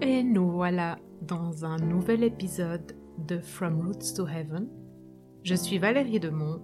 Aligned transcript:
Et 0.00 0.22
nous 0.22 0.50
voilà 0.50 0.98
dans 1.20 1.64
un 1.64 1.76
nouvel 1.76 2.24
épisode 2.24 2.96
de 3.18 3.38
From 3.38 3.86
Roots 3.86 4.14
to 4.16 4.26
Heaven. 4.26 4.68
Je 5.44 5.54
suis 5.54 5.78
Valérie 5.78 6.18
Demont 6.18 6.60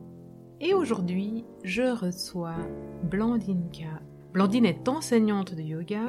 et 0.61 0.75
aujourd'hui 0.75 1.45
je 1.63 1.83
reçois 1.83 2.57
Blandine 3.05 3.69
K. 3.71 3.85
Blandine 4.33 4.65
est 4.65 4.89
enseignante 4.89 5.55
de 5.55 5.63
yoga 5.63 6.05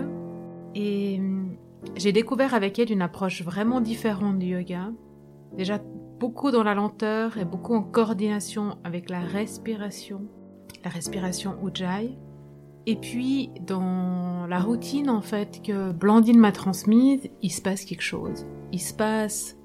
et 0.75 1.17
hum, 1.19 1.57
j'ai 1.95 2.11
découvert 2.11 2.53
avec 2.53 2.79
elle 2.79 2.91
une 2.91 3.01
approche 3.01 3.43
vraiment 3.43 3.81
différente 3.81 4.39
du 4.39 4.47
yoga. 4.47 4.91
Déjà 5.55 5.79
beaucoup 6.19 6.51
dans 6.51 6.63
la 6.63 6.73
lenteur 6.73 7.37
et 7.37 7.45
beaucoup 7.45 7.75
en 7.75 7.83
coordination 7.83 8.77
avec 8.83 9.09
la 9.09 9.19
respiration, 9.19 10.21
la 10.83 10.89
respiration 10.89 11.55
Ujjayi. 11.65 12.17
Et 12.89 12.95
puis, 12.95 13.51
dans 13.67 14.47
la 14.47 14.59
routine, 14.59 15.11
en 15.11 15.21
fait, 15.21 15.61
que 15.61 15.91
Blandine 15.91 16.39
m'a 16.39 16.51
transmise, 16.51 17.29
il 17.43 17.51
se 17.51 17.61
passe 17.61 17.85
quelque 17.85 18.01
chose. 18.01 18.47
Il 18.71 18.79
se 18.79 18.95
passe 18.95 19.59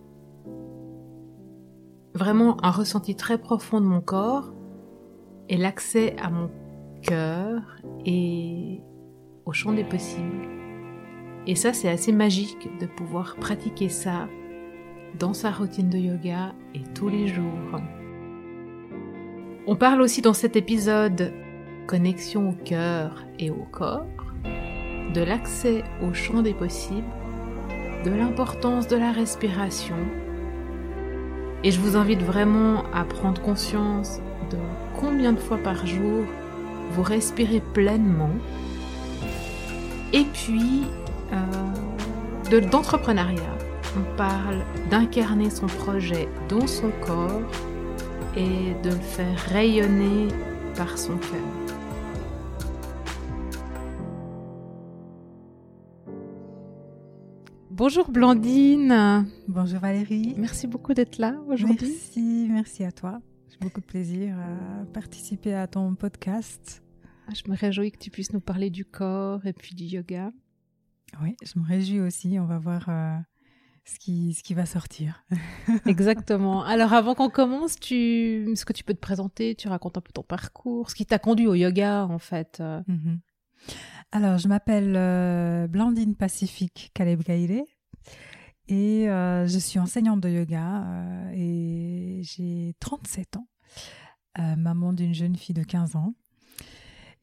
vraiment 2.13 2.63
un 2.63 2.71
ressenti 2.71 3.17
très 3.17 3.39
profond 3.39 3.81
de 3.81 3.87
mon 3.87 4.03
corps 4.03 4.53
et 5.49 5.57
l'accès 5.57 6.15
à 6.19 6.29
mon 6.29 6.51
cœur 7.01 7.63
et 8.05 8.83
au 9.47 9.55
champ 9.55 9.73
des 9.73 9.85
possibles. 9.85 10.47
Et 11.47 11.55
ça, 11.55 11.73
c'est 11.73 11.89
assez 11.89 12.13
magique 12.13 12.69
de 12.79 12.85
pouvoir 12.85 13.37
pratiquer 13.37 13.89
ça 13.89 14.29
dans 15.19 15.33
sa 15.33 15.51
routine 15.51 15.89
de 15.89 15.97
yoga 15.97 16.53
et 16.75 16.83
tous 16.95 17.09
les 17.09 17.29
jours. 17.29 17.81
On 19.67 19.77
parle 19.77 20.03
aussi 20.03 20.21
dans 20.21 20.35
cet 20.35 20.57
épisode 20.57 21.33
connexion 21.87 22.51
au 22.51 22.53
cœur 22.65 23.25
et 23.39 23.51
au 23.51 23.67
corps, 23.71 24.07
de 25.15 25.21
l'accès 25.23 25.85
au 26.03 26.13
champ 26.13 26.43
des 26.43 26.55
possibles, 26.55 27.07
de 28.05 28.11
l'importance 28.11 28.89
de 28.89 28.97
la 28.97 29.13
respiration. 29.13 29.97
Et 31.63 31.71
je 31.71 31.81
vous 31.81 31.97
invite 31.97 32.23
vraiment 32.23 32.85
à 32.93 33.05
prendre 33.05 33.41
conscience 33.41 34.21
de 34.51 34.59
combien 34.99 35.33
de 35.33 35.41
fois 35.41 35.59
par 35.59 35.87
jour 35.87 36.25
vous 36.93 37.03
respirez 37.03 37.61
pleinement. 37.73 38.35
Et 40.13 40.25
puis, 40.25 40.83
euh, 41.33 42.61
d'entrepreneuriat. 42.61 43.41
On 43.97 44.17
parle 44.17 44.65
d'incarner 44.91 45.51
son 45.51 45.67
projet 45.67 46.29
dans 46.49 46.67
son 46.67 46.91
corps 47.05 47.43
et 48.37 48.75
de 48.83 48.91
le 48.91 48.97
faire 48.97 49.39
rayonner 49.49 50.29
par 50.77 50.99
son 50.99 51.17
cœur. 51.17 51.64
Bonjour 57.77 58.09
Blandine. 58.09 59.27
Bonjour 59.49 59.81
Valérie. 59.81 60.33
Merci 60.39 60.69
beaucoup 60.69 60.95
d'être 60.95 61.19
là 61.19 61.35
aujourd'hui. 61.49 61.89
Merci, 61.89 62.47
merci 62.49 62.85
à 62.85 62.93
toi. 62.93 63.21
J'ai 63.49 63.57
beaucoup 63.59 63.81
de 63.81 63.85
plaisir 63.87 64.37
à 64.39 64.85
participer 64.93 65.55
à 65.55 65.67
ton 65.67 65.97
podcast. 65.97 66.85
Ah, 67.27 67.33
je 67.35 67.51
me 67.51 67.57
réjouis 67.57 67.91
que 67.91 67.99
tu 67.99 68.11
puisses 68.11 68.33
nous 68.33 68.39
parler 68.39 68.71
du 68.71 68.85
corps 68.85 69.45
et 69.45 69.53
puis 69.53 69.75
du 69.75 69.83
yoga. 69.87 70.31
Oui, 71.21 71.35
je 71.43 71.59
me 71.59 71.67
réjouis 71.67 71.99
aussi. 71.99 72.39
On 72.39 72.47
va 72.47 72.59
voir 72.59 72.89
euh, 72.89 73.17
ce, 73.85 73.99
qui, 73.99 74.35
ce 74.35 74.45
qui 74.45 74.55
va 74.55 74.67
sortir. 74.67 75.25
Exactement. 75.85 76.63
Alors 76.63 76.93
avant 76.93 77.17
qu'on 77.17 77.29
commence, 77.29 77.75
tu, 77.75 78.53
ce 78.55 78.65
que 78.65 78.73
tu 78.73 78.85
peux 78.85 78.95
te 78.95 79.01
présenter, 79.01 79.57
tu 79.57 79.67
racontes 79.67 79.99
un 79.99 80.01
peu 80.01 80.13
ton 80.13 80.23
parcours, 80.23 80.91
ce 80.91 80.95
qui 80.95 81.07
t'a 81.07 81.19
conduit 81.19 81.49
au 81.49 81.55
yoga 81.55 82.07
en 82.07 82.21
fait. 82.21 82.63
Mhm. 82.87 83.19
Alors, 84.15 84.39
je 84.39 84.47
m'appelle 84.47 84.95
euh, 84.97 85.67
Blandine 85.67 86.15
Pacifique 86.15 86.93
Caleb-Gaïré 86.95 87.65
et 88.69 89.11
euh, 89.11 89.49
je 89.49 89.59
suis 89.59 89.81
enseignante 89.81 90.21
de 90.21 90.29
yoga 90.29 90.85
euh, 90.85 91.33
et 91.35 92.21
j'ai 92.23 92.77
37 92.79 93.39
ans, 93.39 93.49
maman 94.57 94.93
d'une 94.93 95.15
jeune 95.15 95.35
fille 95.35 95.57
de 95.57 95.65
15 95.65 95.97
ans. 95.97 96.15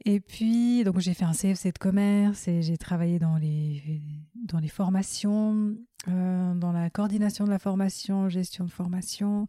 Et 0.04 0.20
puis, 0.20 0.84
donc 0.84 1.00
j'ai 1.00 1.14
fait 1.14 1.24
un 1.24 1.32
CFC 1.32 1.72
de 1.72 1.78
commerce 1.78 2.50
et 2.50 2.62
j'ai 2.62 2.78
travaillé 2.78 3.20
dans 3.20 3.38
les, 3.38 4.02
dans 4.36 4.60
les 4.60 4.68
formations, 4.68 5.74
dans 6.08 6.72
la 6.74 6.90
coordination 6.90 7.46
de 7.46 7.52
la 7.52 7.60
formation, 7.60 8.28
gestion 8.28 8.66
de 8.66 8.72
formation. 8.72 9.48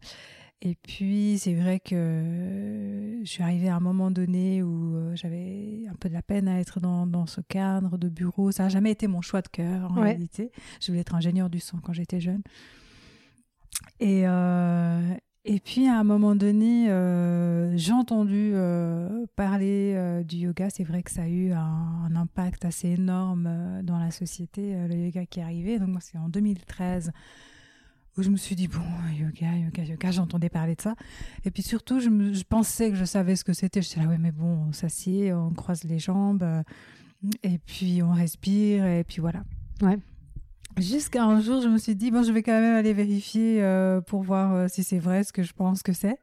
Et 0.65 0.75
puis, 0.75 1.37
c'est 1.39 1.55
vrai 1.55 1.81
que 1.81 3.19
je 3.21 3.29
suis 3.29 3.43
arrivée 3.43 3.67
à 3.67 3.75
un 3.75 3.81
moment 3.81 4.11
donné 4.11 4.63
où 4.63 4.95
euh, 4.95 5.13
j'avais 5.13 5.81
un 5.91 5.95
peu 5.95 6.07
de 6.07 6.13
la 6.13 6.21
peine 6.21 6.47
à 6.47 6.57
être 6.61 6.79
dans, 6.79 7.05
dans 7.05 7.25
ce 7.25 7.41
cadre 7.41 7.97
de 7.97 8.07
bureau. 8.07 8.49
Ça 8.53 8.63
n'a 8.63 8.69
jamais 8.69 8.91
été 8.91 9.07
mon 9.07 9.19
choix 9.19 9.41
de 9.41 9.49
cœur, 9.49 9.91
en 9.91 9.95
réalité. 9.95 10.51
Je 10.79 10.87
voulais 10.87 11.01
être 11.01 11.15
ingénieure 11.15 11.49
du 11.49 11.59
son 11.59 11.79
quand 11.79 11.91
j'étais 11.91 12.21
jeune. 12.21 12.43
Et, 13.99 14.25
euh, 14.25 15.13
et 15.43 15.59
puis, 15.59 15.89
à 15.89 15.99
un 15.99 16.05
moment 16.05 16.33
donné, 16.33 16.89
euh, 16.89 17.75
j'ai 17.75 17.91
entendu 17.91 18.53
parler 19.35 20.23
du 20.25 20.37
yoga. 20.37 20.69
C'est 20.69 20.85
vrai 20.85 21.03
que 21.03 21.11
ça 21.11 21.23
a 21.23 21.27
eu 21.27 21.51
un, 21.51 22.05
un 22.09 22.15
impact 22.15 22.63
assez 22.63 22.91
énorme 22.91 23.81
dans 23.83 23.99
la 23.99 24.11
société, 24.11 24.87
le 24.87 24.95
yoga 24.95 25.25
qui 25.25 25.41
est 25.41 25.43
arrivé. 25.43 25.77
Donc, 25.77 25.97
c'est 25.99 26.17
en 26.17 26.29
2013 26.29 27.11
où 28.17 28.21
je 28.21 28.29
me 28.29 28.37
suis 28.37 28.55
dit, 28.55 28.67
bon, 28.67 28.81
yoga, 29.17 29.55
yoga, 29.57 29.83
yoga, 29.83 30.11
j'entendais 30.11 30.49
parler 30.49 30.75
de 30.75 30.81
ça. 30.81 30.95
Et 31.45 31.51
puis 31.51 31.63
surtout, 31.63 31.99
je, 31.99 32.09
me, 32.09 32.33
je 32.33 32.43
pensais 32.43 32.91
que 32.91 32.95
je 32.95 33.05
savais 33.05 33.35
ce 33.35 33.43
que 33.43 33.53
c'était. 33.53 33.81
Je 33.81 33.87
suis 33.87 33.99
là, 33.99 34.07
ouais, 34.07 34.17
mais 34.19 34.31
bon, 34.31 34.67
on 34.69 34.71
s'assied, 34.71 35.33
on 35.33 35.51
croise 35.51 35.83
les 35.83 35.99
jambes, 35.99 36.43
euh, 36.43 36.61
et 37.41 37.57
puis 37.57 38.03
on 38.03 38.11
respire, 38.11 38.85
et 38.85 39.03
puis 39.03 39.19
voilà. 39.19 39.43
Ouais. 39.81 39.97
Jusqu'à 40.77 41.23
un 41.23 41.39
jour, 41.39 41.61
je 41.61 41.67
me 41.67 41.77
suis 41.77 41.95
dit, 41.95 42.11
bon, 42.11 42.23
je 42.23 42.31
vais 42.31 42.43
quand 42.43 42.59
même 42.59 42.75
aller 42.75 42.93
vérifier 42.93 43.63
euh, 43.63 44.01
pour 44.01 44.23
voir 44.23 44.53
euh, 44.53 44.67
si 44.67 44.83
c'est 44.83 44.99
vrai 44.99 45.23
ce 45.23 45.33
que 45.33 45.43
je 45.43 45.53
pense 45.53 45.81
que 45.81 45.93
c'est. 45.93 46.17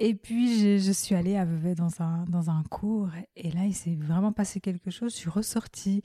Et 0.00 0.14
puis, 0.16 0.58
je, 0.58 0.78
je, 0.78 0.90
suis 0.90 1.14
allée 1.14 1.36
à 1.36 1.44
Vevey 1.44 1.76
dans 1.76 2.02
un, 2.02 2.24
dans 2.24 2.50
un 2.50 2.64
cours, 2.64 3.10
et 3.36 3.52
là, 3.52 3.64
il 3.64 3.74
s'est 3.74 3.94
vraiment 3.94 4.32
passé 4.32 4.60
quelque 4.60 4.90
chose. 4.90 5.12
Je 5.12 5.18
suis 5.18 5.30
ressortie. 5.30 6.02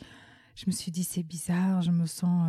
Je 0.53 0.65
me 0.67 0.71
suis 0.71 0.91
dit, 0.91 1.03
c'est 1.03 1.23
bizarre, 1.23 1.81
je 1.81 1.89
me 1.89 2.05
sens 2.05 2.47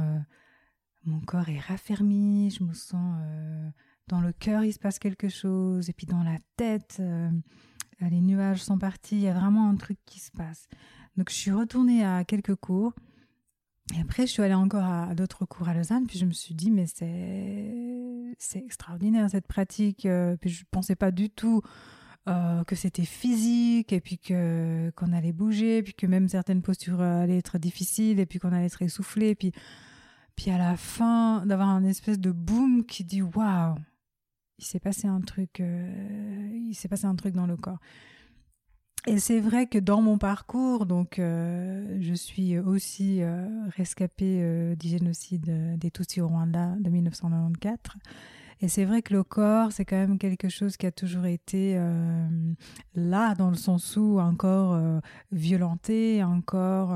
mon 1.05 1.21
corps 1.21 1.49
est 1.49 1.59
raffermi, 1.59 2.50
je 2.50 2.62
me 2.65 2.75
sens 2.75 3.16
euh, 3.21 3.69
dans 4.09 4.21
le 4.21 4.33
cœur, 4.33 4.65
il 4.65 4.72
se 4.72 4.78
passe 4.78 4.99
quelque 4.99 5.28
chose, 5.28 5.88
et 5.88 5.93
puis 5.93 6.06
dans 6.06 6.22
la 6.22 6.37
tête, 6.56 6.99
euh, 7.00 7.31
les 8.00 8.21
nuages 8.21 8.62
sont 8.62 8.78
partis, 8.78 9.16
il 9.16 9.22
y 9.22 9.28
a 9.28 9.34
vraiment 9.34 9.69
un 9.69 9.77
truc 9.77 9.99
qui 10.05 10.21
se 10.21 10.31
passe. 10.31 10.69
Donc 11.16 11.31
je 11.31 11.34
suis 11.34 11.50
retournée 11.50 12.05
à 12.05 12.25
quelques 12.25 12.55
cours, 12.55 12.93
et 13.97 14.00
après 14.00 14.27
je 14.27 14.33
suis 14.33 14.43
allée 14.43 14.55
encore 14.55 14.84
à, 14.84 15.15
d'autres 15.15 15.47
cours 15.47 15.69
à 15.69 15.75
Lausanne, 15.75 16.06
puis 16.06 16.19
je 16.19 16.27
me 16.27 16.33
suis 16.33 16.55
dit, 16.55 16.71
mais 16.71 16.87
c'est, 16.87 18.59
extraordinaire 18.59 19.28
cette 19.31 19.47
pratique, 19.47 20.06
euh, 20.06 20.37
puis 20.37 20.50
je 20.50 20.62
ne 20.62 20.69
pensais 20.71 20.97
pas 20.97 21.10
du 21.10 21.31
tout 21.31 21.62
que 22.69 22.77
c'était 22.77 23.06
physique 23.06 23.93
et 23.93 24.00
puis 24.00 24.16
que 24.16 24.93
qu'on 24.94 25.12
allait 25.12 25.33
bouger, 25.33 25.83
puis 25.83 25.94
que 25.94 26.06
même 26.06 26.28
certaines 26.28 26.62
postures 26.62 27.00
allaient 27.00 27.39
être 27.39 27.59
difficiles 27.59 28.21
et 28.21 28.27
puis 28.27 28.39
qu'on 28.39 28.53
allait 28.53 28.66
être 28.66 28.83
essoufflé, 28.83 29.34
puis 29.34 29.53
puis 30.41 30.51
à 30.51 30.56
la 30.56 30.75
fin, 30.75 31.45
d'avoir 31.45 31.69
un 31.69 31.84
espèce 31.84 32.19
de 32.19 32.31
boom 32.31 32.87
qui 32.87 33.05
dit 33.05 33.21
waouh, 33.21 33.75
il 34.59 34.65
s'est 34.65 34.81
passé 34.81 35.06
un 35.06 35.21
truc, 35.21 35.61
euh, 35.61 36.51
il 36.67 36.75
s'est 36.75 36.89
passé 36.89 37.05
un 37.05 37.15
truc 37.15 37.34
dans 37.34 37.47
le 37.47 37.59
corps. 37.59 37.77
Et 39.06 39.19
c'est 39.19 39.39
vrai 39.39 39.67
que 39.67 39.77
dans 39.77 40.01
mon 40.01 40.17
parcours, 40.17 40.87
donc 40.87 41.19
euh, 41.19 41.99
je 42.01 42.15
suis 42.15 42.59
aussi 42.59 43.21
euh, 43.21 43.47
rescapée 43.77 44.75
du 44.77 44.89
génocide 44.89 45.77
des 45.78 45.91
Tutsis 45.91 46.23
au 46.23 46.28
Rwanda 46.28 46.75
de 46.81 46.89
1994. 46.89 48.01
Et 48.62 48.69
c'est 48.69 48.87
vrai 48.87 49.03
que 49.03 49.12
le 49.12 49.22
corps, 49.22 49.72
c'est 49.72 49.84
quand 49.84 49.97
même 49.97 50.17
quelque 50.17 50.49
chose 50.49 50.78
qui 50.78 50.87
a 50.87 50.91
toujours 50.91 51.27
été 51.27 51.78
là, 52.95 53.34
dans 53.34 53.51
le 53.51 53.57
sens 53.57 53.95
où 53.99 54.19
encore 54.19 54.81
violenté, 55.33 56.25
encore 56.25 56.95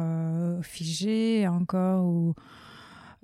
figé, 0.63 1.47
encore 1.47 2.07
où 2.07 2.35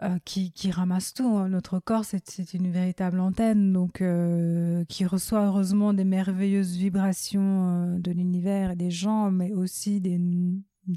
euh, 0.02 0.18
qui, 0.24 0.70
ramasse 0.70 1.12
tout. 1.12 1.36
Hein. 1.36 1.50
Notre 1.50 1.78
corps, 1.78 2.06
c'est 2.06 2.54
une 2.54 2.70
véritable 2.70 3.20
antenne, 3.20 3.70
donc 3.70 4.00
euh, 4.00 4.82
qui 4.86 5.04
reçoit 5.04 5.44
heureusement 5.44 5.92
des 5.92 6.04
merveilleuses 6.04 6.74
vibrations 6.76 7.68
euh, 7.68 7.98
de 7.98 8.10
l'univers 8.10 8.70
et 8.70 8.76
des 8.76 8.90
gens, 8.90 9.30
mais 9.30 9.52
aussi 9.52 10.00
des, 10.00 10.18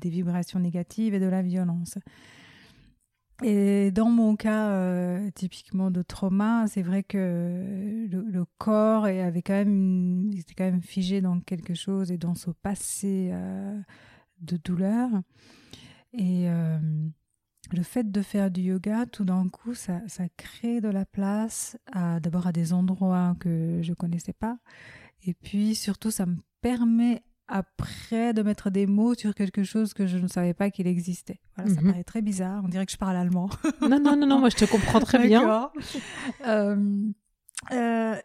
vibrations 0.10 0.60
négatives 0.60 1.14
et 1.14 1.20
de 1.20 1.26
la 1.26 1.42
violence. 1.42 1.98
Et 3.44 3.92
dans 3.92 4.10
mon 4.10 4.38
cas, 4.38 5.20
typiquement 5.32 5.92
de 5.92 6.02
trauma, 6.02 6.66
c'est 6.68 6.82
vrai 6.82 7.04
que 7.04 8.08
le, 8.10 8.46
corps 8.58 9.06
avait 9.06 9.42
quand 9.42 9.54
même, 9.54 10.32
était 10.32 10.54
quand 10.54 10.64
même 10.64 10.82
figé 10.82 11.20
dans 11.20 11.42
quelque 11.42 11.74
chose 11.74 12.10
et 12.12 12.18
dans 12.18 12.36
ce 12.36 12.52
passé 12.52 13.34
de 14.40 14.58
douleur. 14.58 15.10
Et 16.14 16.48
le 17.74 17.84
fait 17.84 18.12
de 18.12 18.22
faire 18.22 18.50
du 18.52 18.62
yoga, 18.62 19.06
tout 19.06 19.26
d'un 19.26 19.48
coup, 19.50 19.74
ça, 19.74 20.00
crée 20.38 20.82
de 20.82 20.90
la 20.90 21.06
place 21.06 21.78
d'abord 22.22 22.48
à 22.48 22.52
des 22.52 22.74
endroits 22.74 23.36
que 23.40 23.80
je 23.82 23.94
connaissais 23.94 24.34
pas, 24.34 24.58
et 25.26 25.34
puis 25.34 25.76
surtout, 25.76 26.12
ça 26.12 26.26
me 26.26 26.36
permet 26.62 27.24
après 27.48 28.34
de 28.34 28.42
mettre 28.42 28.70
des 28.70 28.88
mots 28.88 29.16
sur 29.16 29.36
quelque 29.36 29.64
chose 29.64 29.94
que 29.94 30.08
je 30.08 30.18
ne 30.18 30.28
savais 30.28 30.54
pas 30.54 30.72
qu'il 30.72 30.88
existait. 30.88 31.40
Voilà, 31.56 31.74
ça 31.74 31.82
Mhm. 31.82 31.92
paraît 31.92 32.04
très 32.06 32.22
bizarre. 32.22 32.62
On 32.64 32.70
dirait 32.70 32.86
que 32.86 32.92
je 32.92 32.98
parle 32.98 33.18
allemand. 33.18 33.50
Non, 33.82 34.00
non, 34.00 34.16
non, 34.16 34.26
non, 34.26 34.40
moi 34.40 34.50
je 34.50 34.56
te 34.56 34.66
comprends 34.66 35.00
très 35.02 35.28
bien. 35.28 35.70
Euh, 36.48 37.12
euh, 37.72 38.16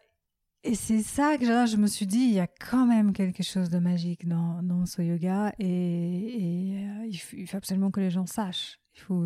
et 0.63 0.75
c'est 0.75 1.01
ça 1.03 1.37
que 1.37 1.45
là, 1.45 1.65
je 1.65 1.77
me 1.77 1.87
suis 1.87 2.05
dit, 2.07 2.19
il 2.19 2.33
y 2.33 2.39
a 2.39 2.47
quand 2.47 2.85
même 2.85 3.13
quelque 3.13 3.43
chose 3.43 3.69
de 3.69 3.79
magique 3.79 4.27
dans, 4.27 4.61
dans 4.63 4.85
ce 4.85 5.01
yoga 5.01 5.53
et, 5.59 5.65
et, 5.67 6.87
euh, 6.87 7.05
il 7.09 7.17
faut 7.47 7.57
absolument 7.57 7.91
que 7.91 7.99
les 8.01 8.09
gens 8.09 8.25
sachent. 8.25 8.79
Faut 8.99 9.23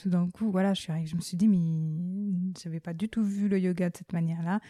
tout 0.00 0.08
d'un 0.08 0.28
coup, 0.28 0.50
voilà, 0.50 0.74
je 0.74 0.86
je 1.04 1.16
me 1.16 1.20
suis 1.20 1.36
dit, 1.36 1.48
mais 1.48 1.58
je 2.60 2.68
n'avais 2.68 2.80
pas 2.80 2.94
du 2.94 3.08
tout 3.08 3.24
vu 3.24 3.48
le 3.48 3.58
yoga 3.58 3.90
de 3.90 3.96
cette 3.96 4.12
manière-là. 4.12 4.60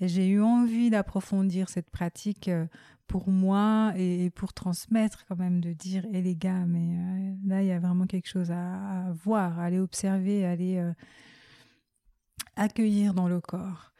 Et 0.00 0.08
j'ai 0.08 0.28
eu 0.28 0.40
envie 0.40 0.90
d'approfondir 0.90 1.68
cette 1.68 1.90
pratique 1.90 2.48
euh, 2.48 2.66
pour 3.06 3.28
moi 3.28 3.92
et, 3.96 4.26
et 4.26 4.30
pour 4.30 4.52
transmettre 4.52 5.24
quand 5.26 5.36
même, 5.38 5.60
de 5.60 5.72
dire, 5.72 6.04
hé 6.12 6.22
les 6.22 6.36
gars, 6.36 6.64
mais 6.66 6.96
euh, 6.96 7.34
là, 7.46 7.62
il 7.62 7.68
y 7.68 7.72
a 7.72 7.78
vraiment 7.78 8.06
quelque 8.06 8.28
chose 8.28 8.50
à, 8.50 9.08
à 9.08 9.12
voir, 9.12 9.58
à 9.58 9.64
aller 9.64 9.78
observer, 9.78 10.44
à 10.44 10.50
aller 10.50 10.78
euh, 10.78 10.92
accueillir 12.56 13.14
dans 13.14 13.28
le 13.28 13.40
corps. 13.40 13.92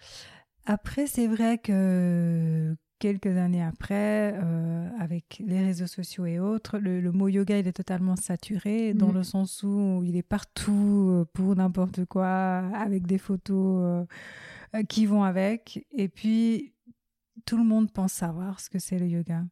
Après, 0.67 1.07
c'est 1.07 1.27
vrai 1.27 1.59
que 1.59 2.75
quelques 2.99 3.37
années 3.37 3.63
après, 3.63 4.35
euh, 4.43 4.89
avec 4.99 5.43
les 5.45 5.61
réseaux 5.61 5.87
sociaux 5.87 6.27
et 6.27 6.39
autres, 6.39 6.79
le, 6.79 7.01
le, 7.01 7.13
mot 7.13 7.29
yoga, 7.29 7.59
il 7.59 7.67
est 7.67 7.73
totalement 7.73 8.17
saturé, 8.17 8.95
dans 8.95 9.09
Mm. 9.13 9.15
le 9.15 9.23
sens 9.23 9.63
où 9.63 10.03
il 10.05 10.17
est 10.17 10.23
partout 10.23 11.09
euh, 11.11 11.25
pour 11.33 11.55
n'importe 11.57 12.05
quoi, 12.07 12.69
avec 12.75 13.07
des 13.07 13.19
photos 13.19 14.07
euh, 14.75 14.83
qui 14.89 15.07
vont 15.07 15.23
avec. 15.25 15.87
Et 15.93 16.09
puis, 16.09 16.73
tout 17.47 17.57
le 17.57 17.65
monde 17.65 17.91
pense 17.91 18.13
savoir 18.13 18.61
ce 18.61 18.71
que 18.71 18.79
c'est 18.79 18.99
le 18.99 19.07
yoga. 19.07 19.45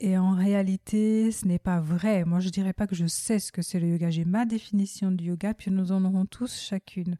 Et 0.00 0.18
en 0.18 0.34
réalité, 0.34 1.30
ce 1.30 1.46
n'est 1.46 1.60
pas 1.60 1.80
vrai. 1.80 2.24
Moi, 2.24 2.40
je 2.40 2.48
dirais 2.48 2.72
pas 2.72 2.86
que 2.88 2.96
je 2.96 3.06
sais 3.06 3.38
ce 3.38 3.52
que 3.52 3.62
c'est 3.62 3.78
le 3.78 3.86
yoga. 3.88 4.10
J'ai 4.10 4.24
ma 4.24 4.44
définition 4.46 5.12
du 5.12 5.24
yoga, 5.26 5.54
puis 5.54 5.70
nous 5.70 5.92
en 5.92 6.04
aurons 6.04 6.26
tous 6.26 6.58
chacune 6.60 7.16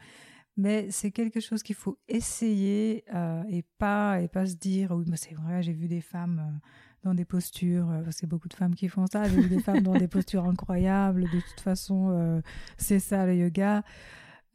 mais 0.57 0.91
c'est 0.91 1.11
quelque 1.11 1.41
chose 1.41 1.63
qu'il 1.63 1.77
faut 1.77 1.99
essayer 2.09 3.05
euh, 3.15 3.43
et 3.49 3.65
pas 3.79 4.21
et 4.21 4.29
pas 4.29 4.47
se 4.47 4.55
dire 4.55 4.93
oui 4.93 5.05
mais 5.09 5.17
c'est 5.17 5.35
vrai 5.35 5.63
j'ai 5.63 5.73
vu 5.73 5.89
des 5.89 6.01
femmes 6.01 6.43
euh, 6.45 6.69
dans 7.05 7.15
des 7.15 7.25
postures 7.25 7.91
euh, 7.91 8.03
parce 8.03 8.17
qu'il 8.17 8.27
y 8.27 8.31
a 8.31 8.35
beaucoup 8.35 8.49
de 8.49 8.55
femmes 8.55 8.75
qui 8.75 8.89
font 8.89 9.07
ça 9.07 9.29
j'ai 9.29 9.41
vu 9.41 9.49
des 9.49 9.61
femmes 9.61 9.81
dans 9.81 9.95
des 9.95 10.09
postures 10.09 10.45
incroyables 10.45 11.23
de 11.23 11.41
toute 11.41 11.61
façon 11.61 12.11
euh, 12.11 12.41
c'est 12.77 12.99
ça 13.01 13.27
le 13.27 13.35
yoga 13.35 13.83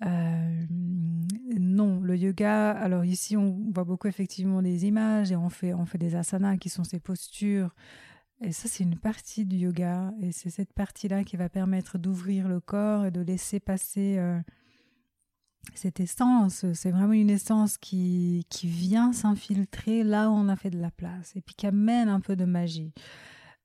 euh, 0.05 0.65
non 1.59 1.99
le 2.01 2.15
yoga 2.15 2.71
alors 2.71 3.03
ici 3.03 3.35
on 3.35 3.71
voit 3.73 3.83
beaucoup 3.83 4.07
effectivement 4.07 4.61
des 4.61 4.85
images 4.85 5.31
et 5.31 5.35
on 5.35 5.49
fait 5.49 5.73
on 5.73 5.85
fait 5.85 5.97
des 5.97 6.15
asanas 6.15 6.57
qui 6.57 6.69
sont 6.69 6.83
ces 6.83 6.99
postures 6.99 7.73
et 8.39 8.51
ça, 8.51 8.67
c'est 8.67 8.83
une 8.83 8.99
partie 8.99 9.45
du 9.45 9.55
yoga. 9.55 10.13
Et 10.21 10.31
c'est 10.31 10.51
cette 10.51 10.71
partie-là 10.71 11.23
qui 11.23 11.37
va 11.37 11.49
permettre 11.49 11.97
d'ouvrir 11.97 12.47
le 12.47 12.59
corps 12.59 13.07
et 13.07 13.09
de 13.09 13.21
laisser 13.21 13.59
passer 13.59 14.19
cette 15.75 15.99
essence, 15.99 16.65
c'est 16.73 16.91
vraiment 16.91 17.13
une 17.13 17.29
essence 17.29 17.77
qui, 17.77 18.45
qui 18.49 18.67
vient 18.67 19.13
s'infiltrer 19.13 20.03
là 20.03 20.29
où 20.29 20.33
on 20.33 20.47
a 20.49 20.55
fait 20.55 20.69
de 20.69 20.79
la 20.79 20.91
place 20.91 21.35
et 21.35 21.41
puis 21.41 21.55
qui 21.55 21.67
amène 21.67 22.09
un 22.09 22.19
peu 22.19 22.35
de 22.35 22.45
magie. 22.45 22.93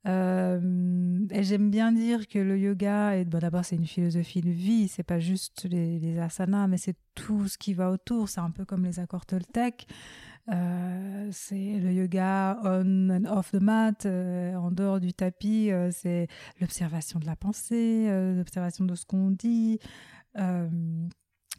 Euh, 0.09 1.21
et 1.31 1.45
j'aime 1.45 1.71
bien 1.71 1.93
dire 1.93 2.27
que 2.27 2.39
le 2.39 2.59
yoga, 2.59 3.17
est, 3.17 3.25
bon, 3.25 3.39
d'abord 3.39 3.65
c'est 3.65 3.77
une 3.77 3.87
philosophie 3.87 4.41
de 4.41 4.51
vie, 4.51 4.89
c'est 4.89 5.05
pas 5.05 5.21
juste 5.21 5.65
les, 5.71 6.19
asanas, 6.19 6.67
mais 6.67 6.77
c'est 6.77 6.97
tout 7.15 7.47
ce 7.47 7.57
qui 7.57 7.75
va 7.75 7.91
autour. 7.91 8.29
C'est 8.29 8.41
un 8.41 8.51
peu 8.51 8.65
comme 8.65 8.85
les 8.85 8.99
accords 8.99 9.27
Toltec. 9.27 9.87
Euh, 10.51 11.29
c'est 11.31 11.79
le 11.79 11.93
yoga 11.93 12.59
on 12.65 13.11
and 13.11 13.25
off 13.27 13.53
the 13.53 13.61
mat, 13.61 14.07
euh, 14.07 14.57
en 14.57 14.73
dehors 14.73 14.99
du 14.99 15.13
tapis, 15.13 15.71
c'est 15.93 16.27
l'observation 16.61 17.21
de 17.21 17.27
la 17.27 17.37
pensée, 17.37 18.09
l'observation 18.37 18.85
de 18.85 18.97
ce 18.97 19.07
qu'on 19.07 19.31
dit 19.31 19.79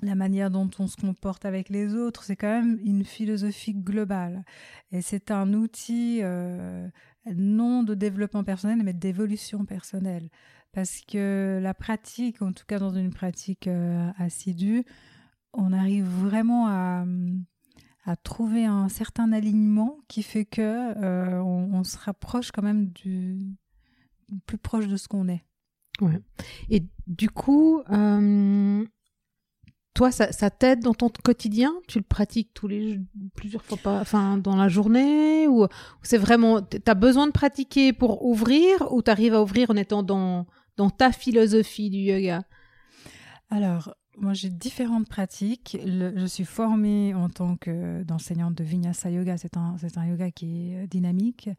la 0.04 0.16
manière 0.16 0.52
dont 0.52 0.70
on 0.80 0.88
se 0.88 0.98
comporte 0.98 1.46
avec 1.46 1.70
les 1.70 1.96
autres, 1.96 2.24
c'est 2.24 2.36
quand 2.36 2.62
même 2.62 2.80
une 2.84 3.04
philosophie 3.04 3.74
globale. 3.74 4.44
Et 4.92 5.02
c'est 5.02 5.32
un 5.32 5.54
outil 5.54 6.20
euh, 6.22 6.88
non 7.34 7.84
de 7.84 7.96
développement 7.96 8.44
personnel, 8.44 8.82
mais 8.84 8.94
d'évolution 8.94 9.66
personnelle. 9.66 10.30
Parce 10.72 11.02
que 11.02 11.60
la 11.62 11.74
pratique, 11.74 12.42
en 12.42 12.52
tout 12.52 12.66
cas 12.68 12.80
dans 12.80 12.94
une 12.94 13.12
pratique 13.12 13.68
euh, 13.68 14.10
assidue, 14.18 14.84
on 15.54 15.72
arrive 15.72 16.06
vraiment 16.06 16.68
à, 16.68 17.06
trouver 18.24 18.66
un 18.66 18.90
certain 18.90 19.32
alignement 19.32 20.00
qui 20.10 20.24
fait 20.24 20.44
que 20.44 20.62
euh, 20.62 21.42
on, 21.42 21.84
se 21.86 21.98
rapproche 21.98 22.52
quand 22.52 22.62
même 22.62 22.88
du 22.88 23.56
plus 24.46 24.58
proche 24.58 24.88
de 24.88 24.98
ce 24.98 25.08
qu'on 25.08 25.30
est. 25.30 25.46
Ouais. 26.02 26.20
Et 26.70 26.84
du 27.08 27.30
coup, 27.30 27.82
toi, 29.94 30.12
ça, 30.12 30.50
t'aide 30.50 30.82
dans 30.82 30.94
ton 30.94 31.10
quotidien? 31.10 31.74
Tu 31.88 32.00
le 32.00 32.04
pratiques 32.04 32.52
tous 32.54 32.68
les 32.68 33.00
plusieurs 33.36 33.64
fois 33.64 33.78
pas, 33.78 34.00
enfin 34.00 34.38
dans 34.38 34.56
la 34.56 34.68
journée? 34.68 35.48
Ou, 35.48 35.68
c'est 36.02 36.18
vraiment 36.18 36.62
t'as 36.62 36.96
besoin 36.96 37.28
de 37.28 37.32
pratiquer 37.32 37.94
pour 37.94 38.26
ouvrir 38.26 38.92
ou 38.92 39.02
t'arrives 39.02 39.34
à 39.34 39.42
ouvrir 39.42 39.70
en 39.70 39.76
étant 39.76 40.04
dans 40.04 40.48
dans 40.78 40.90
ta 40.90 41.12
philosophie 41.12 41.90
du 41.90 42.00
yoga? 42.00 42.44
Alors. 43.50 43.94
Moi, 44.16 44.34
j'ai 44.34 44.52
différentes 44.52 45.10
pratiques. 45.10 45.76
Je 45.84 46.26
suis 46.28 46.46
formée 46.46 47.16
en 47.16 47.30
tant 47.30 47.58
qu'enseignante 47.58 48.54
de 48.54 48.64
Vinyasa 48.64 49.10
Yoga. 49.10 49.38
C'est 49.38 49.58
un, 49.58 49.76
c'est 49.80 49.98
un 49.98 50.06
yoga 50.06 50.30
qui 50.30 50.72
est 50.72 50.86
dynamique. 50.86 51.50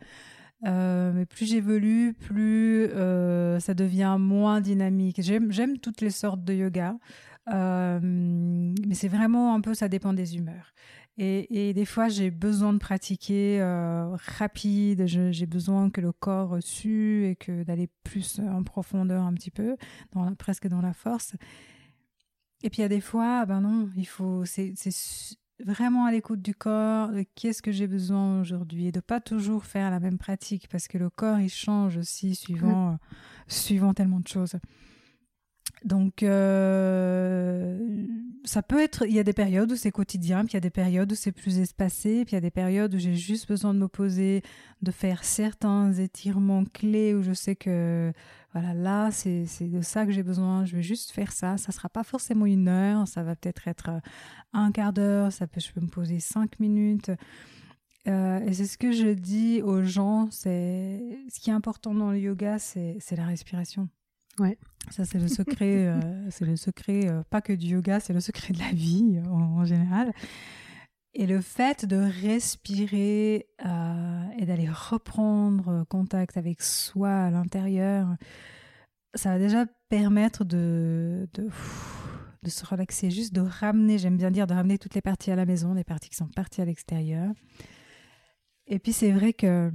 Euh, 0.64 1.12
mais 1.12 1.26
plus 1.26 1.46
j'évolue, 1.46 2.14
plus 2.14 2.84
euh, 2.84 3.58
ça 3.58 3.74
devient 3.74 4.16
moins 4.20 4.60
dynamique. 4.60 5.20
J'aime 5.20 5.78
toutes 5.78 6.00
les 6.00 6.10
sortes 6.10 6.44
de 6.44 6.54
yoga. 6.54 6.94
Euh, 7.52 8.00
mais 8.02 8.94
c'est 8.94 9.08
vraiment 9.08 9.54
un 9.54 9.60
peu, 9.60 9.74
ça 9.74 9.88
dépend 9.88 10.12
des 10.12 10.36
humeurs. 10.36 10.72
Et, 11.16 11.68
et 11.68 11.74
des 11.74 11.84
fois, 11.84 12.08
j'ai 12.08 12.30
besoin 12.30 12.72
de 12.72 12.78
pratiquer 12.78 13.60
euh, 13.60 14.16
rapide, 14.36 15.06
j'ai 15.06 15.46
besoin 15.46 15.90
que 15.90 16.00
le 16.00 16.12
corps 16.12 16.56
sue 16.60 17.26
et 17.26 17.36
que 17.36 17.62
d'aller 17.62 17.88
plus 18.02 18.40
en 18.40 18.64
profondeur 18.64 19.22
un 19.22 19.32
petit 19.34 19.52
peu, 19.52 19.76
dans 20.12 20.24
la, 20.24 20.34
presque 20.34 20.66
dans 20.66 20.80
la 20.80 20.92
force. 20.92 21.34
Et 22.64 22.70
puis 22.70 22.78
il 22.78 22.82
y 22.82 22.86
a 22.86 22.88
des 22.88 23.00
fois, 23.02 23.44
ben 23.46 23.60
non, 23.60 23.88
il 23.96 24.06
faut, 24.06 24.44
c'est, 24.44 24.72
c'est 24.74 25.36
vraiment 25.62 26.06
à 26.06 26.10
l'écoute 26.10 26.42
du 26.42 26.54
corps, 26.54 27.12
de 27.12 27.24
qu'est-ce 27.34 27.62
que 27.62 27.70
j'ai 27.70 27.86
besoin 27.86 28.40
aujourd'hui, 28.40 28.86
et 28.86 28.92
de 28.92 29.00
pas 29.00 29.20
toujours 29.20 29.66
faire 29.66 29.90
la 29.90 30.00
même 30.00 30.18
pratique, 30.18 30.68
parce 30.68 30.88
que 30.88 30.98
le 30.98 31.10
corps, 31.10 31.38
il 31.38 31.50
change 31.50 31.96
aussi 31.96 32.34
suivant, 32.34 32.92
mmh. 32.92 32.94
euh, 32.94 33.14
suivant 33.46 33.94
tellement 33.94 34.20
de 34.20 34.28
choses. 34.28 34.56
Donc, 35.84 36.22
euh, 36.22 38.06
ça 38.44 38.62
peut 38.62 38.82
être. 38.82 39.04
Il 39.06 39.12
y 39.14 39.18
a 39.18 39.22
des 39.22 39.34
périodes 39.34 39.70
où 39.70 39.76
c'est 39.76 39.90
quotidien, 39.90 40.44
puis 40.44 40.52
il 40.52 40.54
y 40.54 40.56
a 40.56 40.60
des 40.60 40.70
périodes 40.70 41.12
où 41.12 41.14
c'est 41.14 41.30
plus 41.30 41.58
espacé, 41.58 42.24
puis 42.24 42.32
il 42.32 42.36
y 42.36 42.38
a 42.38 42.40
des 42.40 42.50
périodes 42.50 42.94
où 42.94 42.98
j'ai 42.98 43.14
juste 43.14 43.46
besoin 43.48 43.74
de 43.74 43.78
me 43.78 43.88
poser, 43.88 44.42
de 44.80 44.90
faire 44.90 45.24
certains 45.24 45.92
étirements 45.92 46.64
clés 46.64 47.14
où 47.14 47.22
je 47.22 47.34
sais 47.34 47.54
que, 47.54 48.12
voilà, 48.54 48.72
là, 48.72 49.10
c'est 49.10 49.44
de 49.60 49.82
ça 49.82 50.06
que 50.06 50.12
j'ai 50.12 50.22
besoin. 50.22 50.64
Je 50.64 50.74
vais 50.76 50.82
juste 50.82 51.10
faire 51.10 51.32
ça. 51.32 51.58
Ça 51.58 51.70
sera 51.70 51.90
pas 51.90 52.02
forcément 52.02 52.46
une 52.46 52.68
heure, 52.68 53.06
ça 53.06 53.22
va 53.22 53.36
peut-être 53.36 53.68
être 53.68 53.90
un 54.54 54.72
quart 54.72 54.94
d'heure, 54.94 55.32
ça 55.32 55.46
peut, 55.46 55.60
je 55.60 55.70
peux 55.70 55.82
me 55.82 55.90
poser 55.90 56.18
cinq 56.18 56.60
minutes. 56.60 57.10
Euh, 58.06 58.40
et 58.40 58.52
c'est 58.54 58.66
ce 58.66 58.78
que 58.78 58.92
je 58.92 59.08
dis 59.08 59.60
aux 59.62 59.82
gens. 59.82 60.30
C'est 60.30 61.02
ce 61.28 61.40
qui 61.40 61.50
est 61.50 61.54
important 61.54 61.94
dans 61.94 62.10
le 62.10 62.18
yoga, 62.18 62.58
c'est 62.58 62.98
la 63.16 63.26
respiration. 63.26 63.88
Ouais. 64.38 64.58
Ça, 64.90 65.04
c'est 65.04 65.18
le 65.18 65.28
secret, 65.28 65.86
euh, 65.86 66.00
c'est 66.30 66.44
le 66.44 66.56
secret, 66.56 67.08
euh, 67.08 67.22
pas 67.30 67.40
que 67.40 67.52
du 67.52 67.68
yoga, 67.68 68.00
c'est 68.00 68.12
le 68.12 68.20
secret 68.20 68.52
de 68.52 68.58
la 68.58 68.72
vie 68.72 69.20
en, 69.26 69.60
en 69.60 69.64
général. 69.64 70.12
Et 71.14 71.26
le 71.26 71.40
fait 71.40 71.86
de 71.86 71.96
respirer 71.96 73.46
euh, 73.64 74.24
et 74.36 74.46
d'aller 74.46 74.68
reprendre 74.68 75.84
contact 75.88 76.36
avec 76.36 76.60
soi 76.60 77.10
à 77.10 77.30
l'intérieur, 77.30 78.08
ça 79.14 79.30
va 79.30 79.38
déjà 79.38 79.64
permettre 79.88 80.44
de, 80.44 81.28
de, 81.34 81.48
de, 82.42 82.50
se 82.50 82.66
relaxer, 82.66 83.12
juste 83.12 83.32
de 83.32 83.42
ramener, 83.42 83.96
j'aime 83.96 84.16
bien 84.16 84.32
dire, 84.32 84.48
de 84.48 84.54
ramener 84.54 84.76
toutes 84.76 84.96
les 84.96 85.02
parties 85.02 85.30
à 85.30 85.36
la 85.36 85.46
maison, 85.46 85.72
les 85.72 85.84
parties 85.84 86.10
qui 86.10 86.16
sont 86.16 86.26
parties 86.26 86.60
à 86.60 86.64
l'extérieur. 86.64 87.32
Et 88.66 88.80
puis 88.80 88.92
c'est 88.92 89.12
vrai 89.12 89.34
que 89.34 89.70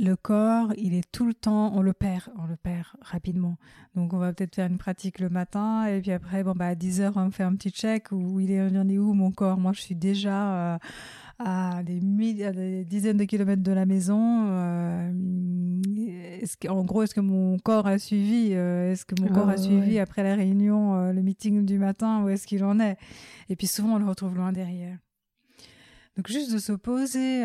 le 0.00 0.16
corps, 0.16 0.72
il 0.78 0.94
est 0.94 1.04
tout 1.12 1.26
le 1.26 1.34
temps, 1.34 1.72
on 1.74 1.82
le 1.82 1.92
perd, 1.92 2.32
on 2.38 2.46
le 2.46 2.56
perd 2.56 2.86
rapidement. 3.02 3.58
Donc 3.94 4.14
on 4.14 4.18
va 4.18 4.32
peut-être 4.32 4.54
faire 4.54 4.66
une 4.66 4.78
pratique 4.78 5.18
le 5.18 5.28
matin 5.28 5.84
et 5.84 6.00
puis 6.00 6.10
après, 6.10 6.42
bon 6.42 6.52
bah 6.52 6.68
à 6.68 6.74
10 6.74 7.02
heures, 7.02 7.12
on 7.16 7.30
fait 7.30 7.42
un 7.42 7.54
petit 7.54 7.70
check 7.70 8.10
où 8.10 8.40
il 8.40 8.50
est, 8.50 8.66
il 8.66 8.78
en 8.78 8.88
est 8.88 8.96
où 8.96 9.12
mon 9.12 9.30
corps? 9.30 9.58
Moi, 9.58 9.72
je 9.74 9.82
suis 9.82 9.94
déjà 9.94 10.54
euh, 10.54 10.78
à, 11.38 11.82
des 11.82 12.00
mille, 12.00 12.42
à 12.44 12.52
des 12.52 12.86
dizaines 12.86 13.18
de 13.18 13.24
kilomètres 13.24 13.62
de 13.62 13.72
la 13.72 13.84
maison. 13.84 14.46
Euh, 14.48 15.12
est-ce 16.40 16.56
que, 16.56 16.68
en 16.68 16.82
gros, 16.82 17.02
est-ce 17.02 17.14
que 17.14 17.20
mon 17.20 17.58
corps 17.58 17.86
a 17.86 17.98
suivi 17.98 18.54
euh, 18.54 18.92
Est-ce 18.92 19.04
que 19.04 19.20
mon 19.20 19.28
oh, 19.30 19.34
corps 19.34 19.50
a 19.50 19.58
suivi 19.58 19.98
après 19.98 20.22
la 20.22 20.34
réunion, 20.34 21.12
le 21.12 21.20
meeting 21.20 21.66
du 21.66 21.78
matin 21.78 22.24
Où 22.24 22.30
est-ce 22.30 22.46
qu'il 22.46 22.64
en 22.64 22.80
est? 22.80 22.96
Et 23.50 23.56
puis 23.56 23.66
souvent, 23.66 23.96
on 23.96 23.98
le 23.98 24.06
retrouve 24.06 24.34
loin 24.34 24.50
derrière. 24.50 24.96
Donc 26.16 26.26
juste 26.26 26.52
de 26.52 26.58
se 26.58 26.72
poser 26.72 27.44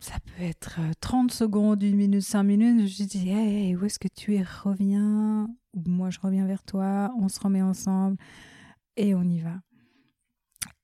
ça 0.00 0.14
peut 0.24 0.42
être 0.42 0.80
30 1.00 1.30
secondes, 1.30 1.82
une 1.82 1.96
minute, 1.96 2.22
cinq 2.22 2.42
minutes. 2.44 2.88
Je 2.88 3.04
dis, 3.04 3.28
hey, 3.28 3.76
où 3.76 3.84
est-ce 3.84 3.98
que 3.98 4.08
tu 4.08 4.34
es? 4.34 4.42
Reviens. 4.42 5.48
Moi, 5.86 6.10
je 6.10 6.18
reviens 6.20 6.46
vers 6.46 6.64
toi. 6.64 7.12
On 7.18 7.28
se 7.28 7.38
remet 7.38 7.62
ensemble 7.62 8.16
et 8.96 9.14
on 9.14 9.22
y 9.22 9.40
va. 9.40 9.60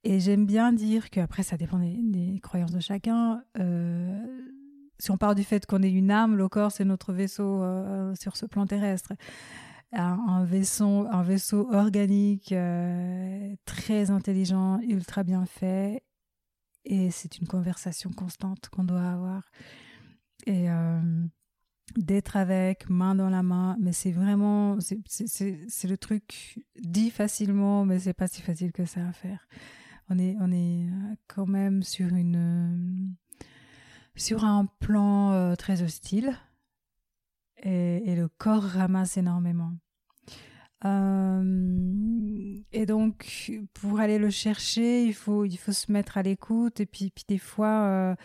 Et 0.04 0.20
j'aime 0.20 0.46
bien 0.46 0.72
dire 0.72 1.10
que, 1.10 1.18
après, 1.18 1.42
ça 1.42 1.56
dépend 1.56 1.78
des, 1.78 2.38
croyances 2.42 2.72
de 2.72 2.80
chacun. 2.80 3.42
Euh, 3.58 4.24
si 4.98 5.10
on 5.10 5.16
part 5.16 5.34
du 5.34 5.44
fait 5.44 5.66
qu'on 5.66 5.82
est 5.82 5.90
une 5.90 6.10
âme, 6.10 6.36
le 6.36 6.48
corps, 6.48 6.70
c'est 6.70 6.84
notre 6.84 7.12
vaisseau 7.12 7.62
euh, 7.62 8.14
sur 8.14 8.36
ce 8.36 8.46
plan 8.46 8.66
terrestre. 8.66 9.12
Un, 9.92 10.44
vaisseau, 10.44 11.08
organique, 11.72 12.52
euh, 12.52 13.54
très 13.64 14.10
intelligent, 14.10 14.78
ultra 14.80 15.24
bien 15.24 15.46
fait. 15.46 16.02
Et 16.86 17.10
c'est 17.10 17.38
une 17.38 17.46
conversation 17.46 18.10
constante 18.10 18.68
qu'on 18.70 18.84
doit 18.84 19.10
avoir. 19.10 19.50
Et 20.46 20.66
d'être 21.96 22.36
avec, 22.36 22.88
main 22.88 23.14
dans 23.14 23.30
la 23.30 23.42
main, 23.42 23.76
mais 23.80 23.92
c'est 23.92 24.12
vraiment, 24.12 24.78
c'est 24.80 25.88
le 25.88 25.96
truc 25.96 26.58
dit 26.80 27.10
facilement, 27.10 27.84
mais 27.84 27.98
c'est 27.98 28.14
pas 28.14 28.28
si 28.28 28.42
facile 28.42 28.72
que 28.72 28.84
ça 28.84 29.06
à 29.06 29.12
faire 29.12 29.46
on 30.08 30.18
est, 30.18 30.36
on 30.40 30.52
est 30.52 30.88
euh, 30.88 31.14
quand 31.26 31.46
même 31.46 31.82
sur 31.82 32.14
une 32.14 32.36
euh, 32.36 33.46
sur 34.14 34.44
un 34.44 34.66
plan 34.80 35.32
euh, 35.32 35.54
très 35.56 35.82
hostile 35.82 36.36
et, 37.62 38.14
le 38.14 38.28
corps 38.28 38.62
ramasse 38.62 39.16
énormément. 39.16 39.72
Et 40.84 42.86
donc, 42.86 43.50
pour 43.74 43.98
aller 43.98 44.18
le 44.18 44.30
chercher, 44.30 45.04
il 45.04 45.14
faut, 45.14 45.44
il 45.44 45.56
faut 45.56 45.72
se 45.72 45.90
mettre 45.90 46.18
à 46.18 46.22
l'écoute. 46.22 46.80
Et 46.80 46.86
puis, 46.86 47.10
puis 47.10 47.24
des 47.28 47.38
fois, 47.38 48.16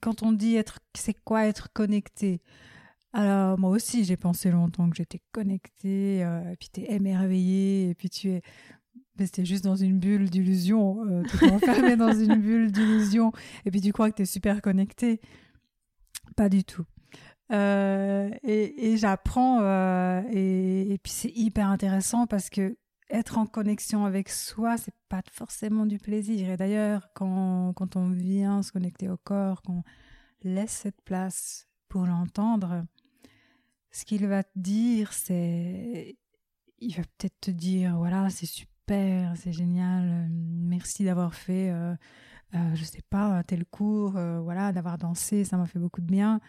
quand 0.00 0.22
on 0.22 0.32
dit 0.32 0.56
être, 0.56 0.78
c'est 0.94 1.16
quoi 1.24 1.46
être 1.46 1.72
connecté? 1.72 2.40
Alors, 3.12 3.58
moi 3.58 3.70
aussi, 3.70 4.04
j'ai 4.04 4.16
pensé 4.16 4.50
longtemps 4.50 4.88
que 4.90 4.96
j'étais 4.96 5.20
connectée, 5.32 6.20
et 6.20 6.56
puis 6.58 6.68
tu 6.72 6.82
es 6.82 6.92
émerveillée, 6.92 7.90
et 7.90 7.94
puis 7.94 8.10
tu 8.10 8.30
es 8.30 8.42
c'était 9.24 9.44
juste 9.44 9.64
dans 9.64 9.76
une 9.76 9.98
bulle 9.98 10.30
d'illusion. 10.30 11.04
Euh, 11.06 11.22
tu 11.24 11.44
es 11.44 11.50
enfermé 11.50 11.96
dans 11.96 12.12
une 12.12 12.36
bulle 12.36 12.70
d'illusion 12.70 13.32
et 13.64 13.70
puis 13.70 13.80
tu 13.80 13.92
crois 13.92 14.10
que 14.10 14.16
tu 14.16 14.22
es 14.22 14.26
super 14.26 14.62
connecté. 14.62 15.20
Pas 16.36 16.48
du 16.48 16.64
tout. 16.64 16.84
Euh, 17.50 18.30
et, 18.42 18.96
j'apprends 18.96 19.60
euh, 19.62 20.22
et, 20.30 20.98
puis 21.02 21.12
c'est 21.12 21.32
hyper 21.34 21.68
intéressant 21.68 22.26
parce 22.26 22.50
que 22.50 22.76
être 23.10 23.38
en 23.38 23.46
connexion 23.46 24.04
avec 24.04 24.28
soi, 24.28 24.76
c'est 24.76 24.94
pas 25.08 25.22
forcément 25.32 25.86
du 25.86 25.98
plaisir. 25.98 26.50
Et 26.50 26.56
d'ailleurs, 26.58 27.08
quand, 27.14 27.72
quand 27.74 27.96
on 27.96 28.10
vient 28.10 28.62
se 28.62 28.70
connecter 28.70 29.08
au 29.08 29.16
corps, 29.16 29.62
qu'on 29.62 29.82
laisse 30.42 30.72
cette 30.72 31.00
place 31.02 31.68
pour 31.88 32.04
l'entendre, 32.04 32.84
ce 33.90 34.04
qu'il 34.04 34.26
va 34.26 34.42
te 34.42 34.58
dire, 34.58 35.12
c'est 35.12 36.16
il 36.80 36.94
va 36.94 37.02
peut-être 37.02 37.40
te 37.40 37.50
dire 37.50 37.96
voilà 37.96 38.30
c'est 38.30 38.46
super 38.46 39.34
c'est 39.36 39.52
génial, 39.52 40.08
euh, 40.08 40.26
merci 40.30 41.04
d'avoir 41.04 41.34
fait, 41.34 41.72
je 42.52 42.84
sais 42.84 43.02
pas, 43.08 43.42
tel 43.44 43.64
cours, 43.64 44.12
voilà, 44.12 44.72
d'avoir 44.72 44.98
dansé, 44.98 45.44
ça 45.44 45.56
m'a 45.56 45.66
fait 45.66 45.78
beaucoup 45.78 46.00
de 46.02 46.06
bien. 46.06 46.40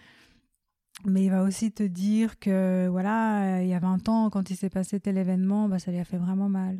Mais 1.05 1.23
il 1.23 1.31
va 1.31 1.43
aussi 1.43 1.71
te 1.71 1.83
dire 1.83 2.39
que, 2.39 2.87
voilà, 2.89 3.61
il 3.63 3.69
y 3.69 3.73
a 3.73 3.79
20 3.79 4.09
ans, 4.09 4.29
quand 4.29 4.49
il 4.49 4.55
s'est 4.57 4.69
passé 4.69 4.99
tel 4.99 5.17
événement, 5.17 5.69
bah, 5.69 5.79
ça 5.79 5.91
lui 5.91 5.99
a 5.99 6.05
fait 6.05 6.17
vraiment 6.17 6.49
mal. 6.49 6.79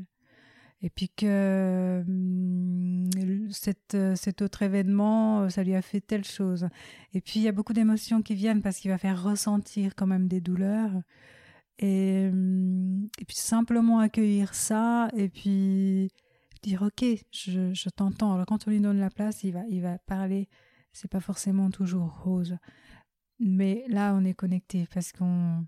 Et 0.82 0.90
puis 0.90 1.10
que 1.10 2.04
hum, 2.08 3.10
cet 3.52 4.42
autre 4.42 4.62
événement, 4.62 5.50
ça 5.50 5.64
lui 5.64 5.76
a 5.76 5.82
fait 5.82 6.00
telle 6.02 6.24
chose. 6.24 6.70
Et 7.14 7.22
puis 7.22 7.40
il 7.42 7.44
y 7.44 7.48
a 7.50 7.52
beaucoup 7.52 7.74
d'émotions 7.74 8.22
qui 8.22 8.36
viennent 8.36 8.62
parce 8.62 8.78
qu'il 8.80 8.92
va 8.92 8.98
faire 8.98 9.22
ressentir 9.22 9.96
quand 9.96 10.08
même 10.08 10.28
des 10.28 10.40
douleurs. 10.42 10.92
Et, 11.80 12.26
et 12.26 13.26
puis 13.26 13.36
simplement 13.36 14.00
accueillir 14.00 14.54
ça 14.54 15.10
et 15.16 15.30
puis 15.30 16.10
dire 16.62 16.82
ok, 16.82 17.06
je, 17.32 17.74
je 17.74 17.90
t'entends. 17.90 18.34
Alors 18.34 18.46
quand 18.46 18.68
on 18.68 18.72
lui 18.72 18.80
donne 18.80 19.00
la 19.00 19.10
place, 19.10 19.44
il 19.44 19.54
va, 19.54 19.62
il 19.70 19.82
va 19.82 19.98
parler. 20.00 20.48
C'est 20.94 21.12
pas 21.12 21.20
forcément 21.20 21.70
toujours 21.72 22.22
rose. 22.24 22.58
Mais 23.40 23.86
là, 23.88 24.14
on 24.16 24.26
est 24.26 24.34
connecté 24.34 24.88
parce 24.94 25.12
qu'on. 25.12 25.66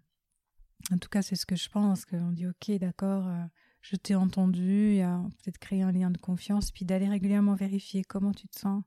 En 0.91 0.97
tout 0.97 1.09
cas, 1.09 1.21
c'est 1.21 1.35
ce 1.35 1.45
que 1.45 1.55
je 1.55 1.69
pense, 1.69 2.05
qu'on 2.05 2.31
dit 2.31 2.47
ok, 2.47 2.71
d'accord, 2.79 3.27
euh, 3.27 3.43
je 3.81 3.95
t'ai 3.95 4.15
entendu, 4.15 4.89
il 4.89 4.95
y 4.95 5.01
a 5.01 5.21
peut-être 5.43 5.59
créer 5.59 5.83
un 5.83 5.91
lien 5.91 6.09
de 6.09 6.17
confiance, 6.17 6.71
puis 6.71 6.85
d'aller 6.85 7.07
régulièrement 7.07 7.53
vérifier 7.53 8.03
comment 8.03 8.31
tu 8.31 8.47
te 8.47 8.59
sens. 8.59 8.83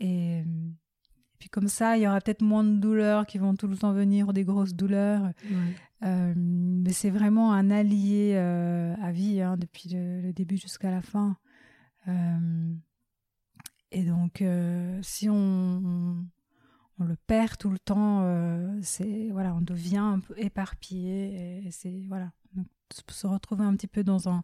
Et 0.00 0.44
puis 1.38 1.50
comme 1.50 1.68
ça, 1.68 1.96
il 1.96 2.04
y 2.04 2.08
aura 2.08 2.20
peut-être 2.20 2.40
moins 2.40 2.64
de 2.64 2.78
douleurs 2.78 3.26
qui 3.26 3.36
vont 3.36 3.54
tout 3.54 3.68
le 3.68 3.76
temps 3.76 3.92
venir, 3.92 4.32
des 4.32 4.44
grosses 4.44 4.74
douleurs. 4.74 5.30
Euh, 6.04 6.32
mais 6.36 6.92
c'est 6.92 7.10
vraiment 7.10 7.52
un 7.52 7.70
allié 7.70 8.32
euh, 8.36 8.94
à 9.02 9.12
vie, 9.12 9.42
hein, 9.42 9.56
depuis 9.58 9.90
le, 9.90 10.32
début 10.32 10.56
jusqu'à 10.56 10.90
la 10.90 11.02
fin. 11.02 11.36
Et 13.90 14.04
donc, 14.04 14.42
si 15.02 15.28
on, 15.28 15.34
on, 15.34 16.24
le 17.04 17.16
perd 17.26 17.56
tout 17.58 17.70
le 17.70 17.78
temps, 17.78 18.24
c'est 18.82 19.28
voilà, 19.30 19.54
on 19.54 19.60
devient 19.60 19.98
un 19.98 20.20
peu 20.20 20.34
éparpillé. 20.38 21.66
Et, 21.66 21.70
c'est 21.70 22.04
voilà, 22.08 22.32
se 23.10 23.26
retrouver 23.26 23.64
un 23.64 23.74
petit 23.76 23.86
peu 23.86 24.02
dans 24.02 24.28
un 24.28 24.42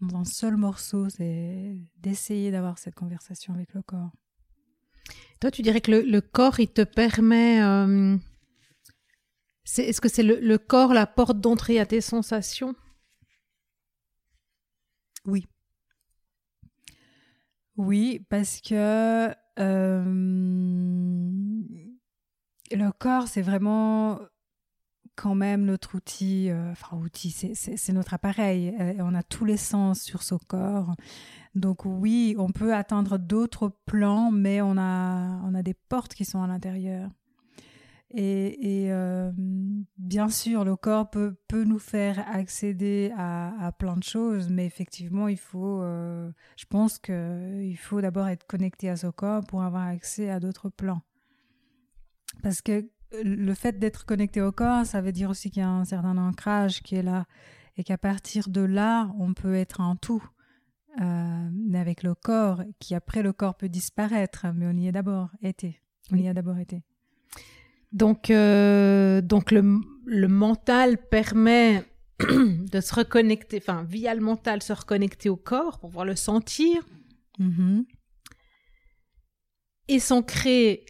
dans 0.00 0.16
un 0.16 0.24
seul 0.24 0.56
morceau, 0.56 1.08
c'est 1.08 1.76
d'essayer 1.96 2.50
d'avoir 2.50 2.78
cette 2.78 2.94
conversation 2.94 3.54
avec 3.54 3.74
le 3.74 3.82
corps. 3.82 4.10
Toi, 5.40 5.50
tu 5.50 5.62
dirais 5.62 5.80
que 5.80 5.90
le, 5.90 6.20
corps, 6.20 6.60
il 6.60 6.68
te 6.68 6.82
permet... 6.82 7.62
Euh, 7.62 8.16
est-ce 9.76 10.00
que 10.00 10.08
c'est 10.08 10.22
le, 10.22 10.58
corps 10.58 10.94
la 10.94 11.06
porte 11.06 11.40
d'entrée 11.40 11.78
à 11.78 11.86
tes 11.86 12.00
sensations? 12.00 12.74
Oui. 15.24 15.46
Oui, 17.76 18.26
parce 18.28 18.60
que 18.60 19.32
euh, 19.60 20.04
le 22.72 22.90
corps, 22.92 23.28
c'est 23.28 23.42
vraiment 23.42 24.20
quand 25.16 25.34
même 25.34 25.64
notre 25.64 25.96
outil, 25.96 26.48
euh, 26.50 26.70
enfin 26.70 26.96
outil, 26.96 27.30
c'est 27.30 27.92
notre 27.92 28.14
appareil. 28.14 28.74
on 29.00 29.14
a 29.14 29.22
tous 29.22 29.44
les 29.44 29.56
sens 29.56 30.00
sur 30.00 30.22
ce 30.22 30.36
corps. 30.36 30.94
Donc 31.54 31.84
oui, 31.84 32.36
on 32.38 32.50
peut 32.50 32.74
atteindre 32.74 33.18
d'autres 33.18 33.72
plans, 33.86 34.30
mais 34.30 34.60
on 34.60 34.76
a, 34.78 35.40
on 35.44 35.54
a 35.54 35.62
des 35.62 35.74
portes 35.74 36.14
qui 36.14 36.24
sont 36.24 36.42
à 36.42 36.46
l'intérieur. 36.46 37.10
Et, 38.10 38.86
euh, 38.90 39.30
bien 39.98 40.30
sûr, 40.30 40.64
le 40.64 40.76
corps 40.76 41.10
peut, 41.10 41.36
peut 41.46 41.64
nous 41.64 41.78
faire 41.78 42.24
accéder 42.26 43.12
à, 43.16 43.70
plein 43.78 43.96
de 43.96 44.02
choses, 44.02 44.48
mais 44.48 44.64
effectivement, 44.64 45.28
il 45.28 45.38
faut, 45.38 45.82
euh, 45.82 46.30
je 46.56 46.64
pense 46.64 46.98
qu'il 46.98 47.76
faut 47.78 48.00
d'abord 48.00 48.28
être 48.28 48.46
connecté 48.46 48.88
à 48.88 48.96
ce 48.96 49.08
corps 49.08 49.44
pour 49.46 49.62
avoir 49.62 49.86
accès 49.86 50.30
à 50.30 50.40
d'autres 50.40 50.70
plans. 50.70 51.02
Parce 52.42 52.60
que 52.62 52.88
le 53.12 53.54
fait 53.54 53.78
d'être 53.78 54.04
connecté 54.04 54.40
au 54.40 54.52
corps, 54.52 54.84
ça 54.84 55.00
veut 55.00 55.12
dire 55.12 55.30
aussi 55.30 55.50
qu'il 55.50 55.62
y 55.62 55.64
a 55.64 55.70
un 55.70 55.84
certain 55.84 56.16
ancrage 56.18 56.82
qui 56.82 56.96
est 56.96 57.02
là, 57.02 57.26
et 57.76 57.84
qu'à 57.84 57.98
partir 57.98 58.48
de 58.48 58.60
là, 58.60 59.10
on 59.18 59.34
peut 59.34 59.54
être 59.54 59.80
un 59.80 59.96
tout. 59.96 60.22
Euh, 61.00 61.48
avec 61.74 62.02
le 62.02 62.14
corps, 62.14 62.62
qui 62.80 62.94
après 62.94 63.22
le 63.22 63.32
corps 63.32 63.56
peut 63.56 63.68
disparaître, 63.68 64.46
mais 64.52 64.66
on 64.66 64.76
y 64.76 64.88
est 64.88 64.92
d'abord 64.92 65.30
été. 65.42 65.80
On 66.10 66.16
y 66.16 66.26
a 66.26 66.34
d'abord 66.34 66.58
été. 66.58 66.82
Donc, 67.92 68.30
euh, 68.30 69.20
donc 69.20 69.52
le, 69.52 69.80
le, 70.06 70.28
mental 70.28 70.98
permet 70.98 71.84
de 72.18 72.80
se 72.80 72.94
reconnecter, 72.94 73.58
enfin, 73.58 73.84
via 73.84 74.12
le 74.14 74.20
mental, 74.20 74.60
se 74.60 74.72
reconnecter 74.72 75.28
au 75.28 75.36
corps 75.36 75.78
pour 75.78 75.90
pouvoir 75.90 76.04
le 76.04 76.16
sentir. 76.16 76.82
Mm-hmm. 77.38 77.84
Et 79.88 80.00
s'ancrer 80.00 80.84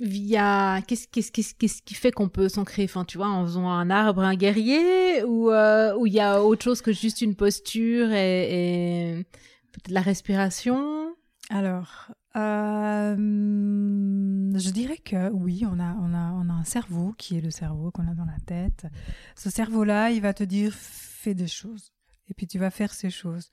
via 0.00 0.80
qu'est-ce 0.86 1.06
qu'est-ce 1.08 1.54
qu'est-ce 1.54 1.82
qui 1.82 1.94
fait 1.94 2.10
qu'on 2.10 2.28
peut 2.28 2.48
s'ancrer? 2.48 2.84
Enfin 2.84 3.04
tu 3.04 3.18
vois 3.18 3.28
en 3.28 3.44
faisant 3.44 3.68
un 3.68 3.90
arbre 3.90 4.22
un 4.22 4.34
guerrier 4.34 5.22
ou 5.24 5.50
euh, 5.50 5.94
il 6.06 6.12
y 6.12 6.20
a 6.20 6.42
autre 6.42 6.64
chose 6.64 6.80
que 6.80 6.92
juste 6.92 7.20
une 7.20 7.36
posture 7.36 8.10
et, 8.10 9.26
peut-être 9.72 9.92
la 9.92 10.00
respiration? 10.00 11.14
Alors 11.50 12.12
euh, 12.36 13.16
je 13.16 14.70
dirais 14.70 14.98
que 14.98 15.30
oui 15.30 15.64
on 15.70 15.78
a 15.78 15.94
on 16.00 16.14
a 16.14 16.32
on 16.32 16.48
a 16.48 16.54
un 16.54 16.64
cerveau 16.64 17.12
qui 17.18 17.36
est 17.36 17.40
le 17.40 17.50
cerveau 17.50 17.90
qu'on 17.90 18.08
a 18.08 18.14
dans 18.14 18.24
la 18.24 18.38
tête. 18.46 18.86
Ce 19.36 19.50
cerveau 19.50 19.84
là 19.84 20.10
il 20.10 20.22
va 20.22 20.32
te 20.32 20.44
dire 20.44 20.72
fais 20.74 21.34
des 21.34 21.48
choses. 21.48 21.92
Et 22.28 22.34
puis 22.34 22.46
tu 22.46 22.58
vas 22.58 22.70
faire 22.70 22.94
ces 22.94 23.10
choses. 23.10 23.50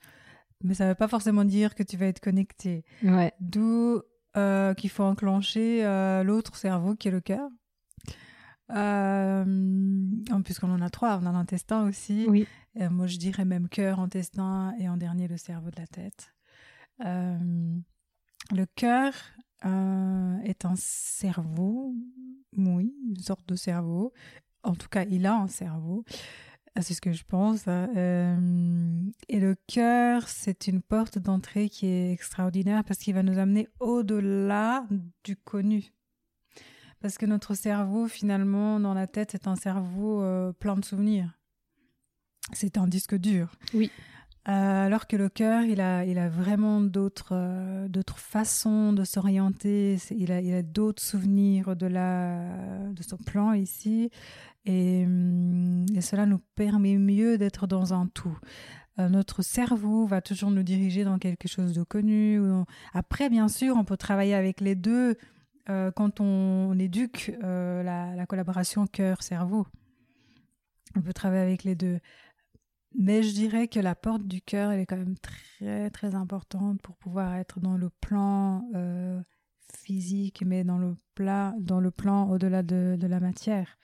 Mais 0.64 0.74
ça 0.74 0.84
ne 0.84 0.90
veut 0.90 0.94
pas 0.94 1.08
forcément 1.08 1.44
dire 1.44 1.74
que 1.74 1.82
tu 1.82 1.96
vas 1.96 2.06
être 2.06 2.20
connecté. 2.20 2.84
Ouais. 3.02 3.32
d'où 3.40 4.00
euh, 4.36 4.74
qu'il 4.74 4.90
faut 4.90 5.04
enclencher 5.04 5.84
euh, 5.84 6.22
l'autre 6.22 6.56
cerveau 6.56 6.94
qui 6.94 7.08
est 7.08 7.10
le 7.10 7.20
cœur. 7.20 7.48
Euh, 8.70 9.44
puisqu'on 10.44 10.70
en 10.70 10.82
a 10.82 10.90
trois, 10.90 11.18
on 11.22 11.26
a 11.26 11.32
l'intestin 11.32 11.88
aussi. 11.88 12.26
Oui. 12.28 12.46
moi, 12.90 13.06
je 13.06 13.16
dirais 13.16 13.44
même 13.44 13.68
cœur, 13.68 14.00
intestin 14.00 14.74
et 14.78 14.88
en 14.88 14.96
dernier 14.96 15.28
le 15.28 15.38
cerveau 15.38 15.70
de 15.70 15.80
la 15.80 15.86
tête. 15.86 16.34
le 17.00 18.66
cœur, 18.76 19.12
est 19.64 20.64
un 20.64 20.76
cerveau, 20.76 21.94
oui, 22.56 22.94
une 23.08 23.20
sorte 23.20 23.48
de 23.48 23.56
cerveau. 23.56 24.12
En 24.62 24.74
tout 24.74 24.88
cas, 24.88 25.04
il 25.04 25.26
a 25.26 25.34
un 25.34 25.48
cerveau. 25.48 26.04
C'est 26.80 26.94
ce 26.94 27.00
que 27.00 27.12
je 27.12 27.24
pense. 27.24 27.66
Hein. 27.66 27.88
et 29.28 29.40
le 29.40 29.56
cœur, 29.66 30.28
c'est 30.28 30.68
une 30.68 30.82
porte 30.82 31.18
d'entrée 31.18 31.68
qui 31.68 31.86
est 31.86 32.12
extraordinaire 32.12 32.84
parce 32.84 33.00
qu'il 33.00 33.14
va 33.14 33.22
nous 33.22 33.38
amener 33.38 33.68
au-delà 33.80 34.86
du 35.24 35.36
connu. 35.36 35.92
Parce 37.00 37.18
que 37.18 37.26
notre 37.26 37.54
cerveau, 37.54 38.08
finalement, 38.08 38.80
dans 38.80 38.94
la 38.94 39.06
tête, 39.06 39.34
est 39.34 39.46
un 39.46 39.56
cerveau 39.56 40.24
plein 40.60 40.76
de 40.76 40.84
souvenirs. 40.84 41.38
C'est 42.52 42.78
un 42.78 42.86
disque 42.86 43.16
dur. 43.16 43.52
Oui. 43.74 43.90
Euh, 44.48 44.86
alors 44.86 45.06
que 45.06 45.16
le 45.16 45.28
cœur, 45.28 45.62
il 45.64 45.80
a, 45.80 46.28
vraiment 46.30 46.80
d'autres, 46.80 47.32
euh, 47.32 47.86
d'autres 47.88 48.18
façons 48.18 48.94
de 48.94 49.04
s'orienter. 49.04 49.98
Il 50.10 50.32
a, 50.32 50.62
d'autres 50.62 51.02
souvenirs 51.02 51.76
de, 51.76 51.88
de 51.88 53.02
son 53.02 53.18
plan 53.18 53.52
ici. 53.52 54.10
Et, 54.64 55.04
hum, 55.04 55.84
et 55.94 56.00
cela 56.00 56.24
nous 56.24 56.40
permet 56.54 56.96
mieux 56.96 57.36
d'être 57.36 57.66
dans 57.66 57.92
un 57.92 58.06
tout. 58.06 58.38
Euh, 58.98 59.10
notre 59.10 59.42
cerveau 59.42 60.06
va 60.06 60.22
toujours 60.22 60.50
nous 60.50 60.62
diriger 60.62 61.04
dans 61.04 61.18
quelque 61.18 61.46
chose 61.46 61.74
de 61.74 61.82
connu. 61.82 62.40
Après, 62.94 63.28
bien 63.28 63.48
sûr, 63.48 63.76
on 63.76 63.84
peut 63.84 63.98
travailler 63.98 64.34
avec 64.34 64.60
les 64.60 64.74
deux 64.74 65.16
quand 65.96 66.20
on, 66.20 66.70
on 66.70 66.78
éduque 66.78 67.30
la, 67.42 68.14
la 68.16 68.26
collaboration 68.26 68.86
cœur-cerveau. 68.86 69.66
On 70.96 71.02
peut 71.02 71.12
travailler 71.12 71.42
avec 71.42 71.64
les 71.64 71.74
deux. 71.74 72.00
Mais 73.00 73.22
je 73.22 73.32
dirais 73.32 73.68
que 73.68 73.78
la 73.78 73.94
porte 73.94 74.26
du 74.26 74.42
cœur, 74.42 74.72
elle 74.72 74.80
est 74.80 74.86
quand 74.86 74.96
même 74.96 75.16
très 75.16 75.88
très 75.90 76.16
importante 76.16 76.82
pour 76.82 76.96
pouvoir 76.96 77.36
être 77.36 77.60
dans 77.60 77.76
le 77.76 77.90
plan 77.90 78.68
euh, 78.74 79.22
physique, 79.72 80.42
mais 80.44 80.64
dans 80.64 80.78
le, 80.78 80.96
plat, 81.14 81.54
dans 81.60 81.78
le 81.78 81.92
plan 81.92 82.28
au-delà 82.28 82.64
de, 82.64 82.96
de, 82.98 83.06
la 83.06 83.20
matière. 83.20 83.78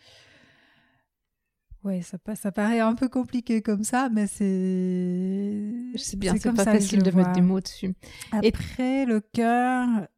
Oui, 1.85 2.03
ça, 2.03 2.19
ça 2.35 2.51
paraît 2.51 2.81
un 2.81 2.97
peu 2.97 3.09
compliqué 3.09 3.63
comme 3.63 3.85
ça, 3.85 4.09
mais 4.09 4.27
c'est. 4.27 5.73
C'est 5.95 6.19
bien, 6.19 6.35
c'est 6.37 6.53
pas 6.53 6.65
facile 6.65 7.05
de 7.05 7.11
mettre 7.13 7.33
des 7.33 7.41
mots 7.41 7.61
dessus. 7.61 7.95
Après, 8.33 9.07
le 9.07 9.21
cœur, 9.21 10.09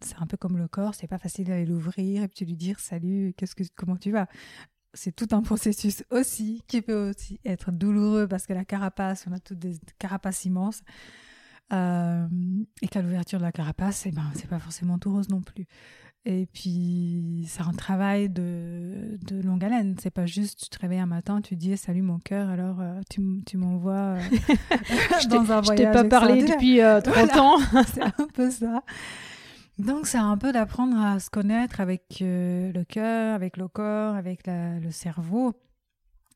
c'est 0.00 0.16
un 0.18 0.26
peu 0.26 0.36
comme 0.36 0.58
le 0.58 0.68
corps, 0.68 0.94
c'est 0.94 1.06
pas 1.06 1.18
facile 1.18 1.46
d'aller 1.46 1.64
l'ouvrir 1.64 2.24
et 2.24 2.28
puis 2.28 2.44
lui 2.44 2.56
dire 2.56 2.78
salut, 2.78 3.32
qu'est-ce 3.38 3.54
que, 3.54 3.62
comment 3.74 3.96
tu 3.96 4.10
vas? 4.10 4.28
C'est 4.94 5.14
tout 5.14 5.28
un 5.32 5.42
processus 5.42 6.04
aussi 6.10 6.62
qui 6.66 6.82
peut 6.82 7.10
aussi 7.10 7.40
être 7.44 7.72
douloureux 7.72 8.26
parce 8.28 8.46
que 8.46 8.52
la 8.52 8.64
carapace, 8.64 9.26
on 9.28 9.32
a 9.32 9.38
toutes 9.38 9.58
des 9.58 9.76
carapaces 9.98 10.44
immenses. 10.44 10.82
Euh, 11.72 12.26
et 12.82 12.88
qu'à 12.88 13.00
l'ouverture 13.00 13.38
de 13.38 13.44
la 13.44 13.52
carapace, 13.52 14.04
eh 14.06 14.10
ben, 14.10 14.24
c'est 14.34 14.48
pas 14.48 14.58
forcément 14.58 14.98
tout 14.98 15.12
rose 15.12 15.28
non 15.28 15.40
plus. 15.40 15.66
Et 16.26 16.46
puis, 16.52 17.46
c'est 17.48 17.62
un 17.62 17.72
travail 17.72 18.28
de, 18.28 19.18
de 19.22 19.40
longue 19.40 19.64
haleine. 19.64 19.94
C'est 20.02 20.10
pas 20.10 20.26
juste, 20.26 20.64
tu 20.64 20.68
te 20.68 20.78
réveilles 20.80 20.98
un 20.98 21.06
matin, 21.06 21.40
tu 21.40 21.56
dis 21.56 21.74
salut 21.76 22.02
mon 22.02 22.18
cœur, 22.18 22.50
alors 22.50 22.80
euh, 22.80 23.00
tu, 23.08 23.22
tu 23.46 23.56
m'envoies 23.56 23.94
euh, 23.94 24.20
dans 25.30 25.52
un 25.52 25.60
voyage. 25.60 25.66
Je 25.66 25.72
t'ai 25.72 25.92
pas 25.92 26.04
parlé 26.04 26.42
depuis 26.42 26.80
30 26.80 27.36
ans. 27.36 27.58
c'est 27.94 28.02
un 28.02 28.26
peu 28.34 28.50
ça. 28.50 28.82
Donc, 29.80 30.06
c'est 30.06 30.18
un 30.18 30.36
peu 30.36 30.52
d'apprendre 30.52 30.98
à 30.98 31.18
se 31.20 31.30
connaître 31.30 31.80
avec 31.80 32.18
euh, 32.20 32.70
le 32.72 32.84
cœur, 32.84 33.34
avec 33.34 33.56
le 33.56 33.66
corps, 33.66 34.14
avec 34.14 34.46
le 34.46 34.90
cerveau. 34.90 35.54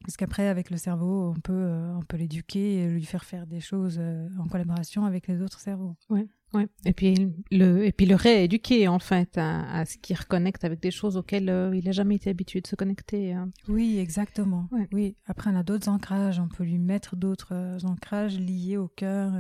Parce 0.02 0.16
qu'après, 0.16 0.48
avec 0.48 0.70
le 0.70 0.76
cerveau, 0.76 1.32
on 1.34 1.40
peut, 1.40 1.52
euh, 1.52 1.94
on 1.94 2.02
peut 2.02 2.16
l'éduquer 2.16 2.78
et 2.78 2.88
lui 2.88 3.04
faire 3.04 3.24
faire 3.24 3.46
des 3.46 3.60
choses 3.60 3.98
euh, 3.98 4.28
en 4.38 4.46
collaboration 4.48 5.04
avec 5.04 5.26
les 5.28 5.42
autres 5.42 5.60
cerveaux. 5.60 5.94
Oui, 6.10 6.28
ouais. 6.54 6.68
Et 6.84 6.92
puis 6.92 7.32
le, 7.50 7.84
et 7.84 7.92
puis 7.92 8.06
le 8.06 8.14
rééduquer 8.14 8.88
en 8.88 8.98
fait 8.98 9.38
à, 9.38 9.84
ce 9.86 9.96
qu'il 9.98 10.16
reconnecte 10.16 10.64
avec 10.64 10.80
des 10.80 10.90
choses 10.90 11.16
auxquelles 11.16 11.70
il 11.74 11.84
n'a 11.84 11.92
jamais 11.92 12.16
été 12.16 12.28
habitué 12.30 12.60
de 12.60 12.66
se 12.66 12.76
connecter. 12.76 13.32
Hein. 13.32 13.50
Oui, 13.68 13.98
exactement. 13.98 14.68
Oui. 14.92 15.16
Après, 15.26 15.50
on 15.50 15.56
a 15.56 15.62
d'autres 15.62 15.88
ancrages. 15.88 16.38
On 16.38 16.48
peut 16.48 16.64
lui 16.64 16.78
mettre 16.78 17.16
d'autres 17.16 17.78
ancrages 17.84 18.38
liés 18.38 18.76
au 18.76 18.88
cœur. 18.88 19.33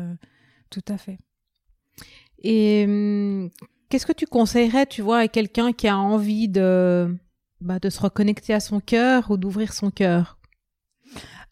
tout 0.70 0.84
à 0.88 0.96
fait. 0.96 1.18
Et 2.42 2.84
hum, 2.86 3.50
Qu'est-ce 3.88 4.06
que 4.06 4.12
tu 4.12 4.26
conseillerais, 4.26 4.86
tu 4.86 5.02
vois, 5.02 5.18
à 5.18 5.28
quelqu'un 5.28 5.72
qui 5.72 5.88
a 5.88 5.96
envie 5.96 6.48
de, 6.48 7.14
bah, 7.60 7.78
de 7.78 7.90
se 7.90 8.00
reconnecter 8.00 8.54
à 8.54 8.60
son 8.60 8.80
cœur 8.80 9.30
ou 9.30 9.36
d'ouvrir 9.36 9.72
son 9.72 9.90
cœur? 9.90 10.38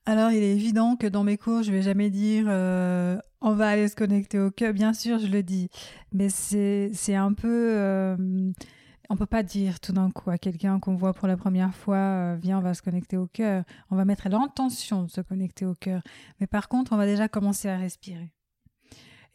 Alors, 0.05 0.33
il 0.33 0.43
est 0.43 0.53
évident 0.53 0.97
que 0.97 1.07
dans 1.07 1.23
mes 1.23 1.39
cours, 1.39 1.63
je 1.63 1.71
vais 1.71 1.83
jamais 1.83 2.11
dire 2.11 2.47
euh, 2.49 3.17
on 3.41 3.53
va 3.53 3.69
aller 3.69 3.87
se 3.87 3.95
connecter 3.95 4.41
au 4.41 4.51
cœur. 4.51 4.73
Bien 4.73 4.95
sûr, 4.95 5.19
je 5.21 5.29
le 5.29 5.43
dis, 5.45 5.69
mais 6.13 6.29
c'est 6.29 7.15
un 7.15 7.33
peu 7.33 7.75
euh, 7.77 8.17
on 9.11 9.17
peut 9.17 9.27
pas 9.27 9.43
dire 9.43 9.79
tout 9.79 9.93
d'un 9.93 10.11
coup 10.11 10.31
à 10.31 10.39
quelqu'un 10.39 10.81
qu'on 10.81 10.97
voit 10.97 11.13
pour 11.13 11.29
la 11.29 11.37
première 11.37 11.75
fois 11.75 11.97
euh, 11.97 12.37
viens, 12.41 12.59
on 12.59 12.63
va 12.63 12.75
se 12.75 12.83
connecter 12.83 13.17
au 13.17 13.27
cœur. 13.27 13.63
On 13.91 13.97
va 13.97 14.05
mettre 14.05 14.29
l'intention 14.29 15.05
de 15.05 15.11
se 15.11 15.21
connecter 15.21 15.67
au 15.67 15.75
cœur, 15.75 16.03
mais 16.41 16.47
par 16.49 16.69
contre, 16.69 16.93
on 16.93 16.97
va 16.97 17.07
déjà 17.07 17.29
commencer 17.29 17.69
à 17.69 17.77
respirer. 17.77 18.33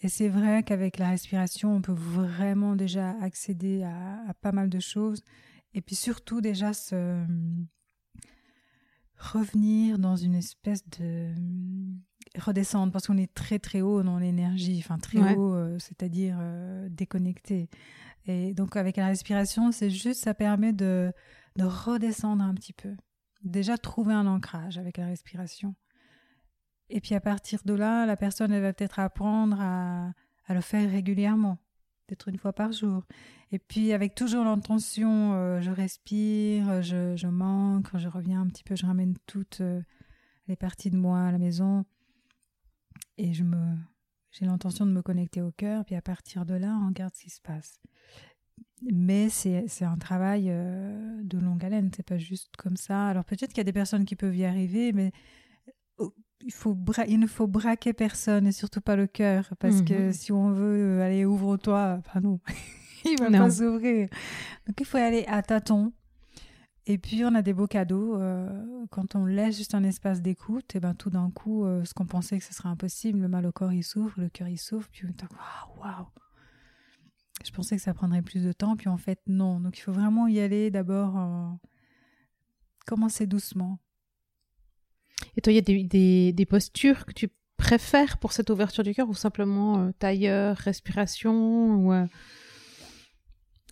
Et 0.02 0.10
c'est 0.10 0.30
vrai 0.30 0.64
qu'avec 0.64 1.00
la 1.00 1.10
respiration, 1.10 1.76
on 1.76 1.82
peut 1.82 1.92
vraiment 1.92 2.76
déjà 2.76 3.16
accéder 3.22 3.84
à, 3.84 4.34
pas 4.42 4.52
mal 4.52 4.70
de 4.70 4.80
choses. 4.80 5.24
Et 5.74 5.82
puis 5.82 5.96
surtout 5.96 6.40
déjà 6.42 6.74
se 6.74 7.26
revenir 9.18 9.98
dans 9.98 10.16
une 10.16 10.36
espèce 10.36 10.88
de 10.90 11.34
redescendre 12.38 12.92
parce 12.92 13.08
qu'on 13.08 13.18
est 13.18 13.34
très 13.34 13.58
très 13.58 13.82
haut 13.82 14.04
dans 14.04 14.20
l'énergie, 14.20 14.80
enfin 14.84 15.00
très 15.00 15.36
haut, 15.36 15.56
euh, 15.56 15.80
c'est-à-dire 15.80 16.38
euh, 16.40 16.88
déconnecté. 16.90 17.70
Et 18.26 18.54
donc 18.54 18.76
avec 18.76 18.98
la 18.98 19.08
respiration, 19.08 19.72
c'est 19.72 19.90
juste 19.90 20.24
ça 20.24 20.36
permet 20.36 20.74
de, 20.74 21.12
de 21.56 21.64
redescendre 21.64 22.44
un 22.44 22.54
petit 22.54 22.74
peu. 22.74 22.96
Déjà 23.44 23.78
trouver 23.78 24.14
un 24.14 24.28
ancrage 24.28 24.78
avec 24.78 24.98
la 24.98 25.08
respiration. 25.08 25.76
Et 26.90 27.02
puis 27.02 27.16
à 27.16 27.20
partir 27.20 27.62
de 27.66 27.74
là, 27.74 28.06
la 28.06 28.16
personne, 28.16 28.52
elle 28.52 28.62
va 28.62 28.74
peut-être 28.74 29.00
apprendre 29.00 29.58
à, 29.60 30.12
à 30.48 30.54
le 30.54 30.62
faire 30.62 30.90
régulièrement, 30.90 31.58
peut-être 32.06 32.30
une 32.30 32.38
fois 32.38 32.54
par 32.54 32.72
jour. 32.72 33.04
Et 33.52 33.60
puis 33.60 33.94
avec 33.94 34.16
toujours 34.16 34.46
l'intention, 34.46 35.34
euh, 35.34 35.62
je 35.62 35.72
respire, 35.72 36.82
je, 36.82 37.28
manque, 37.28 37.96
je 37.98 38.08
reviens 38.08 38.42
un 38.42 38.48
petit 38.48 38.64
peu, 38.64 38.76
je 38.76 38.86
ramène 38.86 39.16
toutes 39.26 39.62
euh, 39.62 39.82
les 40.48 40.56
parties 40.56 40.90
de 40.90 40.98
moi 40.98 41.22
à 41.22 41.32
la 41.32 41.38
maison. 41.38 41.86
Et 43.18 43.34
je 43.34 43.44
me, 43.44 43.76
j'ai 44.32 44.46
l'intention 44.46 44.86
de 44.86 44.92
me 44.92 45.02
connecter 45.02 45.42
au 45.42 45.52
cœur, 45.52 45.86
puis 45.86 45.96
à 45.96 46.02
partir 46.02 46.46
de 46.46 46.54
là, 46.54 46.78
on 46.82 46.88
regarde 46.88 47.14
ce 47.16 47.24
qui 47.24 47.30
se 47.30 47.42
passe. 47.42 47.80
Mais 48.92 49.30
c'est, 49.30 49.68
c'est 49.68 49.86
un 49.86 49.98
travail 49.98 50.48
euh, 50.50 51.22
de 51.24 51.38
longue 51.40 51.64
haleine, 51.66 51.90
c'est 51.96 52.06
pas 52.06 52.18
juste 52.18 52.56
comme 52.58 52.78
ça. 52.78 53.08
Alors 53.08 53.26
peut-être 53.26 53.50
qu'il 53.50 53.58
y 53.58 53.62
a 53.62 53.66
des 53.66 53.74
personnes 53.74 54.06
qui 54.06 54.16
peuvent 54.16 54.36
y 54.36 54.46
arriver, 54.46 54.94
mais 54.94 55.12
il, 56.42 56.54
faut 56.54 56.78
il 57.08 57.20
ne 57.20 57.28
faut 57.28 57.48
braquer 57.48 57.94
personne 57.94 58.48
et 58.48 58.52
surtout 58.52 58.82
pas 58.82 58.96
le 58.96 59.08
cœur 59.08 59.50
parce 59.60 59.82
que 59.82 60.08
mhm. 60.08 60.14
si 60.14 60.32
on 60.32 60.52
veut 60.52 61.00
euh, 61.00 61.06
aller 61.06 61.26
ouvre-toi, 61.26 61.98
enfin 62.00 62.22
non, 62.22 62.40
il 63.06 63.20
va 63.20 63.30
pas 63.30 63.50
s'ouvrir. 63.50 64.10
Donc 64.66 64.80
il 64.80 64.86
faut 64.86 64.98
y 64.98 65.02
aller 65.02 65.26
à 65.28 65.42
tâtons. 65.42 65.94
Et 66.86 66.98
puis 66.98 67.26
on 67.26 67.36
a 67.36 67.42
des 67.42 67.54
beaux 67.54 67.68
cadeaux 67.68 68.16
euh, 68.16 68.86
quand 68.92 69.16
on 69.16 69.26
laisse 69.26 69.58
juste 69.58 69.76
un 69.76 69.84
espace 69.84 70.22
d'écoute. 70.22 70.76
Et 70.76 70.80
ben 70.80 70.94
tout 70.94 71.10
d'un 71.10 71.32
coup, 71.32 71.66
euh, 71.66 71.84
ce 71.84 71.94
qu'on 71.94 72.06
pensait 72.06 72.38
que 72.38 72.44
ce 72.44 72.54
serait 72.54 72.70
impossible, 72.70 73.20
le 73.20 73.28
mal 73.28 73.46
au 73.46 73.52
corps 73.52 73.74
il 73.74 73.84
s'ouvre, 73.84 74.14
le 74.18 74.30
cœur 74.30 74.48
il 74.48 74.58
s'ouvre, 74.58 74.88
puis 74.90 75.06
waouh, 75.06 75.82
waouh. 75.82 76.08
Je 77.46 77.52
pensais 77.52 77.76
que 77.76 77.82
ça 77.82 77.94
prendrait 77.94 78.22
plus 78.22 78.44
de 78.44 78.52
temps, 78.52 78.76
puis 78.76 78.88
en 78.88 78.98
fait 78.98 79.20
non. 79.28 79.60
Donc 79.60 79.78
il 79.78 79.82
faut 79.82 79.92
vraiment 79.92 80.28
y 80.28 80.40
aller 80.40 80.72
d'abord. 80.72 81.60
commencer 82.86 83.28
doucement 83.28 83.80
et 85.38 85.42
toi, 85.42 85.54
il 85.54 85.56
y 85.56 85.60
a 85.60 86.34
des, 86.34 86.46
postures 86.50 87.06
que 87.06 87.14
tu 87.14 87.30
préfères 87.58 88.18
pour 88.18 88.34
cette 88.34 88.50
ouverture 88.50 88.84
du 88.84 88.94
cœur 88.94 89.08
ou 89.08 89.14
simplement 89.14 89.80
euh, 89.80 89.92
tailleur, 90.00 90.58
respiration 90.58 91.76
ou, 91.76 91.94
euh? 91.94 92.08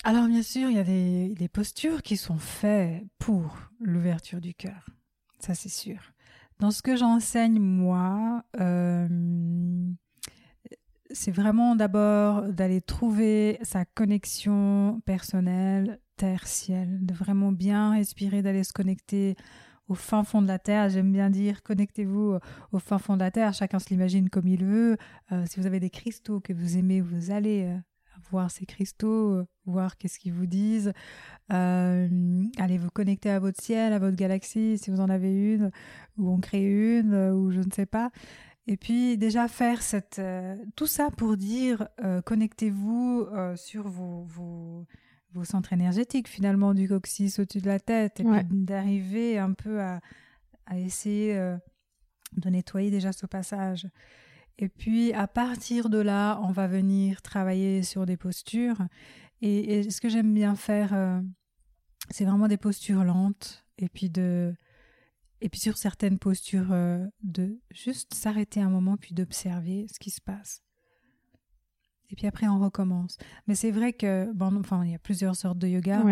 Alors 0.03 0.27
bien 0.27 0.43
sûr, 0.43 0.69
il 0.69 0.75
y 0.75 0.79
a 0.79 0.83
des, 0.83 1.49
postures 1.51 2.03
qui 2.03 2.17
sont 2.17 2.37
faites 2.37 3.03
pour 3.17 3.57
l'ouverture 3.79 4.39
du 4.39 4.53
cœur. 4.53 4.87
Ça, 5.39 5.55
c'est 5.55 5.69
sûr. 5.69 5.97
Dans 6.59 6.69
ce 6.69 6.83
que 6.83 6.95
j'enseigne, 6.95 7.59
moi, 7.59 8.43
euh, 8.59 9.07
c'est 11.09 11.31
vraiment 11.31 11.75
d'abord 11.75 12.43
d'aller 12.43 12.81
trouver 12.81 13.57
sa 13.63 13.85
connexion 13.85 15.01
personnelle, 15.05 15.99
tertielle, 16.15 17.03
de 17.03 17.13
vraiment 17.15 17.51
bien 17.51 17.93
respirer, 17.93 18.43
d'aller 18.43 18.63
se 18.63 18.73
connecter 18.73 19.35
au 19.87 19.95
fin 19.95 20.23
fond 20.23 20.41
de 20.41 20.47
la 20.47 20.59
Terre. 20.59 20.89
J'aime 20.89 21.11
bien 21.11 21.29
dire, 21.29 21.63
connectez-vous 21.63 22.33
euh, 22.33 22.39
au 22.71 22.79
fin 22.79 22.97
fond 22.97 23.15
de 23.15 23.21
la 23.21 23.31
Terre. 23.31 23.53
Chacun 23.53 23.79
se 23.79 23.89
l'imagine 23.89 24.29
comme 24.29 24.47
il 24.47 24.63
veut. 24.65 24.97
Euh, 25.31 25.45
si 25.49 25.59
vous 25.59 25.65
avez 25.65 25.79
des 25.79 25.89
cristaux 25.89 26.39
que 26.39 26.53
vous 26.53 26.77
aimez, 26.77 27.01
vous 27.01 27.31
allez 27.31 27.63
euh, 27.63 27.77
voir 28.31 28.49
ces 28.49 28.65
cristaux, 28.65 29.43
voir 29.65 29.97
qu'est-ce 29.97 30.19
qu'ils 30.19 30.33
vous 30.33 30.47
disent. 30.47 30.93
allez 31.49 32.77
vous 32.77 32.89
connecter 32.89 33.29
à 33.29 33.39
votre 33.39 33.61
ciel, 33.61 33.93
à 33.93 33.99
votre 33.99 34.15
galaxie, 34.15 34.77
si 34.77 34.89
vous 34.89 34.99
en 35.01 35.09
avez 35.09 35.53
une, 35.53 35.71
ou 36.17 36.31
en 36.31 36.39
crée 36.39 36.63
une, 36.63 37.13
ou 37.13 37.51
je 37.51 37.59
ne 37.59 37.71
sais 37.71 37.85
pas. 37.85 38.11
Et 38.67 38.77
puis 38.77 39.17
déjà 39.17 39.47
faire 39.47 39.83
cette, 39.83 40.19
tout 40.75 40.87
ça 40.87 41.11
pour 41.11 41.37
dire 41.37 41.87
connectez-vous 42.25 43.27
sur 43.55 43.89
vos, 43.89 44.87
vos, 45.35 45.43
centres 45.43 45.73
énergétiques 45.73 46.27
finalement 46.27 46.73
du 46.73 46.87
coccyx 46.87 47.39
au-dessus 47.39 47.61
de 47.61 47.67
la 47.67 47.79
tête 47.79 48.19
et 48.19 48.23
puis 48.23 48.41
d'arriver 48.51 49.37
un 49.37 49.53
peu 49.53 49.81
à, 49.81 49.99
à 50.65 50.79
essayer 50.79 51.35
de 52.37 52.49
nettoyer 52.49 52.89
déjà 52.89 53.11
ce 53.11 53.25
passage. 53.25 53.87
Et 54.57 54.69
puis 54.69 55.13
à 55.13 55.27
partir 55.27 55.89
de 55.89 55.97
là, 55.97 56.39
on 56.41 56.51
va 56.51 56.67
venir 56.67 57.21
travailler 57.21 57.83
sur 57.83 58.05
des 58.05 58.17
postures. 58.17 58.81
Et, 59.41 59.79
et 59.79 59.89
ce 59.89 60.01
que 60.01 60.09
j'aime 60.09 60.33
bien 60.33 60.55
faire, 60.55 61.21
c'est 62.09 62.25
vraiment 62.25 62.47
des 62.47 62.57
postures 62.57 63.03
lentes 63.03 63.65
et 63.77 63.89
puis 63.89 64.09
de 64.09 64.55
et 65.41 65.49
puis 65.49 65.59
sur 65.59 65.77
certaines 65.77 66.17
postures, 66.17 66.71
euh, 66.71 67.05
de 67.21 67.59
juste 67.69 68.13
s'arrêter 68.13 68.61
un 68.61 68.69
moment, 68.69 68.97
puis 68.97 69.13
d'observer 69.13 69.85
ce 69.93 69.99
qui 69.99 70.09
se 70.09 70.21
passe. 70.21 70.63
Et 72.11 72.15
puis 72.15 72.27
après, 72.27 72.47
on 72.47 72.59
recommence. 72.59 73.17
Mais 73.47 73.55
c'est 73.55 73.71
vrai 73.71 73.93
que, 73.93 74.31
bon, 74.33 74.55
enfin, 74.59 74.83
il 74.85 74.91
y 74.91 74.95
a 74.95 74.99
plusieurs 74.99 75.35
sortes 75.35 75.57
de 75.57 75.67
yoga. 75.67 76.03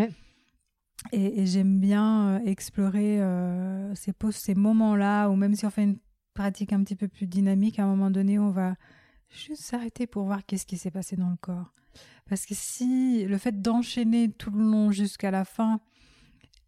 Et, 1.12 1.46
j'aime 1.46 1.80
bien 1.80 2.30
euh, 2.30 2.40
explorer 2.46 3.22
euh, 3.22 3.94
ces, 3.96 4.14
ces 4.32 4.56
moments-là, 4.56 5.28
ou 5.30 5.36
même 5.36 5.56
si 5.56 5.66
on 5.66 5.70
fait 5.70 5.84
une 5.84 5.98
pratique 6.34 6.74
un 6.74 6.84
petit 6.84 6.96
peu 6.96 7.08
plus 7.08 7.28
dynamique, 7.28 7.80
à 7.80 7.84
un 7.84 7.88
moment 7.88 8.10
donné, 8.10 8.40
on 8.40 8.52
va 8.52 8.76
juste 9.30 9.64
s'arrêter 9.64 10.08
pour 10.08 10.24
voir 10.24 10.46
qu'est-ce 10.46 10.66
qui 10.66 10.78
s'est 10.78 10.92
passé 10.92 11.16
dans 11.16 11.30
le 11.30 11.36
corps. 11.36 11.74
Parce 12.30 12.46
que 12.46 12.56
si 12.56 13.26
le 13.26 13.38
fait 13.38 13.62
d'enchaîner 13.62 14.32
tout 14.32 14.52
le 14.52 14.64
long 14.64 14.92
jusqu'à 14.92 15.32
la 15.32 15.46
fin, 15.46 15.82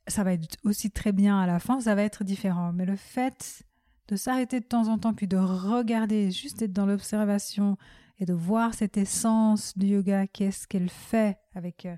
ça 0.08 0.24
va 0.24 0.34
être 0.34 0.58
aussi 0.64 0.92
très 0.92 1.12
bien 1.12 1.40
à 1.40 1.48
la 1.48 1.60
fin, 1.60 1.80
ça 1.80 1.96
va 1.96 2.04
être 2.04 2.24
différent. 2.24 2.74
Mais 2.74 2.86
le 2.86 2.96
fait 2.96 3.64
de 4.08 4.16
s'arrêter 4.16 4.60
de 4.60 4.66
temps 4.66 4.88
en 4.88 4.98
temps, 4.98 5.14
puis 5.14 5.28
de 5.28 5.38
regarder, 5.38 6.30
juste 6.32 6.62
être 6.62 6.74
dans 6.74 6.86
l'observation 6.86 7.78
et 8.20 8.26
de 8.26 8.34
voir 8.34 8.74
cette 8.74 8.98
essence 8.98 9.78
du 9.78 9.88
yoga, 9.88 10.28
qu'est-ce 10.28 10.68
qu'elle 10.68 10.90
fait 10.90 11.38
avec 11.54 11.86
euh, 11.86 11.96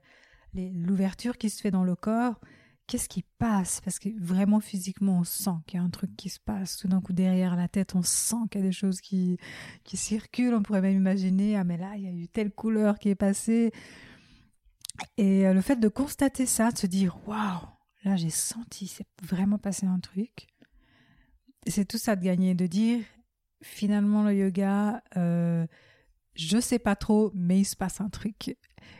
l'ouverture 0.54 1.38
qui 1.38 1.50
se 1.50 1.62
fait 1.62 1.72
dans 1.72 1.84
le 1.84 1.96
corps, 1.96 2.40
qu'est-ce 2.88 3.10
qui 3.10 3.24
passe? 3.38 3.82
Parce 3.82 4.00
que 4.00 4.10
vraiment 4.20 4.60
physiquement, 4.60 5.20
on 5.20 5.24
sent 5.24 5.58
qu'il 5.68 5.80
y 5.80 5.82
a 5.82 5.86
un 5.86 5.90
truc 5.90 6.16
qui 6.16 6.30
se 6.30 6.40
passe. 6.40 6.78
Tout 6.78 6.88
d'un 6.88 7.02
coup, 7.02 7.14
derrière 7.14 7.56
la 7.56 7.68
tête, 7.68 7.96
on 7.96 8.02
sent 8.02 8.36
qu'il 8.50 8.62
y 8.62 8.64
a 8.64 8.68
des 8.68 8.74
choses 8.74 9.02
qui, 9.02 9.38
qui 9.84 9.98
circulent. 9.98 10.56
On 10.56 10.64
pourrait 10.64 10.82
même 10.82 10.98
imaginer, 10.98 11.56
ah 11.56 11.64
mais 11.64 11.78
là, 11.78 11.94
il 11.96 12.04
y 12.04 12.08
a 12.08 12.12
eu 12.12 12.28
telle 12.28 12.52
couleur 12.52 12.98
qui 12.98 13.10
est 13.10 13.16
passée. 13.16 13.72
Et 15.18 15.46
euh, 15.46 15.54
le 15.54 15.62
fait 15.62 15.76
de 15.76 15.88
constater 15.88 16.46
ça, 16.46 16.72
de 16.72 16.78
se 16.78 16.88
dire, 16.88 17.18
waouh 17.28 17.68
Là, 18.04 18.16
j'ai 18.16 18.30
senti, 18.30 18.88
c'est 18.88 19.08
vraiment 19.22 19.58
passé 19.58 19.86
un 19.86 20.00
truc. 20.00 20.48
C'est 21.66 21.86
tout 21.86 21.98
ça 21.98 22.16
de 22.16 22.24
gagner, 22.24 22.56
de 22.56 22.68
dire 22.68 23.04
finalement 23.62 24.24
le 24.24 24.34
yoga, 24.34 25.02
euh, 25.18 25.66
je 26.38 26.60
sais 26.60 26.80
pas 26.80 26.96
trop, 26.96 27.32
mais 27.34 27.60
il 27.60 27.66
se 27.66 27.76
passe 27.76 28.02
un 28.02 28.10
truc. 28.10 28.58